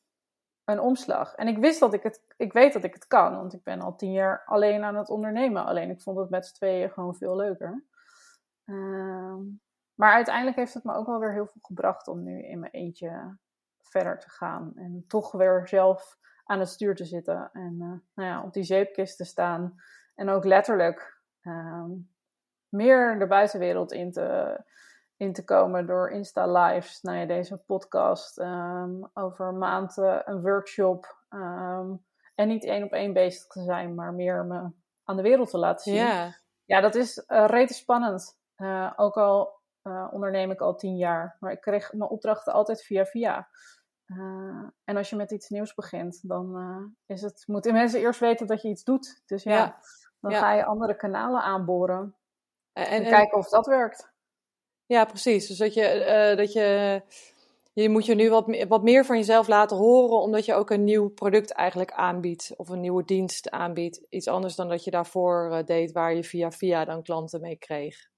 een 0.65 0.81
omslag. 0.81 1.35
En 1.35 1.49
ik 1.49 1.59
wist 1.59 1.81
dat 1.81 1.95
ik 1.95 2.03
het, 2.03 2.23
ik 2.37 2.53
weet 2.53 2.73
dat 2.73 2.85
ik 2.85 2.95
het 2.95 3.07
kan, 3.07 3.37
want 3.37 3.55
ik 3.55 3.63
ben 3.63 3.81
al 3.81 3.97
tien 3.97 4.13
jaar 4.13 4.43
alleen 4.47 4.85
aan 4.85 4.97
het 4.97 5.09
ondernemen. 5.09 5.65
Alleen 5.65 5.91
ik 5.91 6.03
vond 6.03 6.19
het 6.19 6.31
met 6.31 6.47
z'n 6.47 6.55
tweeën 6.55 6.91
gewoon 6.91 7.15
veel 7.15 7.37
leuker. 7.37 7.85
Maar 9.97 10.13
uiteindelijk 10.13 10.57
heeft 10.57 10.75
het 10.75 10.85
me 10.85 10.95
ook 10.95 11.07
wel 11.07 11.19
weer 11.19 11.33
heel 11.33 11.47
veel 11.47 11.61
gebracht 11.63 12.09
om 12.09 12.23
nu 12.23 12.43
in 12.43 12.59
mijn 12.59 12.73
eentje 12.73 13.39
verder 13.83 14.19
te 14.19 14.31
gaan. 14.31 14.73
En 14.75 15.05
toch 15.09 15.33
weer 15.33 15.69
zelf 15.69 16.19
aan 16.45 16.59
het 16.59 16.69
stuur 16.69 16.95
te 16.95 17.05
zitten. 17.05 17.51
En 17.53 17.73
uh, 17.81 17.87
nou 18.15 18.29
ja, 18.29 18.43
op 18.43 18.53
die 18.53 18.65
zeepkist 18.65 19.17
te 19.17 19.25
staan. 19.25 19.75
En 20.15 20.29
ook 20.29 20.45
letterlijk 20.45 21.21
um, 21.43 22.11
meer 22.69 23.19
de 23.19 23.27
buitenwereld 23.27 23.93
in 23.93 24.13
te, 24.13 24.61
in 25.17 25.33
te 25.33 25.45
komen 25.45 25.87
door 25.87 26.11
Insta-lives. 26.11 27.01
Nou 27.03 27.19
ja, 27.19 27.27
deze 27.27 27.57
podcast. 27.57 28.39
Um, 28.39 29.11
over 29.15 29.47
een 29.47 29.59
maand 29.59 29.97
uh, 29.97 30.21
een 30.25 30.43
workshop. 30.43 31.17
Um, 31.31 32.05
en 32.35 32.49
niet 32.49 32.65
één 32.65 32.85
op 32.85 32.93
één 32.93 33.13
bezig 33.13 33.47
te 33.47 33.63
zijn, 33.63 33.95
maar 33.95 34.15
meer 34.15 34.45
me 34.45 34.71
aan 35.05 35.17
de 35.17 35.23
wereld 35.23 35.51
te 35.51 35.59
laten 35.59 35.83
zien. 35.83 36.07
Ja, 36.07 36.35
ja 36.65 36.81
dat 36.81 36.95
is 36.95 37.25
uh, 37.29 37.45
rete 37.47 37.75
spannend. 37.75 38.39
Uh, 38.57 38.93
ook 38.97 39.17
al 39.17 39.56
uh, 39.87 40.09
onderneem 40.11 40.51
ik 40.51 40.61
al 40.61 40.77
tien 40.77 40.97
jaar. 40.97 41.37
Maar 41.41 41.53
ik 41.53 41.61
kreeg 41.61 41.93
mijn 41.93 42.11
opdrachten 42.11 42.53
altijd 42.53 42.83
via 42.83 43.05
via. 43.05 43.49
Uh, 44.07 44.69
en 44.85 44.97
als 44.97 45.11
je 45.11 45.17
met 45.17 45.31
iets 45.31 45.49
nieuws 45.49 45.75
begint, 45.75 46.29
dan 46.29 46.57
uh, 46.57 47.17
is 47.17 47.23
het, 47.23 47.45
moeten 47.47 47.73
mensen 47.73 48.01
eerst 48.01 48.21
weten 48.21 48.47
dat 48.47 48.63
je 48.63 48.69
iets 48.69 48.85
doet. 48.85 49.23
Dus 49.27 49.43
ja, 49.43 49.57
ja. 49.57 49.79
dan 50.21 50.31
ja. 50.31 50.39
ga 50.39 50.53
je 50.53 50.65
andere 50.65 50.97
kanalen 50.97 51.43
aanboren. 51.43 52.17
En, 52.73 52.87
en, 52.87 53.03
en, 53.03 53.11
kijken 53.11 53.39
of 53.39 53.49
dat 53.49 53.67
werkt. 53.67 54.15
Ja, 54.87 55.05
precies. 55.05 55.47
Dus 55.47 55.59
dat 55.59 55.75
je, 55.75 56.35
dat 56.37 56.53
je, 56.53 57.03
je 57.73 57.89
moet 57.89 58.07
je 58.07 58.15
nu 58.15 58.31
wat, 58.31 58.67
wat 58.69 58.83
meer 58.83 59.05
van 59.05 59.17
jezelf 59.17 59.49
laten 59.49 59.77
horen, 59.77 60.21
omdat 60.21 60.45
je 60.45 60.55
ook 60.55 60.71
een 60.71 60.85
nieuw 60.85 61.09
product 61.09 61.53
eigenlijk 61.53 61.93
aanbiedt. 61.93 62.53
Of 62.57 62.69
een 62.69 62.81
nieuwe 62.81 63.05
dienst 63.05 63.51
aanbiedt. 63.51 64.07
Iets 64.09 64.29
anders 64.29 64.55
dan 64.55 64.69
dat 64.69 64.85
je 64.85 64.91
daarvoor 64.91 65.63
deed, 65.65 65.93
waar 65.93 66.15
je 66.15 66.25
via 66.25 66.51
via 66.51 66.85
dan 66.85 67.03
klanten 67.03 67.41
mee 67.41 67.57
kreeg. 67.57 68.09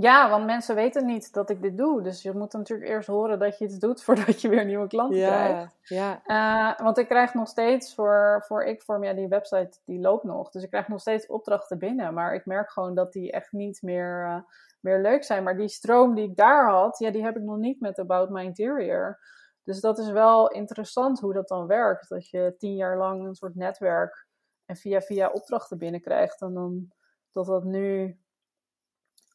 Ja, 0.00 0.30
want 0.30 0.46
mensen 0.46 0.74
weten 0.74 1.06
niet 1.06 1.32
dat 1.32 1.50
ik 1.50 1.62
dit 1.62 1.76
doe. 1.76 2.02
Dus 2.02 2.22
je 2.22 2.32
moet 2.32 2.52
natuurlijk 2.52 2.88
eerst 2.88 3.08
horen 3.08 3.38
dat 3.38 3.58
je 3.58 3.64
iets 3.64 3.78
doet 3.78 4.02
voordat 4.04 4.40
je 4.40 4.48
weer 4.48 4.64
nieuwe 4.64 4.86
klanten 4.86 5.18
ja, 5.18 5.44
krijgt. 5.44 5.76
Ja. 5.82 6.20
Uh, 6.26 6.84
want 6.84 6.98
ik 6.98 7.08
krijg 7.08 7.34
nog 7.34 7.48
steeds 7.48 7.94
voor, 7.94 8.44
voor 8.46 8.64
Ikvorm, 8.64 9.04
ja, 9.04 9.12
die 9.12 9.28
website 9.28 9.78
die 9.84 10.00
loopt 10.00 10.24
nog. 10.24 10.50
Dus 10.50 10.62
ik 10.62 10.68
krijg 10.68 10.88
nog 10.88 11.00
steeds 11.00 11.26
opdrachten 11.26 11.78
binnen. 11.78 12.14
Maar 12.14 12.34
ik 12.34 12.46
merk 12.46 12.70
gewoon 12.70 12.94
dat 12.94 13.12
die 13.12 13.32
echt 13.32 13.52
niet 13.52 13.82
meer, 13.82 14.24
uh, 14.24 14.40
meer 14.80 15.00
leuk 15.00 15.24
zijn. 15.24 15.42
Maar 15.42 15.56
die 15.56 15.68
stroom 15.68 16.14
die 16.14 16.28
ik 16.28 16.36
daar 16.36 16.70
had, 16.70 16.98
ja, 16.98 17.10
die 17.10 17.24
heb 17.24 17.36
ik 17.36 17.42
nog 17.42 17.56
niet 17.56 17.80
met 17.80 17.98
About 17.98 18.30
My 18.30 18.42
Interior. 18.42 19.18
Dus 19.64 19.80
dat 19.80 19.98
is 19.98 20.10
wel 20.10 20.50
interessant 20.50 21.20
hoe 21.20 21.32
dat 21.32 21.48
dan 21.48 21.66
werkt. 21.66 22.08
Dat 22.08 22.28
je 22.28 22.54
tien 22.58 22.76
jaar 22.76 22.98
lang 22.98 23.26
een 23.26 23.34
soort 23.34 23.54
netwerk 23.54 24.26
en 24.64 24.76
via 24.76 25.00
via 25.00 25.28
opdrachten 25.28 25.78
binnenkrijgt. 25.78 26.40
En 26.40 26.54
dan 26.54 26.92
dat 27.32 27.46
dat 27.46 27.64
nu 27.64 28.18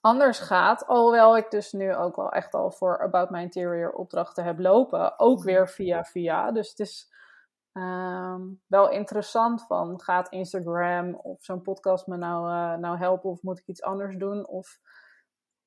anders 0.03 0.39
gaat. 0.39 0.87
Alhoewel 0.87 1.37
ik 1.37 1.51
dus 1.51 1.71
nu 1.71 1.95
ook 1.95 2.15
wel 2.15 2.31
echt 2.31 2.53
al 2.53 2.71
voor 2.71 3.01
About 3.01 3.29
My 3.29 3.41
Interior 3.41 3.91
opdrachten 3.91 4.43
heb 4.43 4.59
lopen. 4.59 5.19
Ook 5.19 5.37
mhm. 5.37 5.45
weer 5.45 5.69
via 5.69 6.03
via. 6.03 6.51
Dus 6.51 6.69
het 6.69 6.79
is 6.79 7.11
um, 7.73 8.61
wel 8.67 8.89
interessant 8.89 9.65
van 9.65 10.01
gaat 10.01 10.29
Instagram 10.29 11.15
of 11.15 11.43
zo'n 11.43 11.61
podcast 11.61 12.07
me 12.07 12.17
nou, 12.17 12.49
uh, 12.49 12.77
nou 12.79 12.97
helpen 12.97 13.29
of 13.29 13.41
moet 13.41 13.59
ik 13.59 13.67
iets 13.67 13.81
anders 13.81 14.17
doen? 14.17 14.47
Of 14.47 14.79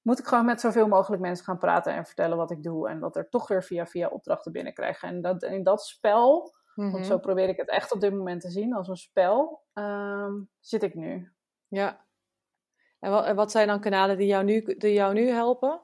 moet 0.02 0.18
ik 0.18 0.26
gewoon 0.26 0.44
met 0.44 0.60
zoveel 0.60 0.88
mogelijk 0.88 1.22
mensen 1.22 1.44
gaan 1.44 1.58
praten 1.58 1.94
en 1.94 2.04
vertellen 2.04 2.36
wat 2.36 2.50
ik 2.50 2.62
doe. 2.62 2.88
En 2.88 3.00
dat 3.00 3.16
er 3.16 3.28
toch 3.28 3.48
weer 3.48 3.64
via 3.64 3.86
via 3.86 4.08
opdrachten 4.08 4.52
binnenkrijgen. 4.52 5.08
En 5.08 5.20
dat, 5.20 5.42
in 5.42 5.62
dat 5.62 5.84
spel, 5.84 6.54
mm-hmm. 6.74 6.92
want 6.92 7.06
zo 7.06 7.18
probeer 7.18 7.48
ik 7.48 7.56
het 7.56 7.68
echt 7.68 7.92
op 7.92 8.00
dit 8.00 8.12
moment 8.12 8.40
te 8.40 8.50
zien 8.50 8.74
als 8.74 8.88
een 8.88 8.96
spel, 8.96 9.62
um, 9.74 10.50
zit 10.60 10.82
ik 10.82 10.94
nu. 10.94 11.32
Ja, 11.68 12.05
en 13.06 13.12
wat, 13.12 13.34
wat, 13.34 13.50
zijn 13.50 13.66
dan 13.66 13.80
kanalen 13.80 14.16
die 14.16 14.26
jou 14.26 14.44
nu, 14.44 14.74
die 14.78 14.92
jou 14.92 15.14
nu 15.14 15.28
helpen? 15.28 15.80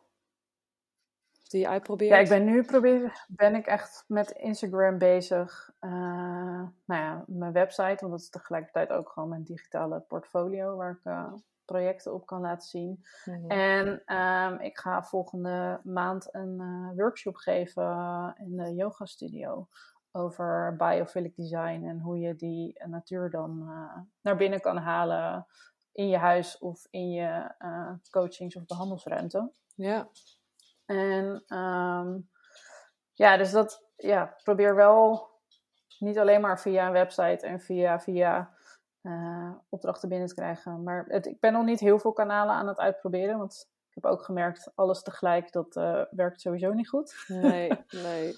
Die 1.49 1.61
je 1.61 1.69
uitprobeert? 1.69 2.11
Ja, 2.11 2.19
ik 2.19 2.29
ben 2.29 2.45
nu 2.45 2.63
probeer, 2.63 3.27
ben 3.29 3.55
ik 3.55 3.67
echt 3.67 4.05
met 4.07 4.31
Instagram 4.31 4.99
bezig. 4.99 5.71
Uh, 5.81 5.91
nou 6.85 7.03
ja, 7.03 7.25
mijn 7.27 7.53
website, 7.53 7.97
want 8.01 8.11
dat 8.11 8.21
is 8.21 8.31
tegelijkertijd 8.31 8.91
ook 8.91 9.09
gewoon 9.09 9.29
mijn 9.29 9.45
digitale 9.45 10.01
portfolio 10.01 10.77
waar 10.77 10.91
ik 10.91 11.05
uh, 11.05 11.33
projecten 11.65 12.15
op 12.15 12.27
kan 12.27 12.41
laten 12.41 12.69
zien. 12.69 13.05
Mm-hmm. 13.25 13.51
En 13.51 14.17
um, 14.17 14.61
ik 14.61 14.79
ga 14.79 15.03
volgende 15.03 15.81
maand 15.83 16.29
een 16.35 16.61
uh, 16.61 16.97
workshop 16.97 17.37
geven 17.37 18.35
in 18.39 18.57
de 18.57 18.75
yoga 18.75 19.05
studio 19.05 19.69
over 20.11 20.75
biophilic 20.77 21.37
design 21.37 21.85
en 21.85 22.01
hoe 22.01 22.19
je 22.19 22.35
die 22.35 22.83
natuur 22.87 23.31
dan 23.31 23.71
naar 24.21 24.37
binnen 24.37 24.61
kan 24.61 24.77
halen 24.77 25.47
in 25.93 26.09
je 26.09 26.17
huis 26.17 26.59
of 26.59 26.87
in 26.91 27.11
je 27.11 27.55
uh, 27.59 27.93
coachings- 28.11 28.57
of 28.57 28.67
behandelsruimte. 28.67 29.53
Ja. 29.75 30.09
En 30.87 31.45
um, 31.59 32.31
ja, 33.13 33.37
dus 33.37 33.51
dat 33.51 33.85
ja, 33.97 34.37
probeer 34.43 34.75
wel 34.75 35.31
niet 35.99 36.19
alleen 36.19 36.41
maar 36.41 36.61
via 36.61 36.87
een 36.87 36.93
website 36.93 37.47
en 37.47 37.61
via, 37.61 38.01
via 38.01 38.55
uh, 39.03 39.53
opdrachten 39.69 40.09
binnen 40.09 40.29
te 40.29 40.35
krijgen. 40.35 40.83
Maar 40.83 41.05
het, 41.09 41.27
ik 41.27 41.41
ben 41.41 41.53
nog 41.53 41.65
niet 41.65 41.81
heel 41.81 41.99
veel 41.99 42.13
kanalen 42.13 42.55
aan 42.55 42.69
het 42.69 42.79
uitproberen, 42.79 43.39
want 43.39 43.71
ik 43.89 43.95
heb 44.03 44.13
ook 44.13 44.25
gemerkt, 44.25 44.73
alles 44.75 45.03
tegelijk, 45.03 45.53
dat 45.53 45.77
uh, 45.77 46.03
werkt 46.11 46.41
sowieso 46.41 46.73
niet 46.73 46.89
goed. 46.89 47.25
Nee, 47.27 47.71
nee. 48.07 48.35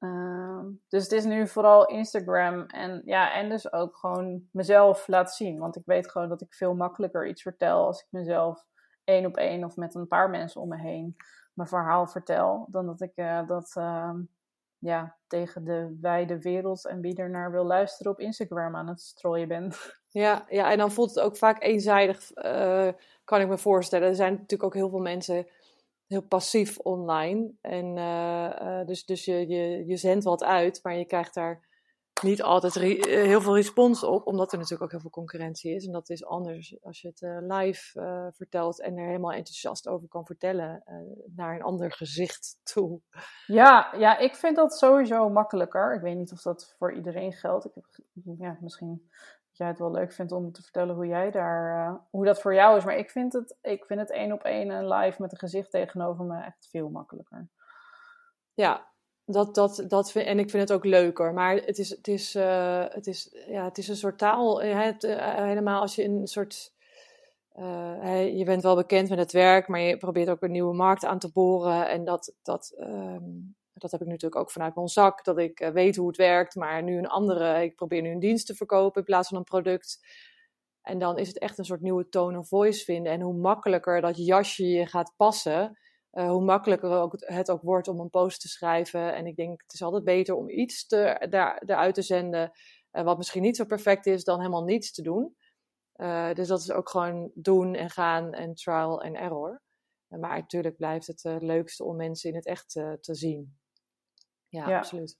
Uh, 0.00 0.60
dus 0.88 1.02
het 1.02 1.12
is 1.12 1.24
nu 1.24 1.48
vooral 1.48 1.86
Instagram 1.86 2.62
en, 2.62 3.02
ja, 3.04 3.32
en 3.32 3.48
dus 3.48 3.72
ook 3.72 3.96
gewoon 3.96 4.48
mezelf 4.52 5.06
laten 5.06 5.34
zien. 5.34 5.58
Want 5.58 5.76
ik 5.76 5.82
weet 5.86 6.10
gewoon 6.10 6.28
dat 6.28 6.40
ik 6.40 6.54
veel 6.54 6.74
makkelijker 6.74 7.26
iets 7.26 7.42
vertel 7.42 7.86
als 7.86 8.00
ik 8.00 8.06
mezelf 8.10 8.64
één 9.04 9.26
op 9.26 9.36
één 9.36 9.64
of 9.64 9.76
met 9.76 9.94
een 9.94 10.08
paar 10.08 10.30
mensen 10.30 10.60
om 10.60 10.68
me 10.68 10.78
heen 10.78 11.16
mijn 11.54 11.68
verhaal 11.68 12.06
vertel. 12.06 12.66
Dan 12.70 12.86
dat 12.86 13.00
ik 13.00 13.12
uh, 13.16 13.46
dat 13.46 13.74
uh, 13.78 14.14
ja, 14.78 15.16
tegen 15.26 15.64
de 15.64 15.96
wijde 16.00 16.40
wereld 16.40 16.86
en 16.86 17.00
wie 17.00 17.16
er 17.16 17.30
naar 17.30 17.50
wil 17.50 17.64
luisteren 17.64 18.12
op 18.12 18.20
Instagram 18.20 18.76
aan 18.76 18.88
het 18.88 19.00
strooien 19.00 19.48
ben. 19.48 19.72
Ja, 20.10 20.46
ja 20.48 20.70
en 20.70 20.78
dan 20.78 20.90
voelt 20.90 21.14
het 21.14 21.24
ook 21.24 21.36
vaak 21.36 21.62
eenzijdig, 21.62 22.30
uh, 22.34 22.88
kan 23.24 23.40
ik 23.40 23.48
me 23.48 23.58
voorstellen. 23.58 24.08
Er 24.08 24.14
zijn 24.14 24.32
natuurlijk 24.32 24.62
ook 24.62 24.74
heel 24.74 24.88
veel 24.88 24.98
mensen 24.98 25.46
heel 26.08 26.22
passief 26.22 26.78
online. 26.78 27.52
En 27.60 27.96
uh, 27.96 28.50
uh, 28.62 28.86
dus, 28.86 29.04
dus 29.04 29.24
je, 29.24 29.48
je, 29.48 29.86
je 29.86 29.96
zendt 29.96 30.24
wat 30.24 30.44
uit, 30.44 30.80
maar 30.82 30.96
je 30.96 31.04
krijgt 31.04 31.34
daar 31.34 31.66
niet 32.22 32.42
altijd 32.42 32.76
eh, 32.76 33.04
heel 33.22 33.40
veel 33.40 33.54
respons 33.54 34.02
op, 34.04 34.26
omdat 34.26 34.52
er 34.52 34.58
natuurlijk 34.58 34.84
ook 34.84 34.90
heel 34.90 35.00
veel 35.00 35.10
concurrentie 35.10 35.74
is. 35.74 35.86
En 35.86 35.92
dat 35.92 36.10
is 36.10 36.24
anders 36.24 36.76
als 36.82 37.00
je 37.00 37.08
het 37.08 37.42
live 37.50 38.32
vertelt 38.34 38.80
en 38.80 38.96
er 38.96 39.06
helemaal 39.06 39.32
enthousiast 39.32 39.88
over 39.88 40.08
kan 40.08 40.26
vertellen 40.26 40.82
naar 41.36 41.54
een 41.54 41.62
ander 41.62 41.92
gezicht 41.92 42.60
toe. 42.62 43.00
Ja, 43.46 43.94
ja, 43.98 44.18
ik 44.18 44.34
vind 44.34 44.56
dat 44.56 44.78
sowieso 44.78 45.28
makkelijker. 45.28 45.94
Ik 45.94 46.00
weet 46.00 46.16
niet 46.16 46.32
of 46.32 46.42
dat 46.42 46.74
voor 46.78 46.92
iedereen 46.92 47.32
geldt. 47.32 47.64
Ik 47.64 47.72
heb, 47.74 47.84
ja, 48.38 48.58
misschien 48.60 49.10
jij 49.58 49.68
het 49.68 49.78
wel 49.78 49.90
leuk 49.90 50.12
vindt 50.12 50.32
om 50.32 50.52
te 50.52 50.62
vertellen 50.62 50.94
hoe 50.94 51.06
jij 51.06 51.30
daar, 51.30 51.88
uh, 51.88 51.94
hoe 52.10 52.24
dat 52.24 52.40
voor 52.40 52.54
jou 52.54 52.76
is. 52.76 52.84
Maar 52.84 52.96
ik 52.96 53.10
vind 53.10 53.32
het, 53.32 53.56
ik 53.62 53.84
vind 53.84 54.00
het 54.00 54.10
één 54.10 54.32
op 54.32 54.42
één 54.42 54.70
en 54.70 54.88
live 54.88 55.22
met 55.22 55.32
een 55.32 55.38
gezicht 55.38 55.70
tegenover 55.70 56.24
me 56.24 56.42
echt 56.42 56.68
veel 56.70 56.88
makkelijker. 56.88 57.48
Ja, 58.54 58.86
dat, 59.24 59.54
dat, 59.54 59.84
dat 59.88 60.12
vind, 60.12 60.26
en 60.26 60.38
ik 60.38 60.50
vind 60.50 60.68
het 60.68 60.78
ook 60.78 60.84
leuker. 60.84 61.32
Maar 61.32 61.54
het 61.54 61.78
is, 61.78 61.90
het 61.90 62.08
is, 62.08 62.36
uh, 62.36 62.84
het 62.88 63.06
is, 63.06 63.44
ja, 63.46 63.64
het 63.64 63.78
is 63.78 63.88
een 63.88 63.96
soort 63.96 64.18
taal. 64.18 64.62
Het, 64.62 65.04
uh, 65.04 65.34
helemaal 65.34 65.80
als 65.80 65.94
je 65.94 66.04
een 66.04 66.26
soort. 66.26 66.72
je 68.32 68.42
bent 68.44 68.62
wel 68.62 68.76
bekend 68.76 69.08
met 69.08 69.18
het 69.18 69.32
werk, 69.32 69.68
maar 69.68 69.80
je 69.80 69.96
probeert 69.96 70.28
ook 70.28 70.42
een 70.42 70.50
nieuwe 70.50 70.74
markt 70.74 71.04
aan 71.04 71.18
te 71.18 71.32
boren. 71.32 71.88
En 71.88 72.04
dat, 72.04 72.34
dat, 72.42 72.74
um, 72.78 73.56
dat 73.80 73.90
heb 73.90 74.00
ik 74.00 74.06
natuurlijk 74.06 74.40
ook 74.40 74.50
vanuit 74.50 74.74
mijn 74.74 74.88
zak, 74.88 75.24
dat 75.24 75.38
ik 75.38 75.60
uh, 75.60 75.68
weet 75.68 75.96
hoe 75.96 76.06
het 76.06 76.16
werkt, 76.16 76.54
maar 76.54 76.82
nu 76.82 76.98
een 76.98 77.08
andere, 77.08 77.62
ik 77.62 77.76
probeer 77.76 78.02
nu 78.02 78.10
een 78.10 78.18
dienst 78.18 78.46
te 78.46 78.54
verkopen 78.54 79.00
in 79.00 79.06
plaats 79.06 79.28
van 79.28 79.38
een 79.38 79.44
product. 79.44 79.98
En 80.82 80.98
dan 80.98 81.18
is 81.18 81.28
het 81.28 81.38
echt 81.38 81.58
een 81.58 81.64
soort 81.64 81.80
nieuwe 81.80 82.08
tone 82.08 82.38
of 82.38 82.48
voice 82.48 82.84
vinden. 82.84 83.12
En 83.12 83.20
hoe 83.20 83.34
makkelijker 83.34 84.00
dat 84.00 84.26
jasje 84.26 84.66
je 84.66 84.86
gaat 84.86 85.14
passen, 85.16 85.78
hoe 86.10 86.44
makkelijker 86.44 86.90
ook 86.90 87.14
het 87.18 87.50
ook 87.50 87.62
wordt 87.62 87.88
om 87.88 88.00
een 88.00 88.10
post 88.10 88.40
te 88.40 88.48
schrijven. 88.48 89.14
En 89.14 89.26
ik 89.26 89.36
denk, 89.36 89.62
het 89.62 89.72
is 89.72 89.82
altijd 89.82 90.04
beter 90.04 90.34
om 90.34 90.48
iets 90.48 90.86
te, 90.86 91.26
daar, 91.30 91.62
eruit 91.66 91.94
te 91.94 92.02
zenden, 92.02 92.50
wat 92.90 93.16
misschien 93.16 93.42
niet 93.42 93.56
zo 93.56 93.64
perfect 93.64 94.06
is, 94.06 94.24
dan 94.24 94.38
helemaal 94.38 94.64
niets 94.64 94.92
te 94.92 95.02
doen. 95.02 95.36
dus 96.34 96.48
dat 96.48 96.60
is 96.60 96.70
ook 96.70 96.88
gewoon 96.88 97.30
doen 97.34 97.74
en 97.74 97.90
gaan 97.90 98.32
en 98.32 98.54
trial 98.54 99.02
en 99.02 99.14
error. 99.14 99.62
maar 100.08 100.38
natuurlijk 100.38 100.76
blijft 100.76 101.06
het 101.06 101.22
het 101.22 101.42
leukste 101.42 101.84
om 101.84 101.96
mensen 101.96 102.30
in 102.30 102.36
het 102.36 102.46
echt 102.46 102.70
te 103.00 103.14
zien. 103.14 103.58
Ja, 104.48 104.68
ja. 104.68 104.78
absoluut. 104.78 105.18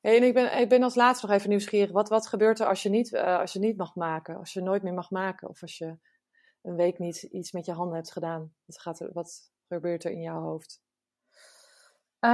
Hey, 0.00 0.16
en 0.16 0.22
ik 0.22 0.34
ben, 0.34 0.58
ik 0.58 0.68
ben 0.68 0.82
als 0.82 0.94
laatste 0.94 1.26
nog 1.26 1.34
even 1.34 1.48
nieuwsgierig. 1.48 1.92
Wat, 1.92 2.08
wat 2.08 2.26
gebeurt 2.26 2.60
er 2.60 2.66
als 2.66 2.82
je, 2.82 2.88
niet, 2.88 3.12
uh, 3.12 3.38
als 3.38 3.52
je 3.52 3.58
niet 3.58 3.76
mag 3.76 3.94
maken? 3.94 4.36
Als 4.36 4.52
je 4.52 4.62
nooit 4.62 4.82
meer 4.82 4.94
mag 4.94 5.10
maken? 5.10 5.48
Of 5.48 5.62
als 5.62 5.78
je 5.78 5.98
een 6.62 6.76
week 6.76 6.98
niet 6.98 7.22
iets 7.22 7.52
met 7.52 7.64
je 7.66 7.72
handen 7.72 7.96
hebt 7.96 8.12
gedaan? 8.12 8.54
Wat, 8.64 8.80
gaat 8.80 9.00
er, 9.00 9.10
wat 9.12 9.50
gebeurt 9.68 10.04
er 10.04 10.10
in 10.10 10.20
jouw 10.20 10.40
hoofd? 10.40 10.84
Uh, 12.20 12.30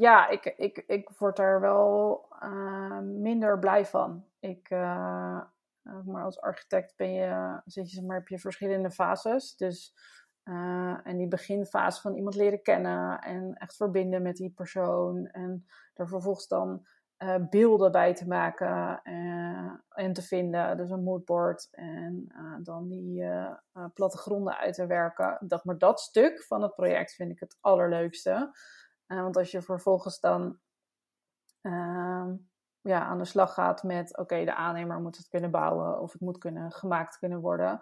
ja, 0.00 0.28
ik, 0.28 0.44
ik, 0.44 0.84
ik 0.86 1.10
word 1.18 1.38
er 1.38 1.60
wel 1.60 2.20
uh, 2.42 2.98
minder 3.00 3.58
blij 3.58 3.86
van. 3.86 4.24
Ik, 4.40 4.70
maar 6.04 6.24
als 6.24 6.40
architect 6.40 6.96
ben 6.96 7.12
je, 7.12 7.60
zit 7.64 7.90
je, 7.90 8.02
maar, 8.02 8.16
heb 8.16 8.28
je 8.28 8.38
verschillende 8.38 8.90
fases. 8.90 9.56
Dus 9.56 9.94
uh, 10.44 11.06
en 11.06 11.16
die 11.16 11.28
beginfase 11.28 12.00
van 12.00 12.14
iemand 12.14 12.34
leren 12.34 12.62
kennen 12.62 13.20
en 13.20 13.54
echt 13.54 13.76
verbinden 13.76 14.22
met 14.22 14.36
die 14.36 14.50
persoon. 14.50 15.26
En 15.26 15.66
er 15.94 16.08
vervolgens 16.08 16.46
dan 16.46 16.86
uh, 17.18 17.36
beelden 17.50 17.92
bij 17.92 18.14
te 18.14 18.28
maken 18.28 19.00
uh, 19.04 19.72
en 19.88 20.12
te 20.12 20.22
vinden. 20.22 20.76
Dus 20.76 20.90
een 20.90 21.02
moodboard 21.02 21.68
en 21.70 22.32
dan 22.62 22.88
die 22.88 23.24
plattegronden 23.94 24.56
uit 24.56 24.74
te 24.74 24.86
werken. 24.86 25.38
Dat, 25.40 25.64
maar 25.64 25.78
dat 25.78 26.00
stuk 26.00 26.42
van 26.42 26.62
het 26.62 26.74
project 26.74 27.14
vind 27.14 27.30
ik 27.30 27.40
het 27.40 27.56
allerleukste. 27.60 28.56
want 29.06 29.36
als 29.36 29.50
je 29.50 29.62
vervolgens 29.62 30.20
dan 30.20 30.58
ehm, 31.60 32.34
ja, 32.80 33.04
aan 33.04 33.18
de 33.18 33.24
slag 33.24 33.54
gaat 33.54 33.82
met... 33.82 34.16
oké, 34.18 34.44
de 34.44 34.54
aannemer 34.54 35.00
moet 35.00 35.16
het 35.16 35.28
kunnen 35.28 35.50
bouwen 35.50 36.00
of 36.00 36.12
het 36.12 36.20
moet 36.20 36.38
kunnen, 36.38 36.72
gemaakt 36.72 37.18
kunnen 37.18 37.40
worden... 37.40 37.80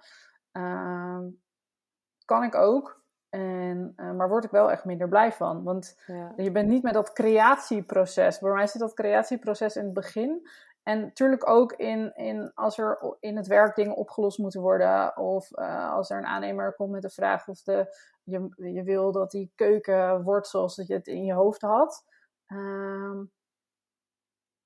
Ehm, 2.32 2.40
kan 2.40 2.48
ik 2.48 2.54
ook. 2.54 3.00
En, 3.28 3.92
uh, 3.96 4.12
maar 4.12 4.28
word 4.28 4.44
ik 4.44 4.50
wel 4.50 4.70
echt 4.70 4.84
minder 4.84 5.08
blij 5.08 5.32
van. 5.32 5.62
Want 5.62 6.00
je 6.36 6.50
bent 6.50 6.68
niet 6.68 6.82
met 6.82 6.94
dat 6.94 7.12
creatieproces. 7.12 8.38
Bij 8.38 8.52
mij 8.52 8.66
zit 8.66 8.80
dat 8.80 8.94
creatieproces 8.94 9.76
in 9.76 9.84
het 9.84 9.92
begin. 9.92 10.48
En 10.82 11.00
natuurlijk 11.00 11.48
ook 11.48 11.72
in, 11.72 12.14
in 12.14 12.52
als 12.54 12.78
er 12.78 13.16
in 13.20 13.36
het 13.36 13.46
werk 13.46 13.76
dingen 13.76 13.96
opgelost 13.96 14.38
moeten 14.38 14.60
worden. 14.60 15.16
Of 15.16 15.58
uh, 15.58 15.92
als 15.92 16.10
er 16.10 16.18
een 16.18 16.26
aannemer 16.26 16.74
komt 16.74 16.90
met 16.90 17.02
de 17.02 17.10
vraag 17.10 17.48
of 17.48 17.62
de, 17.62 17.96
je, 18.22 18.48
je 18.72 18.82
wil 18.82 19.12
dat 19.12 19.30
die 19.30 19.52
keuken 19.54 20.22
wordt 20.22 20.48
zoals 20.48 20.76
dat 20.76 20.86
je 20.86 20.94
het 20.94 21.06
in 21.06 21.24
je 21.24 21.32
hoofd 21.32 21.62
had. 21.62 22.04
Um, 22.46 23.30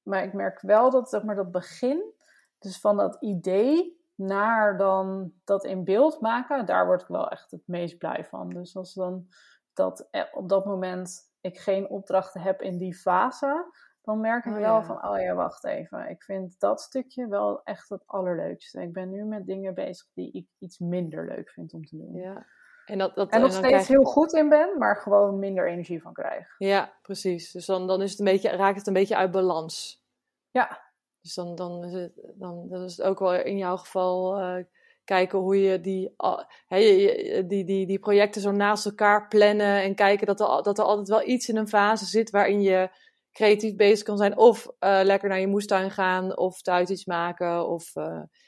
maar 0.03 0.25
ik 0.25 0.33
merk 0.33 0.61
wel 0.61 0.91
dat 0.91 1.11
zeg 1.11 1.23
maar, 1.23 1.35
dat 1.35 1.51
begin, 1.51 2.13
dus 2.59 2.81
van 2.81 2.97
dat 2.97 3.17
idee 3.21 4.01
naar 4.17 4.77
dan 4.77 5.33
dat 5.45 5.65
in 5.65 5.85
beeld 5.85 6.21
maken, 6.21 6.67
daar 6.67 6.87
word 6.87 7.03
ik 7.03 7.09
wel 7.09 7.29
echt 7.29 7.51
het 7.51 7.63
meest 7.67 7.99
blij 7.99 8.25
van. 8.25 8.49
Dus 8.49 8.77
als 8.77 8.95
dan 8.95 9.29
dat 9.73 10.09
eh, 10.11 10.23
op 10.33 10.49
dat 10.49 10.65
moment 10.65 11.35
ik 11.41 11.59
geen 11.59 11.89
opdrachten 11.89 12.41
heb 12.41 12.63
in 12.63 12.79
die 12.79 12.95
fase, 12.95 13.73
dan 14.03 14.21
merk 14.21 14.45
ik 14.45 14.53
oh, 14.53 14.59
wel 14.59 14.83
van, 14.83 15.09
oh 15.09 15.21
ja, 15.21 15.35
wacht 15.35 15.65
even. 15.65 16.09
Ik 16.09 16.23
vind 16.23 16.61
dat 16.61 16.81
stukje 16.81 17.29
wel 17.29 17.61
echt 17.65 17.89
het 17.89 18.03
allerleukste. 18.07 18.83
Ik 18.83 18.93
ben 18.93 19.11
nu 19.11 19.25
met 19.25 19.47
dingen 19.47 19.75
bezig 19.75 20.07
die 20.15 20.33
ik 20.33 20.47
iets 20.59 20.79
minder 20.79 21.27
leuk 21.27 21.51
vind 21.51 21.73
om 21.73 21.85
te 21.85 21.97
doen. 21.97 22.15
Ja. 22.15 22.47
En, 22.85 22.99
dat, 22.99 23.15
dat, 23.15 23.31
en 23.31 23.41
nog 23.41 23.53
steeds 23.53 23.89
heel 23.89 24.05
goed 24.05 24.33
in 24.33 24.49
ben, 24.49 24.79
maar 24.79 24.97
gewoon 24.97 25.39
minder 25.39 25.69
energie 25.69 26.03
van 26.03 26.13
krijg. 26.13 26.55
Ja, 26.59 26.93
precies. 27.03 27.51
Dus 27.51 27.67
dan, 27.67 27.87
dan 27.87 28.03
is 28.03 28.11
het 28.11 28.19
een 28.19 28.25
beetje, 28.25 28.51
raakt 28.51 28.79
het 28.79 28.87
een 28.87 28.93
beetje 28.93 29.17
uit 29.17 29.31
balans. 29.31 30.05
Ja, 30.51 30.86
dus 31.27 31.35
dan, 31.35 31.55
dan, 31.55 31.85
is 31.85 31.93
het, 31.93 32.13
dan, 32.35 32.69
dan 32.69 32.85
is 32.85 32.97
het 32.97 33.07
ook 33.07 33.19
wel 33.19 33.35
in 33.35 33.57
jouw 33.57 33.77
geval 33.77 34.41
uh, 34.41 34.65
kijken 35.05 35.39
hoe 35.39 35.61
je 35.61 35.81
die, 35.81 36.15
uh, 36.19 37.49
die, 37.49 37.65
die, 37.65 37.87
die 37.87 37.99
projecten 37.99 38.41
zo 38.41 38.51
naast 38.51 38.87
elkaar 38.87 39.29
plannen. 39.29 39.83
En 39.83 39.95
kijken 39.95 40.27
dat 40.27 40.41
er, 40.41 40.63
dat 40.63 40.79
er 40.79 40.85
altijd 40.85 41.09
wel 41.09 41.29
iets 41.29 41.49
in 41.49 41.57
een 41.57 41.69
fase 41.69 42.05
zit 42.05 42.31
waarin 42.31 42.63
je 42.63 42.91
creatief 43.33 43.77
bezig 43.77 44.05
kan 44.05 44.17
zijn. 44.17 44.37
Of 44.37 44.67
uh, 44.67 45.01
lekker 45.03 45.29
naar 45.29 45.41
je 45.41 45.47
moestuin 45.47 45.91
gaan, 45.91 46.37
of 46.37 46.61
thuis 46.63 46.91
iets 46.91 47.05
maken. 47.05 47.69
Of 47.69 47.97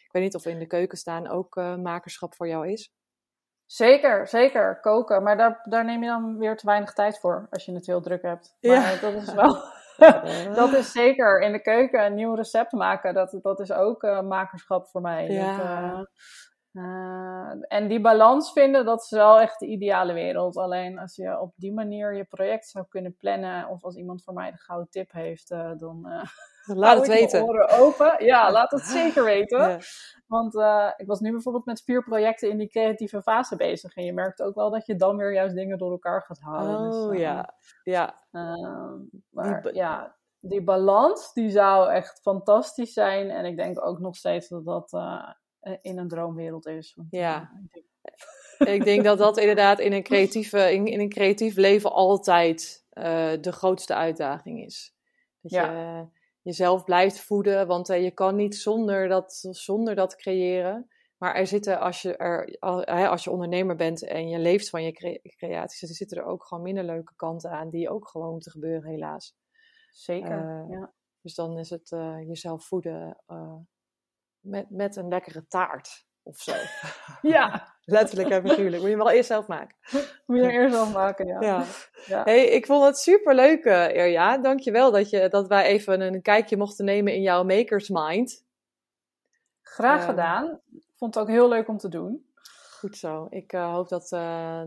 ik 0.04 0.12
weet 0.12 0.22
niet 0.22 0.34
of 0.34 0.46
in 0.46 0.58
de 0.58 0.66
keuken 0.66 0.98
staan 0.98 1.28
ook 1.28 1.56
makerschap 1.56 2.34
voor 2.34 2.48
jou 2.48 2.68
is. 2.68 2.92
Zeker, 3.66 4.28
zeker. 4.28 4.80
Koken. 4.80 5.22
Maar 5.22 5.36
daar, 5.36 5.60
daar 5.68 5.84
neem 5.84 6.02
je 6.02 6.08
dan 6.08 6.38
weer 6.38 6.56
te 6.56 6.66
weinig 6.66 6.92
tijd 6.92 7.18
voor 7.18 7.46
als 7.50 7.64
je 7.64 7.72
het 7.72 7.86
heel 7.86 8.00
druk 8.00 8.22
hebt. 8.22 8.56
Maar 8.60 8.92
ja. 8.92 9.00
dat 9.00 9.14
is 9.14 9.32
wel. 9.32 9.76
dat 10.54 10.72
is 10.72 10.92
zeker 10.92 11.40
in 11.40 11.52
de 11.52 11.62
keuken 11.62 12.04
een 12.04 12.14
nieuw 12.14 12.34
recept 12.34 12.72
maken. 12.72 13.14
Dat, 13.14 13.38
dat 13.42 13.60
is 13.60 13.72
ook 13.72 14.02
uh, 14.02 14.22
makerschap 14.22 14.88
voor 14.88 15.00
mij. 15.00 15.30
Ja. 15.30 15.56
Dat, 15.96 16.08
uh, 16.72 16.84
uh, 16.84 17.50
en 17.68 17.88
die 17.88 18.00
balans 18.00 18.52
vinden, 18.52 18.84
dat 18.84 19.02
is 19.02 19.10
wel 19.10 19.40
echt 19.40 19.58
de 19.58 19.66
ideale 19.66 20.12
wereld. 20.12 20.56
Alleen 20.56 20.98
als 20.98 21.16
je 21.16 21.40
op 21.40 21.52
die 21.56 21.72
manier 21.72 22.14
je 22.14 22.24
project 22.24 22.68
zou 22.68 22.84
kunnen 22.88 23.16
plannen, 23.16 23.68
of 23.68 23.84
als 23.84 23.96
iemand 23.96 24.24
voor 24.24 24.34
mij 24.34 24.50
de 24.50 24.58
gouden 24.58 24.90
tip 24.90 25.12
heeft, 25.12 25.48
dan. 25.78 26.26
Laat 26.76 26.98
het 26.98 27.06
weten. 27.06 27.42
Oren 27.42 27.68
open. 27.68 28.24
Ja, 28.24 28.50
laat 28.52 28.70
het 28.70 28.84
zeker 28.84 29.24
weten. 29.24 29.58
Ja. 29.58 29.78
Want 30.26 30.54
ik 30.96 31.06
was 31.06 31.20
nu 31.20 31.30
bijvoorbeeld 31.32 31.64
met 31.64 31.82
vier 31.82 32.04
projecten 32.04 32.50
in 32.50 32.58
die 32.58 32.68
creatieve 32.68 33.22
fase 33.22 33.56
bezig. 33.56 33.94
En 33.94 34.04
je 34.04 34.12
merkt 34.12 34.42
ook 34.42 34.54
wel 34.54 34.70
dat 34.70 34.86
je 34.86 34.96
dan 34.96 35.16
weer 35.16 35.32
juist 35.32 35.54
dingen 35.54 35.78
door 35.78 35.90
elkaar 35.90 36.22
gaat 36.22 36.40
halen. 36.40 36.92
Oh 36.92 37.10
dus, 37.10 37.20
ja, 37.20 37.54
ja. 37.82 38.24
Ehm, 38.30 38.96
maar 39.30 39.62
die 39.62 39.74
ja, 39.74 40.16
die 40.40 40.62
balans 40.62 41.32
die 41.32 41.50
zou 41.50 41.90
echt 41.90 42.20
fantastisch 42.20 42.92
zijn. 42.92 43.30
En 43.30 43.44
ik 43.44 43.56
denk 43.56 43.86
ook 43.86 43.98
nog 43.98 44.16
steeds 44.16 44.48
dat 44.48 44.64
dat 44.64 44.92
uh, 44.92 45.28
in 45.80 45.98
een 45.98 46.08
droomwereld 46.08 46.66
is. 46.66 46.94
Want, 46.94 47.08
ja. 47.10 47.50
Uh, 48.58 48.74
ik, 48.74 48.84
denk... 48.84 49.04
dat 49.04 49.18
dat 49.18 49.38
inderdaad 49.46 49.78
in 49.78 49.92
een, 49.92 50.02
creatieve, 50.02 50.72
in, 50.72 50.86
in 50.86 51.00
een 51.00 51.08
creatief 51.08 51.56
leven 51.56 51.92
altijd 51.92 52.86
de 53.40 53.52
grootste 53.52 53.94
uitdaging 53.94 54.64
is. 54.64 54.94
Dat 55.40 55.52
ja. 55.52 55.70
je 55.70 56.06
jezelf 56.48 56.84
blijft 56.84 57.20
voeden, 57.20 57.66
want 57.66 57.86
je 57.86 58.10
kan 58.10 58.36
niet 58.36 58.56
zonder 58.56 59.08
dat, 59.08 59.46
zonder 59.50 59.94
dat 59.94 60.16
creëren. 60.16 60.88
Maar 61.18 61.34
er 61.34 61.46
zitten, 61.46 61.80
als 61.80 62.02
je, 62.02 62.16
er, 62.16 63.08
als 63.08 63.24
je 63.24 63.30
ondernemer 63.30 63.76
bent 63.76 64.04
en 64.04 64.28
je 64.28 64.38
leeft 64.38 64.70
van 64.70 64.82
je 64.82 65.20
creaties, 65.36 65.88
er 65.88 65.94
zitten 65.94 66.16
er 66.16 66.24
ook 66.24 66.46
gewoon 66.46 66.62
minder 66.62 66.84
leuke 66.84 67.14
kanten 67.16 67.50
aan 67.50 67.70
die 67.70 67.90
ook 67.90 68.08
gewoon 68.08 68.32
moeten 68.32 68.50
gebeuren, 68.52 68.90
helaas. 68.90 69.36
Zeker, 69.90 70.64
uh, 70.64 70.70
ja. 70.70 70.94
Dus 71.20 71.34
dan 71.34 71.58
is 71.58 71.70
het 71.70 71.90
uh, 71.90 72.18
jezelf 72.26 72.66
voeden 72.66 73.22
uh, 73.26 73.56
met, 74.40 74.70
met 74.70 74.96
een 74.96 75.08
lekkere 75.08 75.46
taart 75.46 76.06
of 76.28 76.38
zo. 76.38 76.52
ja. 77.34 77.76
Letterlijk 77.84 78.28
en 78.28 78.48
figuurlijk. 78.48 78.82
Moet 78.82 78.90
je 78.90 78.96
hem 78.96 79.04
wel 79.04 79.10
eerst 79.10 79.28
zelf 79.28 79.46
maken. 79.46 79.76
Moet 80.26 80.38
je 80.38 80.50
eerst 80.50 80.74
zelf 80.74 80.92
maken, 80.92 81.26
ja. 81.26 81.40
ja. 81.40 81.64
ja. 82.06 82.22
Hey, 82.22 82.44
ik 82.44 82.66
vond 82.66 82.84
het 82.84 82.98
super 82.98 83.34
leuk, 83.34 83.64
Irja. 83.64 84.38
Dankjewel 84.38 84.90
dat, 84.90 85.10
je, 85.10 85.28
dat 85.28 85.48
wij 85.48 85.64
even 85.64 86.00
een 86.00 86.22
kijkje 86.22 86.56
mochten 86.56 86.84
nemen 86.84 87.14
in 87.14 87.22
jouw 87.22 87.44
makers 87.44 87.88
mind. 87.88 88.46
Graag 89.62 90.00
ehm, 90.00 90.08
gedaan. 90.08 90.60
Ik 90.70 90.96
vond 90.96 91.14
het 91.14 91.22
ook 91.22 91.30
heel 91.30 91.48
leuk 91.48 91.68
om 91.68 91.78
te 91.78 91.88
doen. 91.88 92.26
Goed 92.78 92.96
zo. 92.96 93.26
Ik 93.30 93.50
hoop 93.50 93.88
dat, 93.88 94.08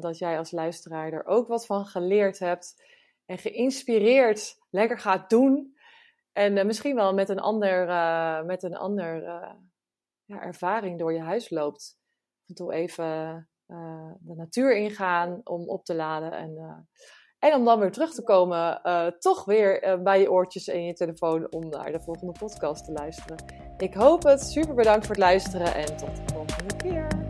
dat 0.01 0.17
jij 0.17 0.37
als 0.37 0.51
luisteraar 0.51 1.11
er 1.11 1.25
ook 1.25 1.47
wat 1.47 1.65
van 1.65 1.85
geleerd 1.85 2.39
hebt 2.39 2.83
en 3.25 3.37
geïnspireerd 3.37 4.57
lekker 4.69 4.99
gaat 4.99 5.29
doen. 5.29 5.77
En 6.33 6.57
uh, 6.57 6.63
misschien 6.63 6.95
wel 6.95 7.13
met 7.13 7.29
een 7.29 7.39
ander, 7.39 7.85
met 8.45 8.63
een 8.63 8.77
ander 8.77 9.23
ervaring 10.39 10.99
door 10.99 11.13
je 11.13 11.21
huis 11.21 11.49
loopt. 11.49 11.99
Even 12.69 13.49
de 14.19 14.35
natuur 14.35 14.75
ingaan 14.75 15.41
om 15.43 15.69
op 15.69 15.85
te 15.85 15.95
laden. 15.95 16.31
En, 16.31 16.87
en 17.39 17.53
om 17.53 17.65
dan 17.65 17.79
weer 17.79 17.91
terug 17.91 18.13
te 18.13 18.23
komen, 18.23 18.81
toch 19.19 19.45
weer 19.45 19.99
bij 20.03 20.19
je 20.19 20.31
oortjes 20.31 20.67
en 20.67 20.85
je 20.85 20.93
telefoon 20.93 21.51
om 21.51 21.69
naar 21.69 21.91
de 21.91 22.01
volgende 22.01 22.33
podcast 22.39 22.85
te 22.85 22.91
luisteren. 22.91 23.37
Ik 23.77 23.93
hoop 23.93 24.23
het. 24.23 24.41
Super 24.41 24.75
bedankt 24.75 25.05
voor 25.05 25.15
het 25.15 25.23
luisteren 25.23 25.75
en 25.75 25.97
tot 25.97 26.15
de 26.15 26.33
volgende 26.33 26.75
keer. 26.75 27.20